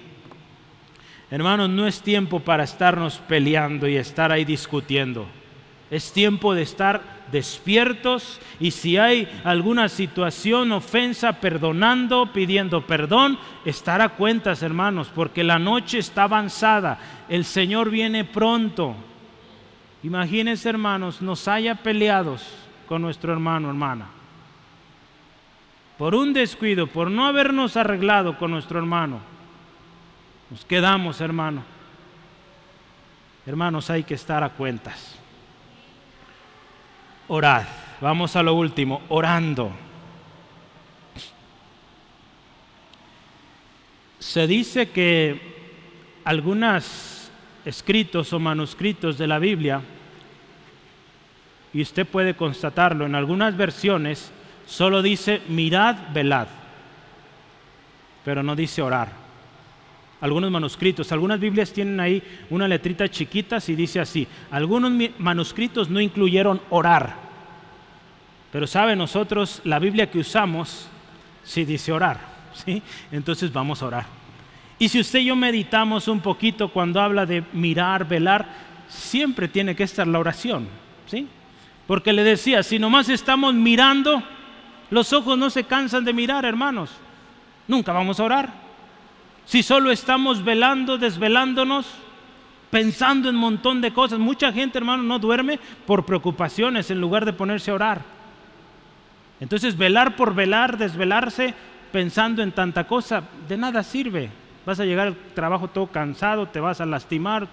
Hermanos, 1.30 1.70
no 1.70 1.86
es 1.86 2.02
tiempo 2.02 2.40
para 2.40 2.64
estarnos 2.64 3.20
peleando 3.28 3.88
y 3.88 3.98
estar 3.98 4.32
ahí 4.32 4.46
discutiendo. 4.46 5.28
Es 5.92 6.12
tiempo 6.12 6.56
de 6.56 6.64
estar 6.64 7.18
despiertos 7.32 8.40
y 8.60 8.72
si 8.72 8.98
hay 8.98 9.28
alguna 9.44 9.90
situación, 9.90 10.72
ofensa, 10.72 11.34
perdonando, 11.34 12.32
pidiendo 12.34 12.86
perdón, 12.86 13.38
estar 13.66 14.02
a 14.02 14.10
cuentas, 14.10 14.64
hermanos, 14.64 15.12
porque 15.14 15.44
la 15.44 15.60
noche 15.60 16.00
está 16.00 16.24
avanzada, 16.24 17.00
el 17.30 17.46
Señor 17.46 17.90
viene 17.90 18.26
pronto. 18.26 18.96
Imagínense, 20.04 20.70
hermanos, 20.70 21.22
nos 21.22 21.48
haya 21.48 21.76
peleados 21.76 22.48
con 22.88 23.02
nuestro 23.02 23.34
hermano, 23.34 23.70
hermana. 23.70 24.08
Por 25.98 26.16
un 26.16 26.32
descuido, 26.34 26.88
por 26.88 27.12
no 27.12 27.28
habernos 27.28 27.76
arreglado 27.76 28.38
con 28.38 28.52
nuestro 28.52 28.80
hermano, 28.80 29.20
nos 30.50 30.64
quedamos, 30.66 31.20
hermano. 31.20 31.64
Hermanos, 33.46 33.90
hay 33.90 34.04
que 34.04 34.14
estar 34.14 34.44
a 34.44 34.50
cuentas 34.50 35.18
orad. 37.30 37.64
Vamos 38.02 38.36
a 38.36 38.44
lo 38.44 38.54
último, 38.54 39.02
orando. 39.10 39.72
Se 44.20 44.46
dice 44.48 44.90
que 44.90 45.40
algunas 46.26 47.32
escritos 47.66 48.34
o 48.34 48.40
manuscritos 48.40 49.18
de 49.18 49.28
la 49.28 49.40
Biblia, 49.40 49.82
y 51.74 51.82
usted 51.82 52.06
puede 52.06 52.36
constatarlo, 52.36 53.06
en 53.06 53.16
algunas 53.16 53.56
versiones 53.56 54.32
solo 54.66 55.02
dice 55.02 55.42
mirad, 55.48 55.96
velad, 56.14 56.48
pero 58.26 58.44
no 58.44 58.56
dice 58.56 58.82
orar. 58.82 59.29
Algunos 60.22 60.51
manuscritos, 60.51 61.11
algunas 61.11 61.39
Biblias 61.39 61.72
tienen 61.72 61.99
ahí 61.99 62.22
una 62.49 62.67
letrita 62.67 63.07
chiquita 63.07 63.59
y 63.67 63.76
dice 63.76 64.01
así, 64.01 64.28
algunos 64.51 64.91
manuscritos 65.17 65.89
no 65.89 66.01
incluyeron 66.01 66.61
orar, 66.70 67.15
pero 68.51 68.67
sabe 68.67 68.95
nosotros 68.95 69.61
la 69.63 69.80
Biblia 69.80 70.11
que 70.11 70.20
usamos 70.20 70.89
sí 71.43 71.63
dice 71.63 71.91
orar, 71.91 72.20
¿sí? 72.65 72.82
Entonces 73.11 73.53
vamos 73.53 73.82
a 73.82 73.86
orar. 73.86 74.05
Y 74.78 74.89
si 74.89 74.99
usted 74.99 75.20
y 75.20 75.26
yo 75.26 75.36
meditamos 75.36 76.07
un 76.07 76.20
poquito 76.20 76.70
cuando 76.70 77.01
habla 77.01 77.26
de 77.26 77.43
mirar, 77.53 78.07
velar, 78.07 78.47
siempre 78.88 79.47
tiene 79.47 79.76
que 79.76 79.84
estar 79.84 80.07
la 80.07 80.20
oración, 80.20 80.67
¿sí? 81.05 81.28
Porque 81.86 82.13
le 82.13 82.24
decía, 82.24 82.61
si 82.63 82.78
nomás 82.78 83.09
estamos 83.09 83.53
mirando, 83.53 84.22
los 84.89 85.11
ojos 85.11 85.38
no 85.38 85.49
se 85.49 85.63
cansan 85.63 86.05
de 86.05 86.13
mirar, 86.13 86.45
hermanos. 86.45 86.91
Nunca 87.67 87.91
vamos 87.91 88.20
a 88.20 88.24
orar. 88.24 88.68
Si 89.50 89.64
solo 89.64 89.89
estamos 89.89 90.43
velando, 90.43 91.00
desvelándonos, 91.00 91.88
pensando 92.70 93.30
en 93.30 93.36
un 93.36 93.41
montón 93.41 93.82
de 93.82 93.91
cosas. 93.91 94.20
Mucha 94.20 94.54
gente, 94.54 94.78
hermano, 94.78 95.02
no 95.02 95.18
duerme 95.18 95.60
por 95.88 96.06
preocupaciones 96.06 96.91
en 96.91 97.02
lugar 97.02 97.26
de 97.26 97.34
ponerse 97.34 97.72
a 97.72 97.74
orar. 97.74 98.02
Entonces, 99.39 99.76
velar 99.76 100.16
por 100.16 100.36
velar, 100.36 100.78
desvelarse, 100.78 101.56
pensando 101.91 102.43
en 102.43 102.52
tanta 102.52 102.84
cosa, 102.84 103.24
de 103.47 103.58
nada 103.58 103.82
sirve. 103.82 104.30
Vas 104.68 104.80
a 104.82 104.86
llegar 104.86 105.08
al 105.08 105.16
trabajo 105.34 105.68
todo 105.68 105.88
cansado, 105.88 106.45
te 106.45 106.60
vas 106.60 106.80
a 106.80 106.86
lastimar, 106.86 107.47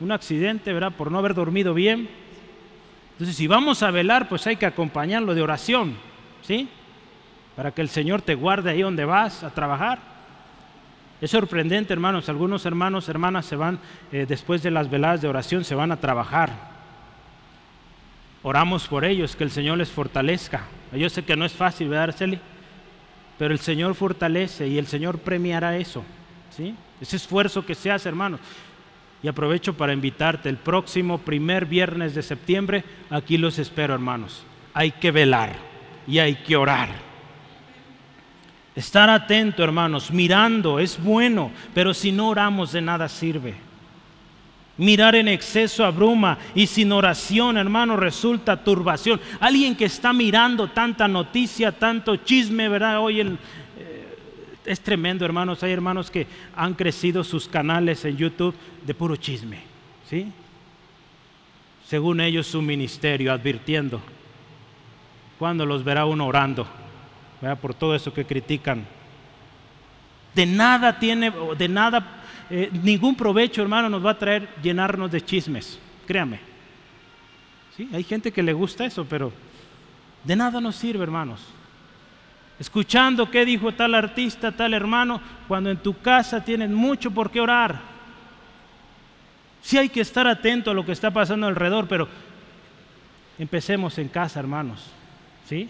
un 0.00 0.12
accidente, 0.12 0.74
¿verdad? 0.74 0.92
Por 0.92 1.10
no 1.10 1.16
haber 1.16 1.32
dormido 1.32 1.72
bien. 1.72 2.10
Entonces, 3.12 3.34
si 3.34 3.46
vamos 3.46 3.82
a 3.82 3.90
velar, 3.90 4.28
pues 4.28 4.46
hay 4.46 4.56
que 4.56 4.66
acompañarlo 4.66 5.34
de 5.34 5.40
oración, 5.40 5.96
¿sí? 6.42 6.68
Para 7.56 7.70
que 7.70 7.80
el 7.80 7.88
Señor 7.88 8.20
te 8.20 8.34
guarde 8.34 8.68
ahí 8.68 8.82
donde 8.82 9.06
vas 9.06 9.42
a 9.44 9.54
trabajar. 9.54 10.17
Es 11.20 11.32
sorprendente, 11.32 11.92
hermanos, 11.92 12.28
algunos 12.28 12.64
hermanos, 12.64 13.08
hermanas 13.08 13.46
se 13.46 13.56
van, 13.56 13.80
eh, 14.12 14.24
después 14.28 14.62
de 14.62 14.70
las 14.70 14.88
veladas 14.88 15.20
de 15.20 15.28
oración, 15.28 15.64
se 15.64 15.74
van 15.74 15.90
a 15.90 15.96
trabajar. 15.96 16.78
Oramos 18.42 18.86
por 18.86 19.04
ellos, 19.04 19.34
que 19.34 19.42
el 19.42 19.50
Señor 19.50 19.78
les 19.78 19.90
fortalezca. 19.90 20.62
Yo 20.92 21.10
sé 21.10 21.24
que 21.24 21.36
no 21.36 21.44
es 21.44 21.52
fácil, 21.52 21.88
¿verdad, 21.88 22.04
Arceli? 22.04 22.38
Pero 23.36 23.52
el 23.52 23.58
Señor 23.58 23.94
fortalece 23.94 24.68
y 24.68 24.78
el 24.78 24.86
Señor 24.86 25.18
premiará 25.18 25.76
eso, 25.76 26.04
¿sí? 26.50 26.74
Ese 27.00 27.16
esfuerzo 27.16 27.66
que 27.66 27.74
se 27.74 27.90
hace, 27.90 28.08
hermanos. 28.08 28.40
Y 29.22 29.28
aprovecho 29.28 29.76
para 29.76 29.92
invitarte 29.92 30.48
el 30.48 30.56
próximo 30.56 31.18
primer 31.18 31.66
viernes 31.66 32.14
de 32.14 32.22
septiembre. 32.22 32.84
Aquí 33.10 33.38
los 33.38 33.58
espero, 33.58 33.94
hermanos. 33.94 34.44
Hay 34.72 34.92
que 34.92 35.10
velar 35.10 35.56
y 36.06 36.20
hay 36.20 36.36
que 36.36 36.56
orar. 36.56 37.07
Estar 38.78 39.10
atento, 39.10 39.64
hermanos, 39.64 40.12
mirando 40.12 40.78
es 40.78 41.02
bueno, 41.02 41.50
pero 41.74 41.92
si 41.92 42.12
no 42.12 42.28
oramos 42.28 42.70
de 42.70 42.80
nada 42.80 43.08
sirve. 43.08 43.56
Mirar 44.76 45.16
en 45.16 45.26
exceso 45.26 45.84
abruma 45.84 46.38
y 46.54 46.68
sin 46.68 46.92
oración, 46.92 47.56
hermano, 47.56 47.96
resulta 47.96 48.62
turbación. 48.62 49.20
Alguien 49.40 49.74
que 49.74 49.86
está 49.86 50.12
mirando 50.12 50.68
tanta 50.68 51.08
noticia, 51.08 51.72
tanto 51.72 52.18
chisme, 52.18 52.68
¿verdad? 52.68 53.00
Hoy 53.00 53.18
el, 53.18 53.38
es 54.64 54.78
tremendo, 54.78 55.24
hermanos. 55.24 55.64
Hay 55.64 55.72
hermanos 55.72 56.08
que 56.08 56.28
han 56.54 56.74
crecido 56.74 57.24
sus 57.24 57.48
canales 57.48 58.04
en 58.04 58.16
YouTube 58.16 58.54
de 58.86 58.94
puro 58.94 59.16
chisme, 59.16 59.58
¿sí? 60.08 60.30
Según 61.84 62.20
ellos 62.20 62.46
su 62.46 62.62
ministerio, 62.62 63.32
advirtiendo. 63.32 64.00
¿Cuándo 65.36 65.66
los 65.66 65.82
verá 65.82 66.04
uno 66.04 66.28
orando? 66.28 66.77
Por 67.60 67.74
todo 67.74 67.94
eso 67.94 68.12
que 68.12 68.24
critican. 68.24 68.84
De 70.34 70.46
nada 70.46 70.98
tiene, 70.98 71.32
de 71.56 71.68
nada, 71.68 72.22
eh, 72.50 72.70
ningún 72.82 73.14
provecho, 73.14 73.62
hermano, 73.62 73.88
nos 73.88 74.04
va 74.04 74.12
a 74.12 74.18
traer 74.18 74.48
llenarnos 74.62 75.10
de 75.10 75.20
chismes. 75.20 75.78
Créame. 76.06 76.40
¿Sí? 77.76 77.88
Hay 77.92 78.02
gente 78.04 78.32
que 78.32 78.42
le 78.42 78.52
gusta 78.52 78.84
eso, 78.84 79.04
pero 79.04 79.32
de 80.24 80.36
nada 80.36 80.60
nos 80.60 80.76
sirve, 80.76 81.04
hermanos 81.04 81.40
escuchando 82.58 83.30
qué 83.30 83.44
dijo 83.44 83.72
tal 83.72 83.94
artista, 83.94 84.52
tal 84.52 84.74
hermano, 84.74 85.20
cuando 85.46 85.70
en 85.70 85.76
tu 85.78 85.94
casa 85.98 86.44
tienen 86.44 86.74
mucho 86.74 87.10
por 87.10 87.30
qué 87.30 87.40
orar. 87.40 87.80
Sí 89.62 89.78
hay 89.78 89.88
que 89.88 90.00
estar 90.00 90.26
atento 90.26 90.70
a 90.70 90.74
lo 90.74 90.84
que 90.84 90.92
está 90.92 91.10
pasando 91.10 91.46
alrededor, 91.46 91.86
pero 91.88 92.08
empecemos 93.38 93.98
en 93.98 94.08
casa, 94.08 94.40
hermanos. 94.40 94.90
¿Sí? 95.48 95.68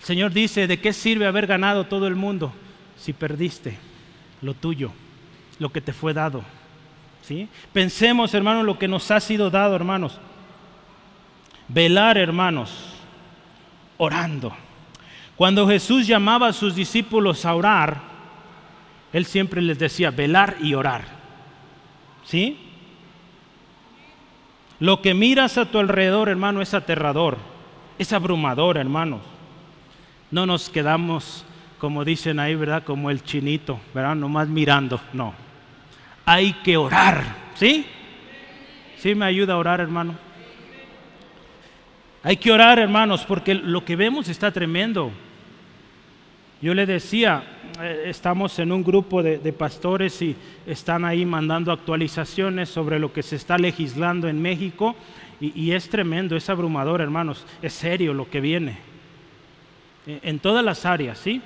El 0.00 0.04
Señor 0.04 0.32
dice, 0.32 0.66
¿de 0.66 0.80
qué 0.80 0.92
sirve 0.92 1.26
haber 1.26 1.46
ganado 1.46 1.84
todo 1.84 2.06
el 2.06 2.14
mundo 2.14 2.52
si 2.96 3.12
perdiste 3.12 3.78
lo 4.42 4.54
tuyo, 4.54 4.92
lo 5.58 5.70
que 5.70 5.80
te 5.80 5.92
fue 5.92 6.14
dado? 6.14 6.42
¿Sí? 7.22 7.48
Pensemos, 7.72 8.34
hermanos, 8.34 8.64
lo 8.64 8.78
que 8.78 8.86
nos 8.86 9.10
ha 9.10 9.18
sido 9.18 9.50
dado, 9.50 9.74
hermanos. 9.74 10.18
Velar, 11.68 12.18
hermanos, 12.18 12.94
orando. 13.96 14.54
Cuando 15.34 15.66
Jesús 15.66 16.06
llamaba 16.06 16.48
a 16.48 16.52
sus 16.52 16.74
discípulos 16.74 17.44
a 17.44 17.54
orar, 17.54 18.00
Él 19.12 19.26
siempre 19.26 19.60
les 19.60 19.78
decía 19.78 20.10
velar 20.10 20.56
y 20.62 20.74
orar. 20.74 21.04
¿Sí? 22.24 22.58
Lo 24.78 25.00
que 25.00 25.14
miras 25.14 25.58
a 25.58 25.66
tu 25.66 25.78
alrededor, 25.78 26.28
hermano, 26.28 26.60
es 26.60 26.74
aterrador, 26.74 27.38
es 27.98 28.12
abrumador, 28.12 28.76
hermanos. 28.76 29.20
No 30.36 30.44
nos 30.44 30.68
quedamos, 30.68 31.46
como 31.78 32.04
dicen 32.04 32.38
ahí, 32.38 32.54
¿verdad? 32.54 32.84
Como 32.84 33.10
el 33.10 33.22
chinito, 33.22 33.80
¿verdad? 33.94 34.14
Nomás 34.14 34.46
mirando, 34.48 35.00
no. 35.14 35.32
Hay 36.26 36.52
que 36.62 36.76
orar, 36.76 37.24
¿sí? 37.54 37.86
¿Sí 38.98 39.14
me 39.14 39.24
ayuda 39.24 39.54
a 39.54 39.56
orar, 39.56 39.80
hermano? 39.80 40.14
Hay 42.22 42.36
que 42.36 42.52
orar, 42.52 42.78
hermanos, 42.78 43.24
porque 43.26 43.54
lo 43.54 43.82
que 43.82 43.96
vemos 43.96 44.28
está 44.28 44.52
tremendo. 44.52 45.10
Yo 46.60 46.74
le 46.74 46.84
decía, 46.84 47.42
eh, 47.80 48.02
estamos 48.04 48.58
en 48.58 48.72
un 48.72 48.84
grupo 48.84 49.22
de, 49.22 49.38
pastores 49.54 50.20
y 50.20 50.36
están 50.66 51.06
ahí 51.06 51.24
mandando 51.24 51.72
actualizaciones 51.72 52.68
sobre 52.68 52.98
lo 52.98 53.10
que 53.10 53.22
se 53.22 53.36
está 53.36 53.56
legislando 53.56 54.28
en 54.28 54.42
México 54.42 54.96
y, 55.40 55.72
es 55.72 55.88
tremendo, 55.88 56.36
es 56.36 56.50
abrumador, 56.50 57.00
hermanos, 57.00 57.46
es 57.62 57.72
serio 57.72 58.12
lo 58.12 58.28
que 58.28 58.42
viene. 58.42 58.95
En, 60.06 60.38
todas 60.38 60.64
las 60.64 60.86
áreas, 60.86 61.18
¿sí? 61.18 61.42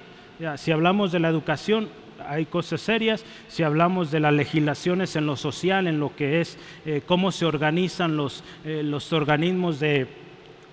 si 0.57 0.71
hablamos 0.71 1.13
de 1.13 1.21
la 1.21 1.29
educación, 1.29 1.89
hay 2.29 2.47
cosas 2.47 2.81
serias. 2.81 3.25
Si 3.49 3.63
hablamos 3.63 4.11
de 4.11 4.21
las 4.21 4.33
legislaciones 4.33 5.17
en 5.17 5.27
lo 5.27 5.37
social, 5.37 5.87
en 5.87 5.99
lo 5.99 6.15
que 6.15 6.41
es 6.41 6.59
eh, 6.85 7.03
cómo 7.07 7.33
se 7.33 7.47
organizan 7.47 8.17
los, 8.17 8.45
eh, 8.65 8.83
los 8.85 9.13
organismos 9.13 9.81
de 9.81 10.07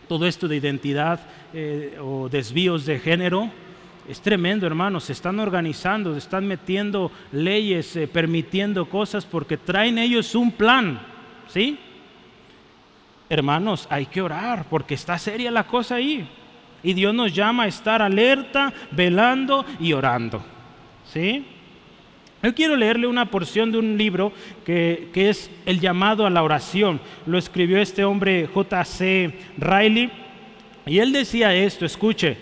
todo 0.07 0.25
esto 0.25 0.47
de 0.47 0.55
identidad 0.55 1.19
o 2.01 2.29
desvíos 2.29 2.85
de 2.85 2.99
género, 2.99 3.49
es 4.07 4.21
tremendo, 4.21 4.65
hermanos. 4.65 5.05
Se 5.05 5.13
están 5.13 5.39
organizando, 5.39 6.13
se 6.13 6.19
están 6.19 6.47
metiendo 6.47 7.11
leyes, 7.33 7.95
eh, 7.97 8.07
permitiendo 8.07 8.89
cosas 8.89 9.25
porque 9.25 9.57
traen 9.57 9.97
ellos 9.97 10.33
un 10.33 10.51
plan. 10.51 11.01
¿Sí? 11.49 11.77
Hermanos, 13.29 13.85
hay 13.89 14.05
que 14.05 14.21
orar 14.21 14.65
porque 14.69 14.93
está 14.93 15.17
seria 15.17 15.51
la 15.51 15.67
cosa 15.67 15.95
ahí. 15.95 16.29
Y 16.83 16.93
Dios 16.93 17.13
nos 17.13 17.33
llama 17.33 17.63
a 17.63 17.67
estar 17.67 18.01
alerta, 18.01 18.73
velando 18.91 19.65
y 19.79 19.93
orando. 19.93 20.43
¿Sí? 21.11 21.45
Yo 22.43 22.53
quiero 22.53 22.75
leerle 22.75 23.07
una 23.07 23.25
porción 23.25 23.71
de 23.71 23.79
un 23.79 23.97
libro 23.97 24.31
que, 24.65 25.09
que 25.13 25.29
es 25.29 25.49
El 25.65 25.79
llamado 25.79 26.25
a 26.25 26.29
la 26.29 26.43
oración. 26.43 26.99
Lo 27.25 27.37
escribió 27.37 27.79
este 27.79 28.03
hombre 28.03 28.47
J.C. 28.53 29.33
Riley. 29.57 30.11
Y 30.85 30.99
él 30.99 31.11
decía 31.11 31.53
esto, 31.53 31.85
escuche, 31.85 32.37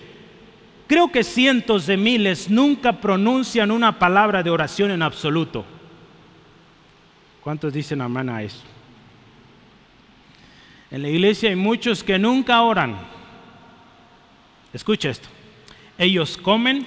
Creo 0.87 1.11
que 1.11 1.23
cientos 1.23 1.87
de 1.87 1.97
miles 1.97 2.49
nunca 2.49 2.93
pronuncian 2.93 3.71
una 3.71 3.97
palabra 3.97 4.43
de 4.43 4.51
oración 4.51 4.91
en 4.91 5.01
absoluto. 5.01 5.65
¿Cuántos 7.41 7.73
dicen 7.73 8.01
amén 8.01 8.29
eso? 8.39 8.61
En 10.91 11.01
la 11.01 11.09
iglesia 11.09 11.49
hay 11.49 11.55
muchos 11.55 12.03
que 12.03 12.19
nunca 12.19 12.61
oran. 12.61 12.97
Escucha 14.75 15.09
esto. 15.09 15.29
Ellos 15.97 16.37
comen, 16.37 16.85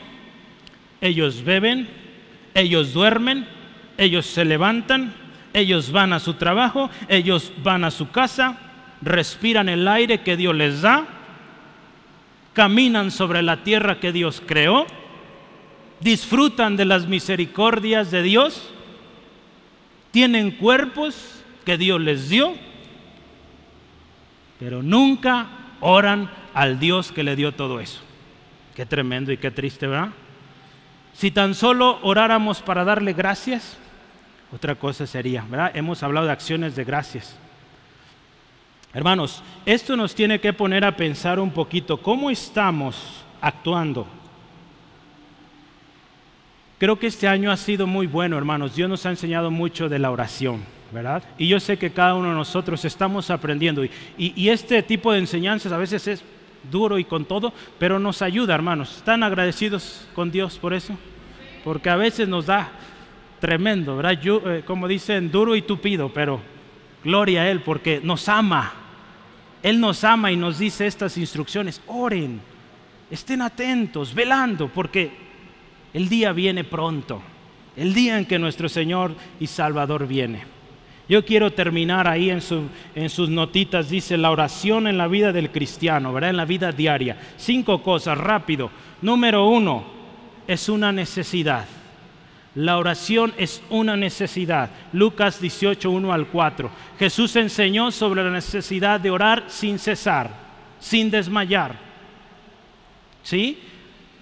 ellos 1.00 1.42
beben, 1.42 1.88
ellos 2.54 2.92
duermen, 2.92 3.48
ellos 3.96 4.26
se 4.26 4.44
levantan, 4.44 5.12
ellos 5.52 5.90
van 5.90 6.12
a 6.12 6.20
su 6.20 6.34
trabajo, 6.34 6.90
ellos 7.08 7.50
van 7.64 7.82
a 7.82 7.90
su 7.90 8.10
casa, 8.10 8.58
respiran 9.02 9.68
el 9.68 9.88
aire 9.88 10.20
que 10.20 10.36
Dios 10.36 10.54
les 10.54 10.82
da 10.82 11.18
caminan 12.58 13.12
sobre 13.12 13.40
la 13.40 13.62
tierra 13.62 14.00
que 14.00 14.10
Dios 14.10 14.42
creó, 14.44 14.84
disfrutan 16.00 16.76
de 16.76 16.86
las 16.86 17.06
misericordias 17.06 18.10
de 18.10 18.20
Dios, 18.24 18.68
tienen 20.10 20.50
cuerpos 20.50 21.44
que 21.64 21.78
Dios 21.78 22.00
les 22.00 22.28
dio, 22.28 22.54
pero 24.58 24.82
nunca 24.82 25.46
oran 25.80 26.28
al 26.54 26.78
Dios 26.78 27.12
que 27.12 27.22
le 27.22 27.36
dio 27.36 27.52
todo 27.52 27.80
eso. 27.80 28.00
Qué 28.74 28.86
tremendo 28.86 29.32
y 29.32 29.36
qué 29.36 29.50
triste, 29.50 29.86
¿verdad? 29.86 30.10
Si 31.12 31.30
tan 31.30 31.54
solo 31.54 31.98
oráramos 32.02 32.62
para 32.62 32.84
darle 32.84 33.12
gracias, 33.12 33.76
otra 34.52 34.76
cosa 34.76 35.06
sería, 35.06 35.44
¿verdad? 35.48 35.72
Hemos 35.74 36.02
hablado 36.02 36.26
de 36.26 36.32
acciones 36.32 36.76
de 36.76 36.84
gracias. 36.84 37.36
Hermanos, 38.94 39.42
esto 39.66 39.96
nos 39.96 40.14
tiene 40.14 40.40
que 40.40 40.52
poner 40.52 40.84
a 40.84 40.96
pensar 40.96 41.38
un 41.38 41.50
poquito 41.50 42.00
cómo 42.00 42.30
estamos 42.30 43.24
actuando. 43.40 44.06
Creo 46.78 46.98
que 46.98 47.08
este 47.08 47.26
año 47.26 47.50
ha 47.50 47.56
sido 47.56 47.86
muy 47.86 48.06
bueno, 48.06 48.38
hermanos. 48.38 48.76
Dios 48.76 48.88
nos 48.88 49.04
ha 49.04 49.10
enseñado 49.10 49.50
mucho 49.50 49.88
de 49.88 49.98
la 49.98 50.10
oración, 50.10 50.62
¿verdad? 50.92 51.22
Y 51.36 51.48
yo 51.48 51.58
sé 51.58 51.76
que 51.76 51.90
cada 51.90 52.14
uno 52.14 52.28
de 52.28 52.34
nosotros 52.34 52.84
estamos 52.84 53.30
aprendiendo. 53.30 53.84
Y, 54.16 54.48
este 54.48 54.82
tipo 54.82 55.12
de 55.12 55.18
enseñanzas 55.18 55.72
a 55.72 55.76
veces 55.76 56.06
es 56.06 56.22
duro 56.70 56.98
y 56.98 57.04
con 57.04 57.24
todo, 57.24 57.52
pero 57.78 57.98
nos 57.98 58.22
ayuda, 58.22 58.54
hermanos. 58.54 58.96
¿Están 58.96 59.22
agradecidos 59.22 60.06
con 60.14 60.30
Dios 60.30 60.58
por 60.58 60.74
eso? 60.74 60.96
Porque 61.64 61.90
a 61.90 61.96
veces 61.96 62.28
nos 62.28 62.46
da 62.46 62.70
tremendo, 63.40 63.96
¿verdad? 63.96 64.18
Eh, 64.22 64.62
como 64.66 64.88
dicen, 64.88 65.30
duro 65.30 65.54
y 65.54 65.62
tupido, 65.62 66.10
pero 66.12 66.40
Gloria 67.04 67.42
a 67.42 67.50
Él 67.50 67.60
porque 67.60 68.00
nos 68.02 68.28
ama. 68.28 68.72
Él 69.62 69.80
nos 69.80 70.04
ama 70.04 70.30
y 70.32 70.36
nos 70.36 70.58
dice 70.58 70.86
estas 70.86 71.16
instrucciones. 71.16 71.80
Oren, 71.86 72.40
estén 73.10 73.42
atentos, 73.42 74.14
velando, 74.14 74.68
porque 74.68 75.10
el 75.92 76.08
día 76.08 76.32
viene 76.32 76.64
pronto. 76.64 77.22
El 77.76 77.94
día 77.94 78.18
en 78.18 78.26
que 78.26 78.38
nuestro 78.38 78.68
Señor 78.68 79.14
y 79.38 79.46
Salvador 79.46 80.06
viene. 80.06 80.57
Yo 81.08 81.24
quiero 81.24 81.52
terminar 81.52 82.06
ahí 82.06 82.30
en, 82.30 82.40
en, 82.94 83.08
sus 83.08 83.30
notitas, 83.30 83.88
dice 83.88 84.18
la 84.18 84.30
oración 84.30 84.86
en 84.86 84.98
la 84.98 85.08
vida 85.08 85.32
del 85.32 85.50
cristiano, 85.50 86.12
¿verdad? 86.12 86.30
En 86.30 86.36
la 86.36 86.44
vida 86.44 86.70
diaria. 86.70 87.16
Cinco 87.36 87.82
cosas, 87.82 88.18
rápido. 88.18 88.70
Número 89.00 89.46
uno, 89.46 89.84
es 90.46 90.68
una 90.68 90.92
necesidad. 90.92 91.66
La 92.54 92.76
oración 92.76 93.32
es 93.38 93.62
una 93.70 93.96
necesidad. 93.96 94.70
Lucas 94.92 95.40
18, 95.40 95.90
1 95.90 96.12
al 96.12 96.26
4. 96.26 96.70
Jesús 96.98 97.36
enseñó 97.36 97.90
sobre 97.90 98.24
la 98.24 98.30
necesidad 98.30 98.98
de 98.98 99.10
orar 99.10 99.44
sin 99.46 99.78
cesar, 99.78 100.30
sin 100.80 101.10
desmayar. 101.10 101.76
¿Sí? 103.22 103.60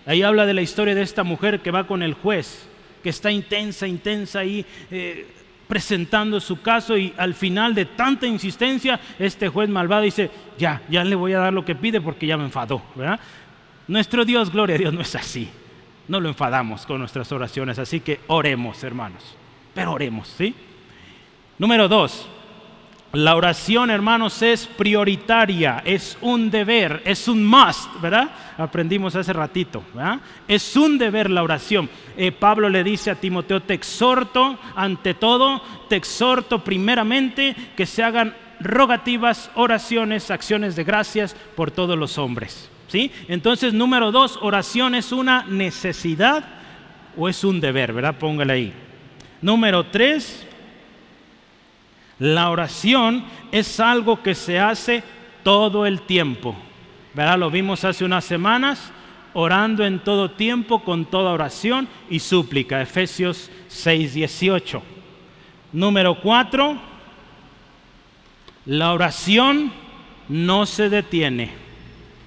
Ahí 0.04 0.22
habla 0.22 0.46
de 0.46 0.54
la 0.54 0.62
historia 0.62 0.94
de 0.94 1.02
esta 1.02 1.24
mujer 1.24 1.60
que 1.60 1.70
va 1.70 1.86
con 1.86 2.02
el 2.02 2.14
juez, 2.14 2.68
que 3.02 3.08
está 3.08 3.30
intensa, 3.30 3.86
intensa 3.86 4.40
ahí. 4.40 4.64
Eh, 4.90 5.35
presentando 5.68 6.40
su 6.40 6.60
caso 6.62 6.96
y 6.96 7.12
al 7.16 7.34
final 7.34 7.74
de 7.74 7.84
tanta 7.84 8.26
insistencia, 8.26 9.00
este 9.18 9.48
juez 9.48 9.68
malvado 9.68 10.02
dice, 10.02 10.30
ya, 10.58 10.82
ya 10.88 11.04
le 11.04 11.14
voy 11.14 11.32
a 11.32 11.38
dar 11.38 11.52
lo 11.52 11.64
que 11.64 11.74
pide 11.74 12.00
porque 12.00 12.26
ya 12.26 12.36
me 12.36 12.44
enfadó. 12.44 12.82
Nuestro 13.88 14.24
Dios, 14.24 14.50
gloria 14.50 14.76
a 14.76 14.78
Dios, 14.78 14.92
no 14.92 15.00
es 15.00 15.14
así 15.14 15.48
no 16.08 16.20
lo 16.20 16.28
enfadamos 16.28 16.86
con 16.86 16.98
nuestras 16.98 17.30
oraciones, 17.32 17.78
así 17.78 18.00
que 18.00 18.20
oremos, 18.28 18.82
hermanos. 18.84 19.36
Pero 19.74 19.92
oremos, 19.92 20.28
¿sí? 20.28 20.54
Número 21.58 21.88
dos, 21.88 22.28
la 23.16 23.34
oración, 23.34 23.90
hermanos, 23.90 24.42
es 24.42 24.66
prioritaria, 24.66 25.82
es 25.86 26.18
un 26.20 26.50
deber, 26.50 27.00
es 27.06 27.28
un 27.28 27.46
must, 27.46 27.98
¿verdad? 28.02 28.28
Aprendimos 28.58 29.16
hace 29.16 29.32
ratito, 29.32 29.82
¿verdad? 29.94 30.20
Es 30.46 30.76
un 30.76 30.98
deber 30.98 31.30
la 31.30 31.42
oración. 31.42 31.88
Eh, 32.14 32.30
Pablo 32.30 32.68
le 32.68 32.84
dice 32.84 33.10
a 33.10 33.14
Timoteo, 33.14 33.62
te 33.62 33.72
exhorto, 33.72 34.58
ante 34.74 35.14
todo, 35.14 35.62
te 35.88 35.96
exhorto 35.96 36.62
primeramente 36.62 37.56
que 37.74 37.86
se 37.86 38.02
hagan 38.02 38.34
rogativas, 38.60 39.50
oraciones, 39.54 40.30
acciones 40.30 40.76
de 40.76 40.84
gracias 40.84 41.34
por 41.56 41.70
todos 41.70 41.96
los 41.96 42.18
hombres. 42.18 42.70
¿sí? 42.88 43.10
Entonces, 43.28 43.72
número 43.72 44.12
dos, 44.12 44.38
oración 44.42 44.94
es 44.94 45.10
una 45.10 45.46
necesidad 45.46 46.44
o 47.16 47.30
es 47.30 47.44
un 47.44 47.62
deber, 47.62 47.94
¿verdad? 47.94 48.16
Póngale 48.18 48.52
ahí. 48.52 48.72
Número 49.40 49.86
tres, 49.86 50.45
la 52.18 52.50
oración 52.50 53.24
es 53.52 53.78
algo 53.80 54.22
que 54.22 54.34
se 54.34 54.58
hace 54.58 55.02
todo 55.42 55.86
el 55.86 56.00
tiempo, 56.02 56.56
¿verdad? 57.14 57.38
Lo 57.38 57.50
vimos 57.50 57.84
hace 57.84 58.04
unas 58.04 58.24
semanas, 58.24 58.92
orando 59.34 59.84
en 59.84 59.98
todo 59.98 60.30
tiempo 60.30 60.82
con 60.82 61.04
toda 61.04 61.32
oración 61.32 61.88
y 62.08 62.20
súplica, 62.20 62.80
Efesios 62.80 63.50
6, 63.68 64.14
18. 64.14 64.82
Número 65.72 66.20
cuatro, 66.20 66.78
la 68.64 68.92
oración 68.92 69.72
no 70.28 70.64
se 70.64 70.88
detiene. 70.88 71.50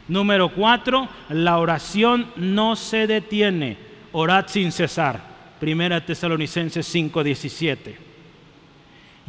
Número 0.08 0.50
cuatro, 0.50 1.08
la 1.30 1.58
oración 1.58 2.28
no 2.36 2.76
se 2.76 3.08
detiene. 3.08 3.78
Orad 4.12 4.48
sin 4.48 4.72
cesar. 4.72 5.20
Primera 5.60 6.04
Tesalonicenses 6.06 6.88
5:17. 6.88 8.09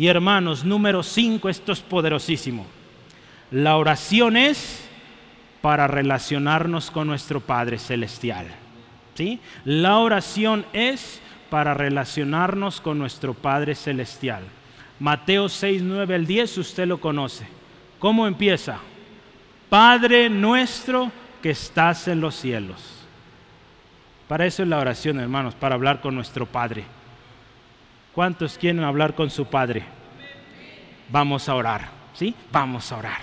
Y 0.01 0.07
hermanos, 0.07 0.64
número 0.64 1.03
cinco, 1.03 1.51
esto 1.51 1.72
es 1.72 1.80
poderosísimo. 1.80 2.64
La 3.51 3.76
oración 3.76 4.34
es 4.38 4.88
para 5.61 5.88
relacionarnos 5.88 6.90
con 6.90 7.07
nuestro 7.07 7.40
Padre 7.40 7.78
Celestial. 7.78 8.46
¿Sí? 9.12 9.40
La 9.66 9.98
oración 9.98 10.64
es 10.72 11.20
para 11.51 11.74
relacionarnos 11.74 12.80
con 12.80 12.98
nuestro 12.98 13.34
Padre 13.34 13.74
Celestial. 13.74 14.42
Mateo 14.98 15.51
6, 15.51 15.82
9 15.82 16.14
al 16.14 16.26
10, 16.26 16.57
usted 16.57 16.86
lo 16.86 16.98
conoce. 16.98 17.46
¿Cómo 17.98 18.26
empieza? 18.26 18.78
Padre 19.68 20.30
nuestro 20.30 21.12
que 21.42 21.51
estás 21.51 22.09
en 22.09 22.22
los 22.22 22.36
cielos. 22.36 23.05
Para 24.28 24.46
eso 24.46 24.62
es 24.62 24.68
la 24.70 24.78
oración, 24.78 25.20
hermanos, 25.20 25.55
para 25.55 25.74
hablar 25.74 26.01
con 26.01 26.14
nuestro 26.14 26.46
Padre. 26.46 26.86
¿Cuántos 28.14 28.58
quieren 28.58 28.82
hablar 28.84 29.14
con 29.14 29.30
su 29.30 29.46
Padre? 29.46 29.84
Vamos 31.08 31.48
a 31.48 31.54
orar, 31.54 31.88
¿sí? 32.14 32.34
Vamos 32.52 32.90
a 32.92 32.96
orar. 32.96 33.20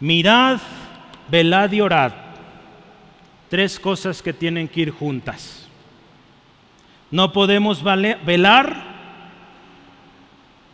Mirad, 0.00 0.58
velad 1.28 1.72
y 1.72 1.80
orad. 1.80 2.12
Tres 3.48 3.80
cosas 3.80 4.22
que 4.22 4.32
tienen 4.32 4.68
que 4.68 4.80
ir 4.80 4.90
juntas. 4.90 5.66
No 7.10 7.32
podemos 7.32 7.82
velar 7.82 8.88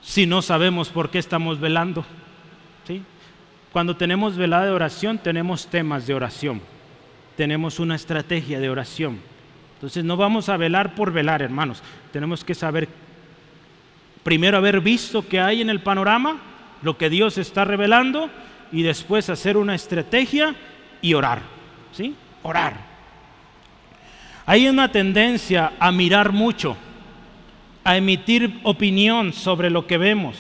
si 0.03 0.27
no 0.27 0.43
sabemos 0.43 0.91
por 0.91 1.11
qué 1.11 1.19
estamos 1.19 1.61
velando. 1.61 2.05
¿sí? 2.87 3.03
Cuando 3.73 3.97
tenemos 3.97 4.37
velada 4.37 4.67
de 4.67 4.73
oración, 4.73 5.19
tenemos 5.19 5.69
temas 5.69 6.07
de 6.07 6.15
oración, 6.15 6.61
tenemos 7.37 7.81
una 7.81 7.95
estrategia 7.95 8.61
de 8.61 8.69
oración. 8.69 9.21
Entonces 9.85 10.05
no 10.07 10.17
vamos 10.17 10.49
a 10.49 10.57
velar 10.57 10.95
por 10.95 11.13
velar, 11.13 11.43
hermanos. 11.43 11.83
Tenemos 12.11 12.43
que 12.43 12.55
saber, 12.55 12.89
primero 14.23 14.57
haber 14.57 14.81
visto 14.81 15.29
que 15.29 15.39
hay 15.39 15.61
en 15.61 15.69
el 15.69 15.81
panorama, 15.81 16.41
lo 16.81 16.97
que 16.97 17.11
Dios 17.11 17.37
está 17.37 17.67
revelando, 17.67 18.31
y 18.73 18.81
después 18.83 19.29
hacer 19.29 19.59
una 19.59 19.75
estrategia 19.75 20.55
y 21.03 21.13
orar. 21.13 21.43
¿Sí? 21.93 22.15
Orar. 22.43 22.79
Hay 24.47 24.67
una 24.71 24.91
tendencia 24.91 25.75
a 25.79 25.93
mirar 25.93 26.33
mucho, 26.33 26.79
a 27.85 27.99
emitir 27.99 28.61
opinión 28.63 29.35
sobre 29.35 29.69
lo 29.69 29.87
que 29.87 29.99
vemos. 29.99 30.39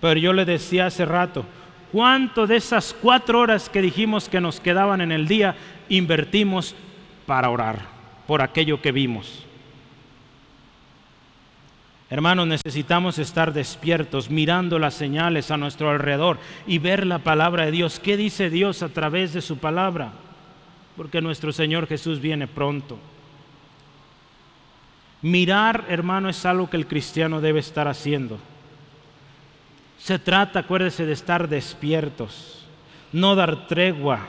Pero 0.00 0.18
yo 0.18 0.32
le 0.32 0.44
decía 0.44 0.86
hace 0.86 1.04
rato, 1.04 1.46
¿Cuánto 1.92 2.48
de 2.48 2.56
esas 2.56 2.96
cuatro 3.00 3.38
horas 3.38 3.68
que 3.68 3.80
dijimos 3.80 4.28
que 4.28 4.40
nos 4.40 4.58
quedaban 4.58 5.02
en 5.02 5.12
el 5.12 5.28
día 5.28 5.54
invertimos 5.88 6.74
para 7.24 7.48
orar 7.48 7.97
por 8.28 8.42
aquello 8.42 8.82
que 8.82 8.92
vimos? 8.92 9.42
Hermanos, 12.10 12.46
necesitamos 12.46 13.18
estar 13.18 13.54
despiertos, 13.54 14.28
mirando 14.28 14.78
las 14.78 14.92
señales 14.92 15.50
a 15.50 15.56
nuestro 15.56 15.88
alrededor 15.88 16.38
y 16.66 16.78
ver 16.78 17.06
la 17.06 17.20
palabra 17.20 17.64
de 17.64 17.70
Dios. 17.70 17.98
¿Qué 17.98 18.18
dice 18.18 18.50
Dios 18.50 18.82
a 18.82 18.90
través 18.90 19.32
de 19.32 19.40
su 19.40 19.56
palabra? 19.56 20.12
Porque 20.94 21.22
nuestro 21.22 21.52
Señor 21.52 21.86
Jesús 21.86 22.20
viene 22.20 22.46
pronto. 22.46 22.98
Mirar, 25.22 25.86
hermano, 25.88 26.28
es 26.28 26.44
algo 26.44 26.68
que 26.68 26.76
el 26.76 26.86
cristiano 26.86 27.40
debe 27.40 27.60
estar 27.60 27.88
haciendo. 27.88 28.38
Se 29.98 30.18
trata, 30.18 30.60
acuérdese, 30.60 31.06
de 31.06 31.14
estar 31.14 31.48
despiertos, 31.48 32.66
no 33.10 33.34
dar 33.34 33.66
tregua, 33.66 34.20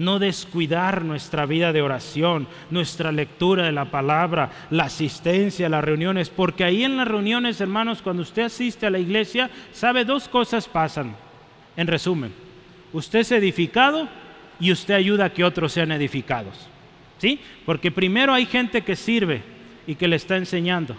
no 0.00 0.18
descuidar 0.18 1.04
nuestra 1.04 1.44
vida 1.44 1.74
de 1.74 1.82
oración, 1.82 2.48
nuestra 2.70 3.12
lectura 3.12 3.66
de 3.66 3.72
la 3.72 3.84
palabra, 3.84 4.50
la 4.70 4.84
asistencia 4.84 5.66
a 5.66 5.68
las 5.68 5.84
reuniones, 5.84 6.30
porque 6.30 6.64
ahí 6.64 6.84
en 6.84 6.96
las 6.96 7.06
reuniones, 7.06 7.60
hermanos, 7.60 8.00
cuando 8.00 8.22
usted 8.22 8.44
asiste 8.44 8.86
a 8.86 8.90
la 8.90 8.98
iglesia, 8.98 9.50
sabe 9.72 10.06
dos 10.06 10.26
cosas 10.26 10.66
pasan. 10.66 11.14
En 11.76 11.86
resumen, 11.86 12.32
usted 12.94 13.18
es 13.18 13.32
edificado 13.32 14.08
y 14.58 14.72
usted 14.72 14.94
ayuda 14.94 15.26
a 15.26 15.32
que 15.34 15.44
otros 15.44 15.72
sean 15.72 15.92
edificados. 15.92 16.66
¿Sí? 17.18 17.38
Porque 17.66 17.90
primero 17.90 18.32
hay 18.32 18.46
gente 18.46 18.80
que 18.80 18.96
sirve 18.96 19.42
y 19.86 19.96
que 19.96 20.08
le 20.08 20.16
está 20.16 20.38
enseñando. 20.38 20.96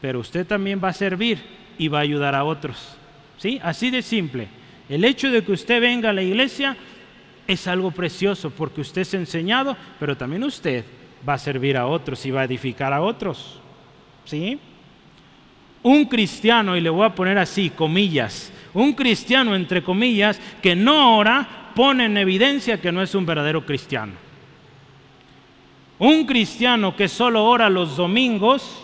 pero 0.00 0.20
usted 0.20 0.46
también 0.46 0.80
va 0.82 0.88
a 0.88 0.94
servir 0.94 1.38
y 1.76 1.88
va 1.88 1.98
a 1.98 2.02
ayudar 2.02 2.34
a 2.34 2.44
otros. 2.44 2.96
¿Sí? 3.36 3.60
Así 3.62 3.90
de 3.90 4.00
simple. 4.00 4.48
El 4.88 5.04
hecho 5.04 5.30
de 5.30 5.44
que 5.44 5.52
usted 5.52 5.82
venga 5.82 6.10
a 6.10 6.14
la 6.14 6.22
iglesia 6.22 6.76
es 7.46 7.66
algo 7.66 7.90
precioso 7.90 8.50
porque 8.50 8.80
usted 8.80 9.02
es 9.02 9.14
enseñado, 9.14 9.76
pero 9.98 10.16
también 10.16 10.44
usted 10.44 10.84
va 11.26 11.34
a 11.34 11.38
servir 11.38 11.76
a 11.76 11.86
otros 11.86 12.24
y 12.26 12.30
va 12.30 12.42
a 12.42 12.44
edificar 12.44 12.92
a 12.92 13.02
otros. 13.02 13.60
¿Sí? 14.24 14.58
Un 15.82 16.04
cristiano, 16.06 16.76
y 16.76 16.80
le 16.80 16.90
voy 16.90 17.06
a 17.06 17.14
poner 17.14 17.38
así, 17.38 17.70
comillas, 17.70 18.52
un 18.74 18.92
cristiano 18.92 19.54
entre 19.54 19.82
comillas 19.82 20.40
que 20.60 20.74
no 20.74 21.16
ora 21.16 21.72
pone 21.74 22.06
en 22.06 22.16
evidencia 22.16 22.80
que 22.80 22.90
no 22.90 23.02
es 23.02 23.14
un 23.14 23.24
verdadero 23.24 23.64
cristiano. 23.64 24.12
Un 25.98 26.26
cristiano 26.26 26.94
que 26.94 27.08
solo 27.08 27.44
ora 27.44 27.70
los 27.70 27.96
domingos 27.96 28.82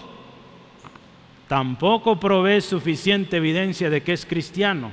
tampoco 1.48 2.18
provee 2.18 2.60
suficiente 2.60 3.36
evidencia 3.36 3.90
de 3.90 4.02
que 4.02 4.12
es 4.12 4.24
cristiano. 4.24 4.90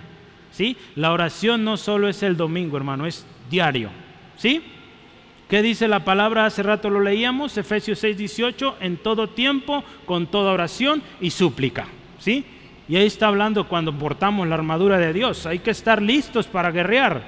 ¿Sí? 0.51 0.75
La 0.95 1.13
oración 1.13 1.63
no 1.63 1.77
solo 1.77 2.09
es 2.09 2.23
el 2.23 2.35
domingo, 2.35 2.75
hermano, 2.75 3.05
es 3.05 3.25
diario. 3.49 3.89
¿Sí? 4.37 4.63
¿Qué 5.49 5.61
dice 5.61 5.87
la 5.87 6.05
palabra? 6.05 6.45
Hace 6.45 6.63
rato 6.63 6.89
lo 6.89 6.99
leíamos, 6.99 7.57
Efesios 7.57 7.99
6, 7.99 8.17
18, 8.17 8.77
en 8.81 8.97
todo 8.97 9.29
tiempo, 9.29 9.83
con 10.05 10.27
toda 10.27 10.51
oración 10.51 11.01
y 11.19 11.31
súplica. 11.31 11.87
¿Sí? 12.19 12.45
Y 12.87 12.95
ahí 12.95 13.05
está 13.05 13.27
hablando 13.27 13.67
cuando 13.67 13.93
portamos 13.93 14.47
la 14.47 14.55
armadura 14.55 14.97
de 14.97 15.13
Dios. 15.13 15.45
Hay 15.45 15.59
que 15.59 15.71
estar 15.71 16.01
listos 16.01 16.47
para 16.47 16.71
guerrear. 16.71 17.21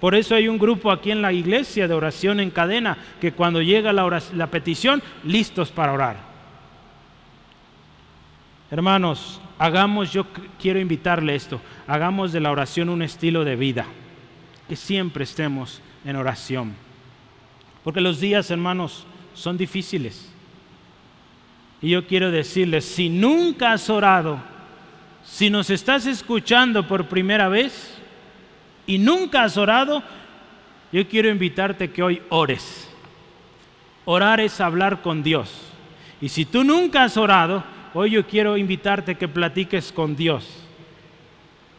Por 0.00 0.14
eso 0.14 0.34
hay 0.34 0.48
un 0.48 0.58
grupo 0.58 0.90
aquí 0.90 1.10
en 1.10 1.22
la 1.22 1.32
iglesia 1.32 1.88
de 1.88 1.94
oración 1.94 2.40
en 2.40 2.50
cadena 2.50 2.98
que 3.20 3.32
cuando 3.32 3.62
llega 3.62 3.92
la, 3.92 4.22
la 4.34 4.46
petición, 4.48 5.02
listos 5.24 5.70
para 5.70 5.92
orar. 5.92 6.16
Hermanos, 8.70 9.40
hagamos, 9.58 10.12
yo 10.12 10.26
quiero 10.60 10.80
invitarle 10.80 11.34
esto, 11.34 11.60
hagamos 11.86 12.32
de 12.32 12.40
la 12.40 12.50
oración 12.50 12.88
un 12.88 13.02
estilo 13.02 13.44
de 13.44 13.56
vida, 13.56 13.86
que 14.68 14.76
siempre 14.76 15.24
estemos 15.24 15.80
en 16.04 16.16
oración. 16.16 16.74
Porque 17.84 18.00
los 18.00 18.20
días, 18.20 18.50
hermanos, 18.50 19.06
son 19.34 19.56
difíciles. 19.56 20.28
Y 21.80 21.90
yo 21.90 22.06
quiero 22.06 22.30
decirles, 22.30 22.84
si 22.84 23.08
nunca 23.08 23.72
has 23.72 23.88
orado, 23.90 24.40
si 25.24 25.50
nos 25.50 25.70
estás 25.70 26.06
escuchando 26.06 26.86
por 26.86 27.08
primera 27.08 27.48
vez 27.48 27.96
y 28.86 28.98
nunca 28.98 29.44
has 29.44 29.56
orado, 29.56 30.02
yo 30.92 31.06
quiero 31.08 31.28
invitarte 31.28 31.90
que 31.90 32.02
hoy 32.02 32.22
ores. 32.28 32.88
Orar 34.04 34.40
es 34.40 34.60
hablar 34.60 35.02
con 35.02 35.22
Dios. 35.22 35.52
Y 36.20 36.28
si 36.28 36.44
tú 36.44 36.64
nunca 36.64 37.04
has 37.04 37.16
orado, 37.16 37.62
hoy 37.92 38.10
yo 38.10 38.26
quiero 38.26 38.56
invitarte 38.56 39.16
que 39.16 39.28
platiques 39.28 39.92
con 39.92 40.16
Dios. 40.16 40.64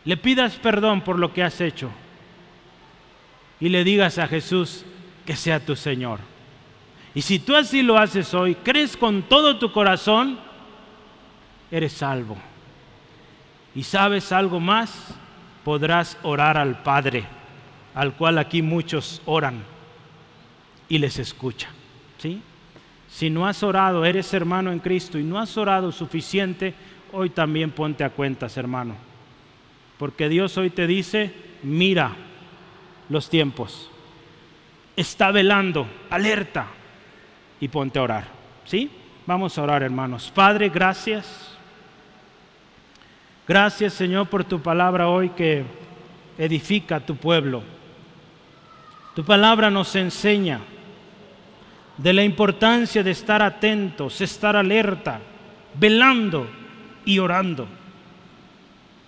Le 0.05 0.17
pidas 0.17 0.55
perdón 0.55 1.01
por 1.01 1.17
lo 1.17 1.33
que 1.33 1.43
has 1.43 1.59
hecho. 1.59 1.89
Y 3.59 3.69
le 3.69 3.83
digas 3.83 4.17
a 4.17 4.27
Jesús 4.27 4.85
que 5.25 5.35
sea 5.35 5.59
tu 5.59 5.75
Señor. 5.75 6.19
Y 7.13 7.21
si 7.21 7.39
tú 7.39 7.55
así 7.55 7.81
lo 7.81 7.97
haces 7.97 8.33
hoy, 8.33 8.55
crees 8.55 8.95
con 8.95 9.23
todo 9.23 9.57
tu 9.57 9.71
corazón, 9.71 10.37
eres 11.71 11.93
salvo. 11.93 12.37
Y 13.73 13.83
sabes 13.83 14.31
algo 14.31 14.59
más, 14.59 15.15
podrás 15.63 16.17
orar 16.21 16.57
al 16.57 16.83
Padre, 16.83 17.25
al 17.95 18.13
cual 18.13 18.37
aquí 18.37 18.61
muchos 18.61 19.21
oran 19.25 19.63
y 20.87 20.99
les 20.99 21.17
escucha. 21.17 21.69
¿Sí? 22.19 22.41
Si 23.09 23.29
no 23.29 23.47
has 23.47 23.63
orado, 23.63 24.05
eres 24.05 24.33
hermano 24.33 24.71
en 24.71 24.79
Cristo 24.79 25.17
y 25.17 25.23
no 25.23 25.39
has 25.39 25.57
orado 25.57 25.91
suficiente, 25.91 26.75
hoy 27.11 27.31
también 27.31 27.71
ponte 27.71 28.03
a 28.03 28.11
cuentas, 28.11 28.57
hermano. 28.57 28.95
Porque 29.97 30.29
Dios 30.29 30.57
hoy 30.57 30.69
te 30.69 30.85
dice, 30.85 31.33
mira 31.63 32.15
los 33.09 33.29
tiempos. 33.29 33.89
Está 34.95 35.31
velando, 35.31 35.87
alerta 36.09 36.67
y 37.59 37.67
ponte 37.67 37.99
a 37.99 38.03
orar. 38.03 38.27
¿Sí? 38.65 38.89
Vamos 39.25 39.57
a 39.57 39.63
orar, 39.63 39.83
hermanos. 39.83 40.31
Padre, 40.33 40.69
gracias 40.69 41.57
Gracias 43.47 43.93
Señor 43.93 44.27
por 44.27 44.43
tu 44.43 44.59
palabra 44.59 45.07
hoy 45.07 45.29
que 45.29 45.63
edifica 46.37 46.97
a 46.97 46.99
tu 46.99 47.15
pueblo. 47.15 47.63
Tu 49.15 49.23
palabra 49.23 49.71
nos 49.71 49.95
enseña 49.95 50.59
de 51.95 52.11
la 52.11 52.25
importancia 52.25 53.03
de 53.03 53.11
estar 53.11 53.41
atentos, 53.41 54.19
estar 54.19 54.57
alerta, 54.57 55.21
velando 55.79 56.45
y 57.05 57.19
orando. 57.19 57.69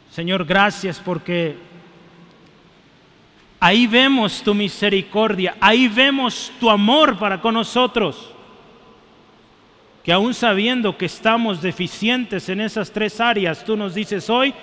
Señor, 0.10 0.46
gracias 0.46 1.02
porque 1.04 1.58
ahí 3.60 3.88
vemos 3.88 4.42
tu 4.42 4.54
misericordia, 4.54 5.56
ahí 5.60 5.88
vemos 5.88 6.52
tu 6.60 6.70
amor 6.70 7.18
para 7.18 7.42
con 7.42 7.54
nosotros 7.54 8.34
que 10.04 10.14
aún 10.14 10.34
sabiendo 10.34 10.98
que 10.98 11.06
estamos 11.06 11.62
deficientes 11.62 12.50
en 12.50 12.62
esas 12.62 12.92
tres 12.92 13.20
áreas, 13.20 13.64
tú 13.64 13.76
nos 13.76 13.94
dices 13.94 14.30
hoy, 14.30 14.54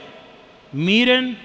miren, 0.72 1.38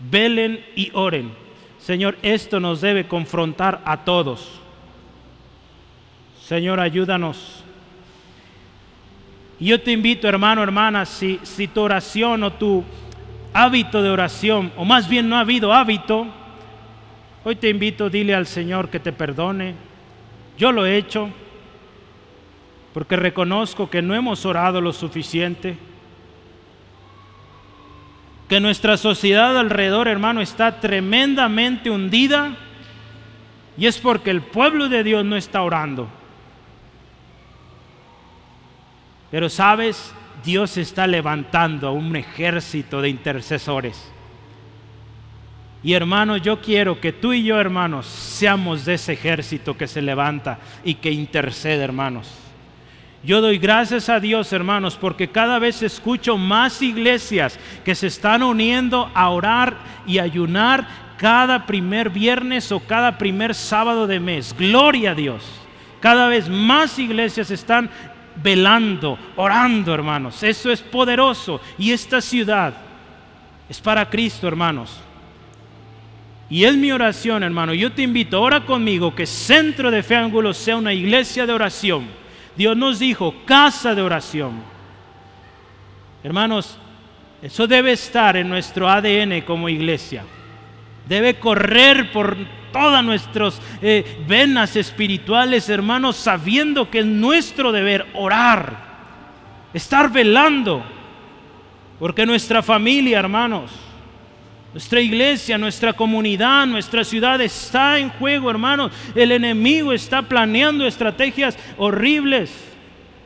velen 0.00 0.64
y 0.74 0.90
oren. 0.94 1.32
Señor, 1.78 2.16
esto 2.22 2.60
nos 2.60 2.80
debe 2.80 3.06
confrontar 3.06 3.80
a 3.84 4.04
todos. 4.04 4.60
Señor, 6.44 6.80
ayúdanos. 6.80 7.62
Y 9.60 9.66
yo 9.66 9.80
te 9.80 9.92
invito, 9.92 10.26
hermano, 10.26 10.62
hermana, 10.62 11.06
si, 11.06 11.38
si 11.42 11.68
tu 11.68 11.82
oración 11.82 12.42
o 12.42 12.52
tu 12.54 12.82
hábito 13.52 14.02
de 14.02 14.10
oración, 14.10 14.72
o 14.76 14.84
más 14.84 15.08
bien 15.08 15.28
no 15.28 15.36
ha 15.36 15.40
habido 15.40 15.72
hábito, 15.72 16.26
hoy 17.44 17.56
te 17.56 17.68
invito, 17.68 18.10
dile 18.10 18.34
al 18.34 18.46
Señor 18.46 18.88
que 18.88 18.98
te 18.98 19.12
perdone. 19.12 19.74
Yo 20.56 20.72
lo 20.72 20.86
he 20.86 20.96
hecho 20.96 21.30
porque 22.94 23.16
reconozco 23.16 23.90
que 23.90 24.02
no 24.02 24.14
hemos 24.14 24.46
orado 24.46 24.80
lo 24.80 24.92
suficiente, 24.92 25.76
que 28.48 28.60
nuestra 28.60 28.96
sociedad 28.96 29.58
alrededor, 29.58 30.06
hermano, 30.06 30.40
está 30.40 30.80
tremendamente 30.80 31.90
hundida 31.90 32.56
y 33.76 33.86
es 33.86 33.98
porque 33.98 34.30
el 34.30 34.42
pueblo 34.42 34.88
de 34.88 35.02
Dios 35.02 35.24
no 35.24 35.36
está 35.36 35.62
orando. 35.62 36.08
Pero 39.32 39.48
sabes, 39.48 40.14
Dios 40.44 40.76
está 40.76 41.08
levantando 41.08 41.88
a 41.88 41.92
un 41.92 42.14
ejército 42.14 43.02
de 43.02 43.08
intercesores. 43.08 44.13
Y 45.84 45.92
hermano, 45.92 46.38
yo 46.38 46.62
quiero 46.62 46.98
que 46.98 47.12
tú 47.12 47.34
y 47.34 47.44
yo, 47.44 47.60
hermanos, 47.60 48.06
seamos 48.06 48.86
de 48.86 48.94
ese 48.94 49.12
ejército 49.12 49.76
que 49.76 49.86
se 49.86 50.00
levanta 50.00 50.58
y 50.82 50.94
que 50.94 51.12
intercede, 51.12 51.84
hermanos. 51.84 52.32
Yo 53.22 53.42
doy 53.42 53.58
gracias 53.58 54.08
a 54.08 54.18
Dios, 54.18 54.50
hermanos, 54.54 54.96
porque 54.96 55.28
cada 55.28 55.58
vez 55.58 55.82
escucho 55.82 56.38
más 56.38 56.80
iglesias 56.80 57.58
que 57.84 57.94
se 57.94 58.06
están 58.06 58.42
uniendo 58.42 59.10
a 59.14 59.28
orar 59.28 59.76
y 60.06 60.18
ayunar 60.18 60.86
cada 61.18 61.66
primer 61.66 62.08
viernes 62.08 62.72
o 62.72 62.80
cada 62.80 63.18
primer 63.18 63.54
sábado 63.54 64.06
de 64.06 64.20
mes. 64.20 64.54
Gloria 64.56 65.10
a 65.10 65.14
Dios. 65.14 65.44
Cada 66.00 66.28
vez 66.28 66.48
más 66.48 66.98
iglesias 66.98 67.50
están 67.50 67.90
velando, 68.42 69.18
orando, 69.36 69.92
hermanos. 69.92 70.42
Eso 70.42 70.70
es 70.70 70.80
poderoso. 70.80 71.60
Y 71.78 71.92
esta 71.92 72.22
ciudad 72.22 72.72
es 73.68 73.80
para 73.80 74.08
Cristo, 74.08 74.48
hermanos. 74.48 74.98
Y 76.50 76.64
es 76.64 76.76
mi 76.76 76.92
oración, 76.92 77.42
hermano. 77.42 77.74
Yo 77.74 77.92
te 77.92 78.02
invito, 78.02 78.40
ora 78.40 78.64
conmigo, 78.64 79.14
que 79.14 79.26
Centro 79.26 79.90
de 79.90 80.02
Fe 80.02 80.16
Ángulo 80.16 80.52
sea 80.52 80.76
una 80.76 80.92
iglesia 80.92 81.46
de 81.46 81.52
oración 81.52 82.24
Dios 82.56 82.76
nos 82.76 82.98
dijo 82.98 83.34
casa 83.44 83.94
de 83.94 84.02
oración. 84.02 84.62
Hermanos, 86.22 86.78
eso 87.42 87.66
debe 87.66 87.92
estar 87.92 88.36
en 88.36 88.48
nuestro 88.48 88.88
ADN 88.88 89.42
como 89.42 89.68
iglesia. 89.68 90.24
Debe 91.08 91.34
correr 91.38 92.12
por 92.12 92.36
todas 92.72 93.04
nuestras 93.04 93.60
eh, 93.82 94.24
venas 94.26 94.76
espirituales, 94.76 95.68
hermanos, 95.68 96.16
sabiendo 96.16 96.90
que 96.90 97.00
es 97.00 97.06
nuestro 97.06 97.72
deber 97.72 98.06
orar, 98.14 98.76
estar 99.74 100.10
velando, 100.10 100.82
porque 101.98 102.24
nuestra 102.24 102.62
familia, 102.62 103.18
hermanos, 103.18 103.70
nuestra 104.74 105.00
iglesia, 105.00 105.56
nuestra 105.56 105.92
comunidad, 105.92 106.66
nuestra 106.66 107.04
ciudad 107.04 107.40
está 107.40 107.96
en 108.00 108.10
juego, 108.10 108.50
hermanos. 108.50 108.90
El 109.14 109.30
enemigo 109.30 109.92
está 109.92 110.20
planeando 110.22 110.84
estrategias 110.84 111.56
horribles 111.78 112.52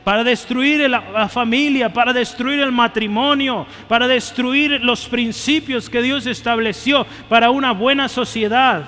para 0.03 0.23
destruir 0.23 0.87
la 0.87 1.27
familia, 1.27 1.91
para 1.91 2.13
destruir 2.13 2.59
el 2.59 2.71
matrimonio, 2.71 3.65
para 3.87 4.07
destruir 4.07 4.79
los 4.83 5.07
principios 5.07 5.89
que 5.89 6.03
Dios 6.03 6.27
estableció 6.27 7.07
para 7.27 7.49
una 7.49 7.71
buena 7.71 8.07
sociedad. 8.07 8.83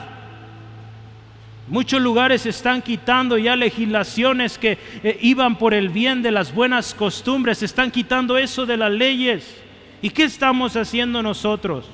Muchos 1.67 1.99
lugares 1.99 2.45
están 2.45 2.83
quitando 2.83 3.39
ya 3.39 3.55
legislaciones 3.55 4.59
que 4.59 4.77
eh, 5.03 5.17
iban 5.21 5.57
por 5.57 5.73
el 5.73 5.89
bien 5.89 6.21
de 6.21 6.29
las 6.29 6.53
buenas 6.53 6.93
costumbres, 6.93 7.63
están 7.63 7.89
quitando 7.89 8.37
eso 8.37 8.67
de 8.67 8.77
las 8.77 8.91
leyes. 8.91 9.57
¿Y 9.99 10.11
qué 10.11 10.25
estamos 10.25 10.75
haciendo 10.75 11.23
nosotros? 11.23 11.89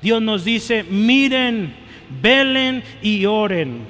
Dios 0.00 0.22
nos 0.22 0.44
dice, 0.44 0.84
miren, 0.84 1.74
velen 2.22 2.82
y 3.02 3.26
oren. 3.26 3.84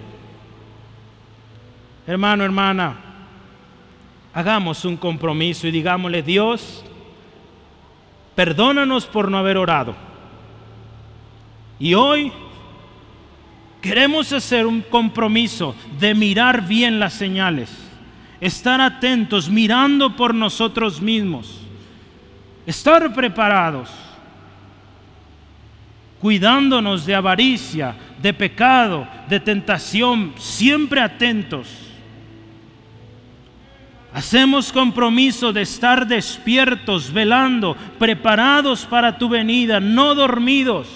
Hermano, 2.07 2.45
hermana, 2.45 2.97
hagamos 4.33 4.85
un 4.85 4.97
compromiso 4.97 5.67
y 5.67 5.71
digámosle, 5.71 6.23
Dios, 6.23 6.85
perdónanos 8.35 9.07
por 9.07 9.31
no 9.31 9.39
haber 9.39 9.59
orado. 9.59 9.95
Y 11.79 11.95
hoy 11.95 12.33
queremos 13.83 14.33
hacer 14.33 14.67
un 14.67 14.81
compromiso 14.81 15.75
de 16.01 16.15
mirar 16.15 16.67
bien 16.67 16.99
las 16.99 17.13
señales, 17.13 17.71
estar 18.41 18.81
atentos, 18.81 19.49
mirando 19.49 20.17
por 20.17 20.35
nosotros 20.35 21.01
mismos, 21.03 21.61
estar 22.67 23.13
preparados, 23.13 23.91
cuidándonos 26.21 27.07
de 27.07 27.15
avaricia, 27.15 27.95
de 28.21 28.35
pecado, 28.35 29.07
de 29.29 29.41
tentación, 29.41 30.33
siempre 30.37 31.01
atentos. 31.01 31.69
Hacemos 34.13 34.73
compromiso 34.73 35.53
de 35.53 35.63
estar 35.63 36.07
despiertos, 36.07 37.13
velando, 37.13 37.77
preparados 37.99 38.85
para 38.87 39.19
tu 39.19 39.29
venida, 39.29 39.81
no 39.81 40.15
dormidos. 40.15 40.89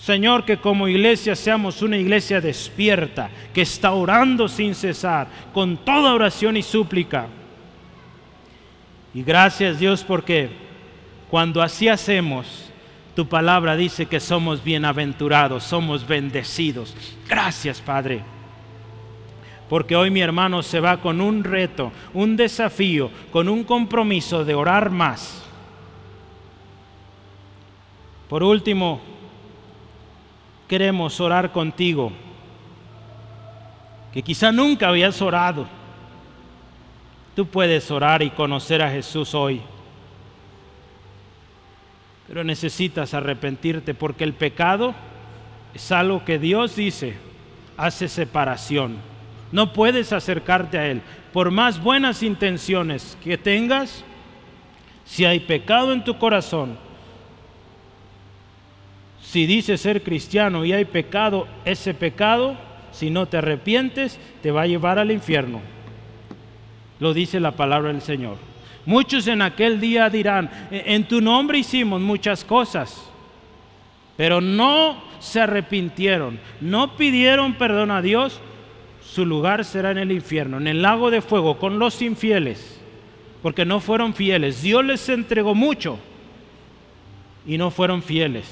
Señor, 0.00 0.46
que 0.46 0.56
como 0.56 0.88
iglesia 0.88 1.36
seamos 1.36 1.82
una 1.82 1.98
iglesia 1.98 2.40
despierta, 2.40 3.28
que 3.52 3.60
está 3.60 3.92
orando 3.92 4.48
sin 4.48 4.74
cesar, 4.74 5.28
con 5.52 5.76
toda 5.76 6.14
oración 6.14 6.56
y 6.56 6.62
súplica. 6.62 7.26
Y 9.12 9.22
gracias 9.22 9.78
Dios 9.78 10.02
porque 10.02 10.48
cuando 11.28 11.60
así 11.60 11.88
hacemos, 11.88 12.67
tu 13.18 13.26
palabra 13.26 13.74
dice 13.74 14.06
que 14.06 14.20
somos 14.20 14.62
bienaventurados, 14.62 15.64
somos 15.64 16.06
bendecidos. 16.06 16.94
Gracias 17.28 17.80
Padre. 17.80 18.22
Porque 19.68 19.96
hoy 19.96 20.08
mi 20.08 20.20
hermano 20.20 20.62
se 20.62 20.78
va 20.78 20.98
con 20.98 21.20
un 21.20 21.42
reto, 21.42 21.90
un 22.14 22.36
desafío, 22.36 23.10
con 23.32 23.48
un 23.48 23.64
compromiso 23.64 24.44
de 24.44 24.54
orar 24.54 24.90
más. 24.90 25.44
Por 28.28 28.44
último, 28.44 29.00
queremos 30.68 31.18
orar 31.18 31.50
contigo, 31.50 32.12
que 34.12 34.22
quizá 34.22 34.52
nunca 34.52 34.90
habías 34.90 35.20
orado. 35.20 35.66
Tú 37.34 37.48
puedes 37.48 37.90
orar 37.90 38.22
y 38.22 38.30
conocer 38.30 38.80
a 38.80 38.88
Jesús 38.88 39.34
hoy, 39.34 39.60
pero 42.28 42.44
necesitas 42.44 43.14
arrepentirte 43.14 43.94
porque 43.94 44.22
el 44.22 44.34
pecado 44.34 44.94
es 45.74 45.90
algo 45.90 46.24
que 46.26 46.38
Dios 46.38 46.76
dice, 46.76 47.14
hace 47.78 48.06
separación. 48.06 48.96
No 49.50 49.72
puedes 49.72 50.12
acercarte 50.12 50.78
a 50.78 50.86
Él. 50.86 51.00
Por 51.32 51.50
más 51.50 51.82
buenas 51.82 52.22
intenciones 52.22 53.16
que 53.24 53.38
tengas, 53.38 54.04
si 55.06 55.24
hay 55.24 55.40
pecado 55.40 55.94
en 55.94 56.04
tu 56.04 56.18
corazón, 56.18 56.76
si 59.22 59.46
dices 59.46 59.80
ser 59.80 60.02
cristiano 60.02 60.66
y 60.66 60.74
hay 60.74 60.84
pecado, 60.84 61.48
ese 61.64 61.94
pecado, 61.94 62.56
si 62.92 63.08
no 63.08 63.26
te 63.26 63.38
arrepientes, 63.38 64.18
te 64.42 64.50
va 64.50 64.62
a 64.62 64.66
llevar 64.66 64.98
al 64.98 65.10
infierno. 65.10 65.60
Lo 67.00 67.14
dice 67.14 67.40
la 67.40 67.52
palabra 67.52 67.90
del 67.90 68.02
Señor. 68.02 68.36
Muchos 68.88 69.26
en 69.26 69.42
aquel 69.42 69.80
día 69.80 70.08
dirán, 70.08 70.50
e-, 70.70 70.94
en 70.94 71.06
tu 71.06 71.20
nombre 71.20 71.58
hicimos 71.58 72.00
muchas 72.00 72.42
cosas, 72.42 73.06
pero 74.16 74.40
no 74.40 74.96
se 75.18 75.42
arrepintieron, 75.42 76.40
no 76.62 76.96
pidieron 76.96 77.52
perdón 77.52 77.90
a 77.90 78.00
Dios, 78.00 78.40
su 79.02 79.26
lugar 79.26 79.66
será 79.66 79.90
en 79.90 79.98
el 79.98 80.10
infierno, 80.10 80.56
en 80.56 80.68
el 80.68 80.80
lago 80.80 81.10
de 81.10 81.20
fuego, 81.20 81.58
con 81.58 81.78
los 81.78 82.00
infieles, 82.00 82.80
porque 83.42 83.66
no 83.66 83.80
fueron 83.80 84.14
fieles. 84.14 84.62
Dios 84.62 84.82
les 84.82 85.06
entregó 85.10 85.54
mucho 85.54 85.98
y 87.46 87.58
no 87.58 87.70
fueron 87.70 88.02
fieles. 88.02 88.46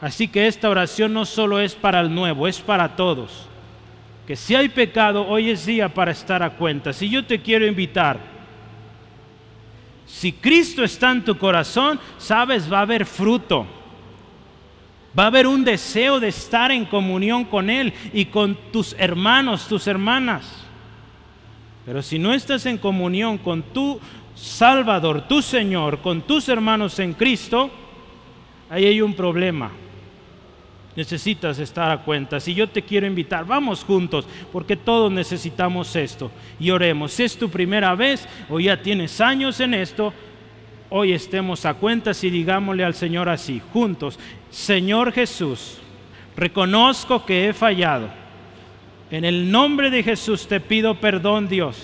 Así 0.00 0.28
que 0.28 0.46
esta 0.46 0.70
oración 0.70 1.12
no 1.12 1.24
solo 1.24 1.58
es 1.58 1.74
para 1.74 1.98
el 1.98 2.14
nuevo, 2.14 2.46
es 2.46 2.60
para 2.60 2.94
todos. 2.94 3.48
Que 4.28 4.36
si 4.36 4.54
hay 4.54 4.68
pecado, 4.68 5.26
hoy 5.26 5.50
es 5.50 5.66
día 5.66 5.88
para 5.88 6.12
estar 6.12 6.40
a 6.40 6.50
cuenta. 6.50 6.92
Si 6.92 7.10
yo 7.10 7.24
te 7.24 7.40
quiero 7.40 7.66
invitar, 7.66 8.29
si 10.12 10.32
Cristo 10.32 10.82
está 10.82 11.12
en 11.12 11.24
tu 11.24 11.38
corazón, 11.38 12.00
sabes, 12.18 12.70
va 12.70 12.78
a 12.78 12.82
haber 12.82 13.06
fruto. 13.06 13.66
Va 15.18 15.24
a 15.24 15.26
haber 15.28 15.46
un 15.46 15.64
deseo 15.64 16.20
de 16.20 16.28
estar 16.28 16.70
en 16.72 16.84
comunión 16.84 17.44
con 17.44 17.70
Él 17.70 17.92
y 18.12 18.26
con 18.26 18.56
tus 18.72 18.94
hermanos, 18.98 19.68
tus 19.68 19.86
hermanas. 19.86 20.64
Pero 21.86 22.02
si 22.02 22.18
no 22.18 22.34
estás 22.34 22.66
en 22.66 22.76
comunión 22.76 23.38
con 23.38 23.62
tu 23.62 24.00
Salvador, 24.34 25.26
tu 25.28 25.42
Señor, 25.42 26.00
con 26.00 26.22
tus 26.22 26.48
hermanos 26.48 26.98
en 26.98 27.14
Cristo, 27.14 27.70
ahí 28.68 28.86
hay 28.86 29.00
un 29.00 29.14
problema 29.14 29.70
necesitas 30.96 31.58
estar 31.58 31.90
a 31.90 32.02
cuenta. 32.02 32.40
Si 32.40 32.54
yo 32.54 32.68
te 32.68 32.82
quiero 32.82 33.06
invitar, 33.06 33.44
vamos 33.44 33.84
juntos, 33.84 34.26
porque 34.52 34.76
todos 34.76 35.10
necesitamos 35.10 35.94
esto. 35.96 36.30
Y 36.58 36.70
oremos. 36.70 37.12
Si 37.12 37.24
es 37.24 37.36
tu 37.36 37.48
primera 37.48 37.94
vez 37.94 38.26
o 38.48 38.60
ya 38.60 38.80
tienes 38.80 39.20
años 39.20 39.60
en 39.60 39.74
esto, 39.74 40.12
hoy 40.88 41.12
estemos 41.12 41.64
a 41.64 41.74
cuentas 41.74 42.22
y 42.24 42.30
digámosle 42.30 42.84
al 42.84 42.94
Señor 42.94 43.28
así, 43.28 43.62
juntos, 43.72 44.18
Señor 44.50 45.12
Jesús, 45.12 45.78
reconozco 46.36 47.24
que 47.24 47.48
he 47.48 47.52
fallado. 47.52 48.08
En 49.10 49.24
el 49.24 49.50
nombre 49.50 49.90
de 49.90 50.02
Jesús 50.02 50.46
te 50.46 50.60
pido 50.60 50.94
perdón, 51.00 51.48
Dios. 51.48 51.76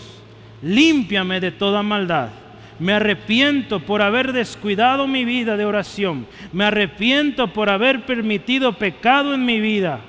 Límpiame 0.63 1.41
de 1.41 1.53
toda 1.53 1.83
maldad 1.83 2.31
me 2.79 2.93
arrepiento 2.93 3.81
por 3.81 4.03
haber 4.03 4.33
descuidado 4.33 5.07
mi 5.07 5.25
vida 5.25 5.57
de 5.57 5.65
oración. 5.65 6.27
Me 6.53 6.65
arrepiento 6.65 7.49
por 7.49 7.71
haber 7.71 8.05
permitido 8.05 8.75
pecado 8.75 9.33
en 9.33 9.45
mi 9.45 9.61
vida. 9.61 10.01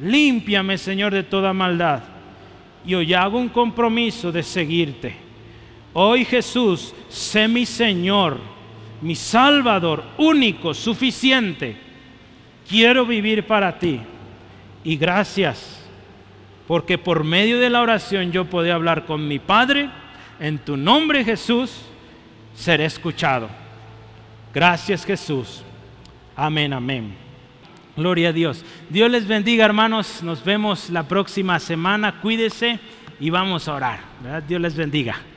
Límpiame, 0.00 0.78
Señor, 0.78 1.12
de 1.12 1.22
toda 1.22 1.52
maldad. 1.52 2.02
Y 2.84 2.94
hoy 2.94 3.14
hago 3.14 3.38
un 3.38 3.48
compromiso 3.48 4.32
de 4.32 4.42
seguirte. 4.42 5.14
Hoy 5.92 6.24
Jesús, 6.24 6.92
sé 7.08 7.46
mi 7.46 7.66
Señor, 7.66 8.38
mi 9.00 9.14
Salvador, 9.14 10.02
único, 10.18 10.74
suficiente. 10.74 11.76
Quiero 12.68 13.06
vivir 13.06 13.46
para 13.46 13.78
ti. 13.78 14.00
Y 14.82 14.96
gracias, 14.96 15.86
porque 16.66 16.98
por 16.98 17.22
medio 17.22 17.60
de 17.60 17.70
la 17.70 17.82
oración 17.82 18.32
yo 18.32 18.46
puedo 18.46 18.74
hablar 18.74 19.06
con 19.06 19.28
mi 19.28 19.38
Padre. 19.38 19.88
En 20.40 20.58
tu 20.58 20.76
nombre 20.76 21.24
Jesús 21.24 21.91
seré 22.54 22.84
escuchado. 22.84 23.48
Gracias 24.54 25.04
Jesús. 25.04 25.62
Amén, 26.36 26.72
amén. 26.72 27.14
Gloria 27.96 28.30
a 28.30 28.32
Dios. 28.32 28.64
Dios 28.88 29.10
les 29.10 29.26
bendiga 29.26 29.64
hermanos. 29.64 30.22
Nos 30.22 30.42
vemos 30.44 30.90
la 30.90 31.02
próxima 31.02 31.58
semana. 31.58 32.20
Cuídese 32.20 32.80
y 33.20 33.30
vamos 33.30 33.68
a 33.68 33.74
orar. 33.74 34.00
Dios 34.46 34.60
les 34.60 34.74
bendiga. 34.74 35.31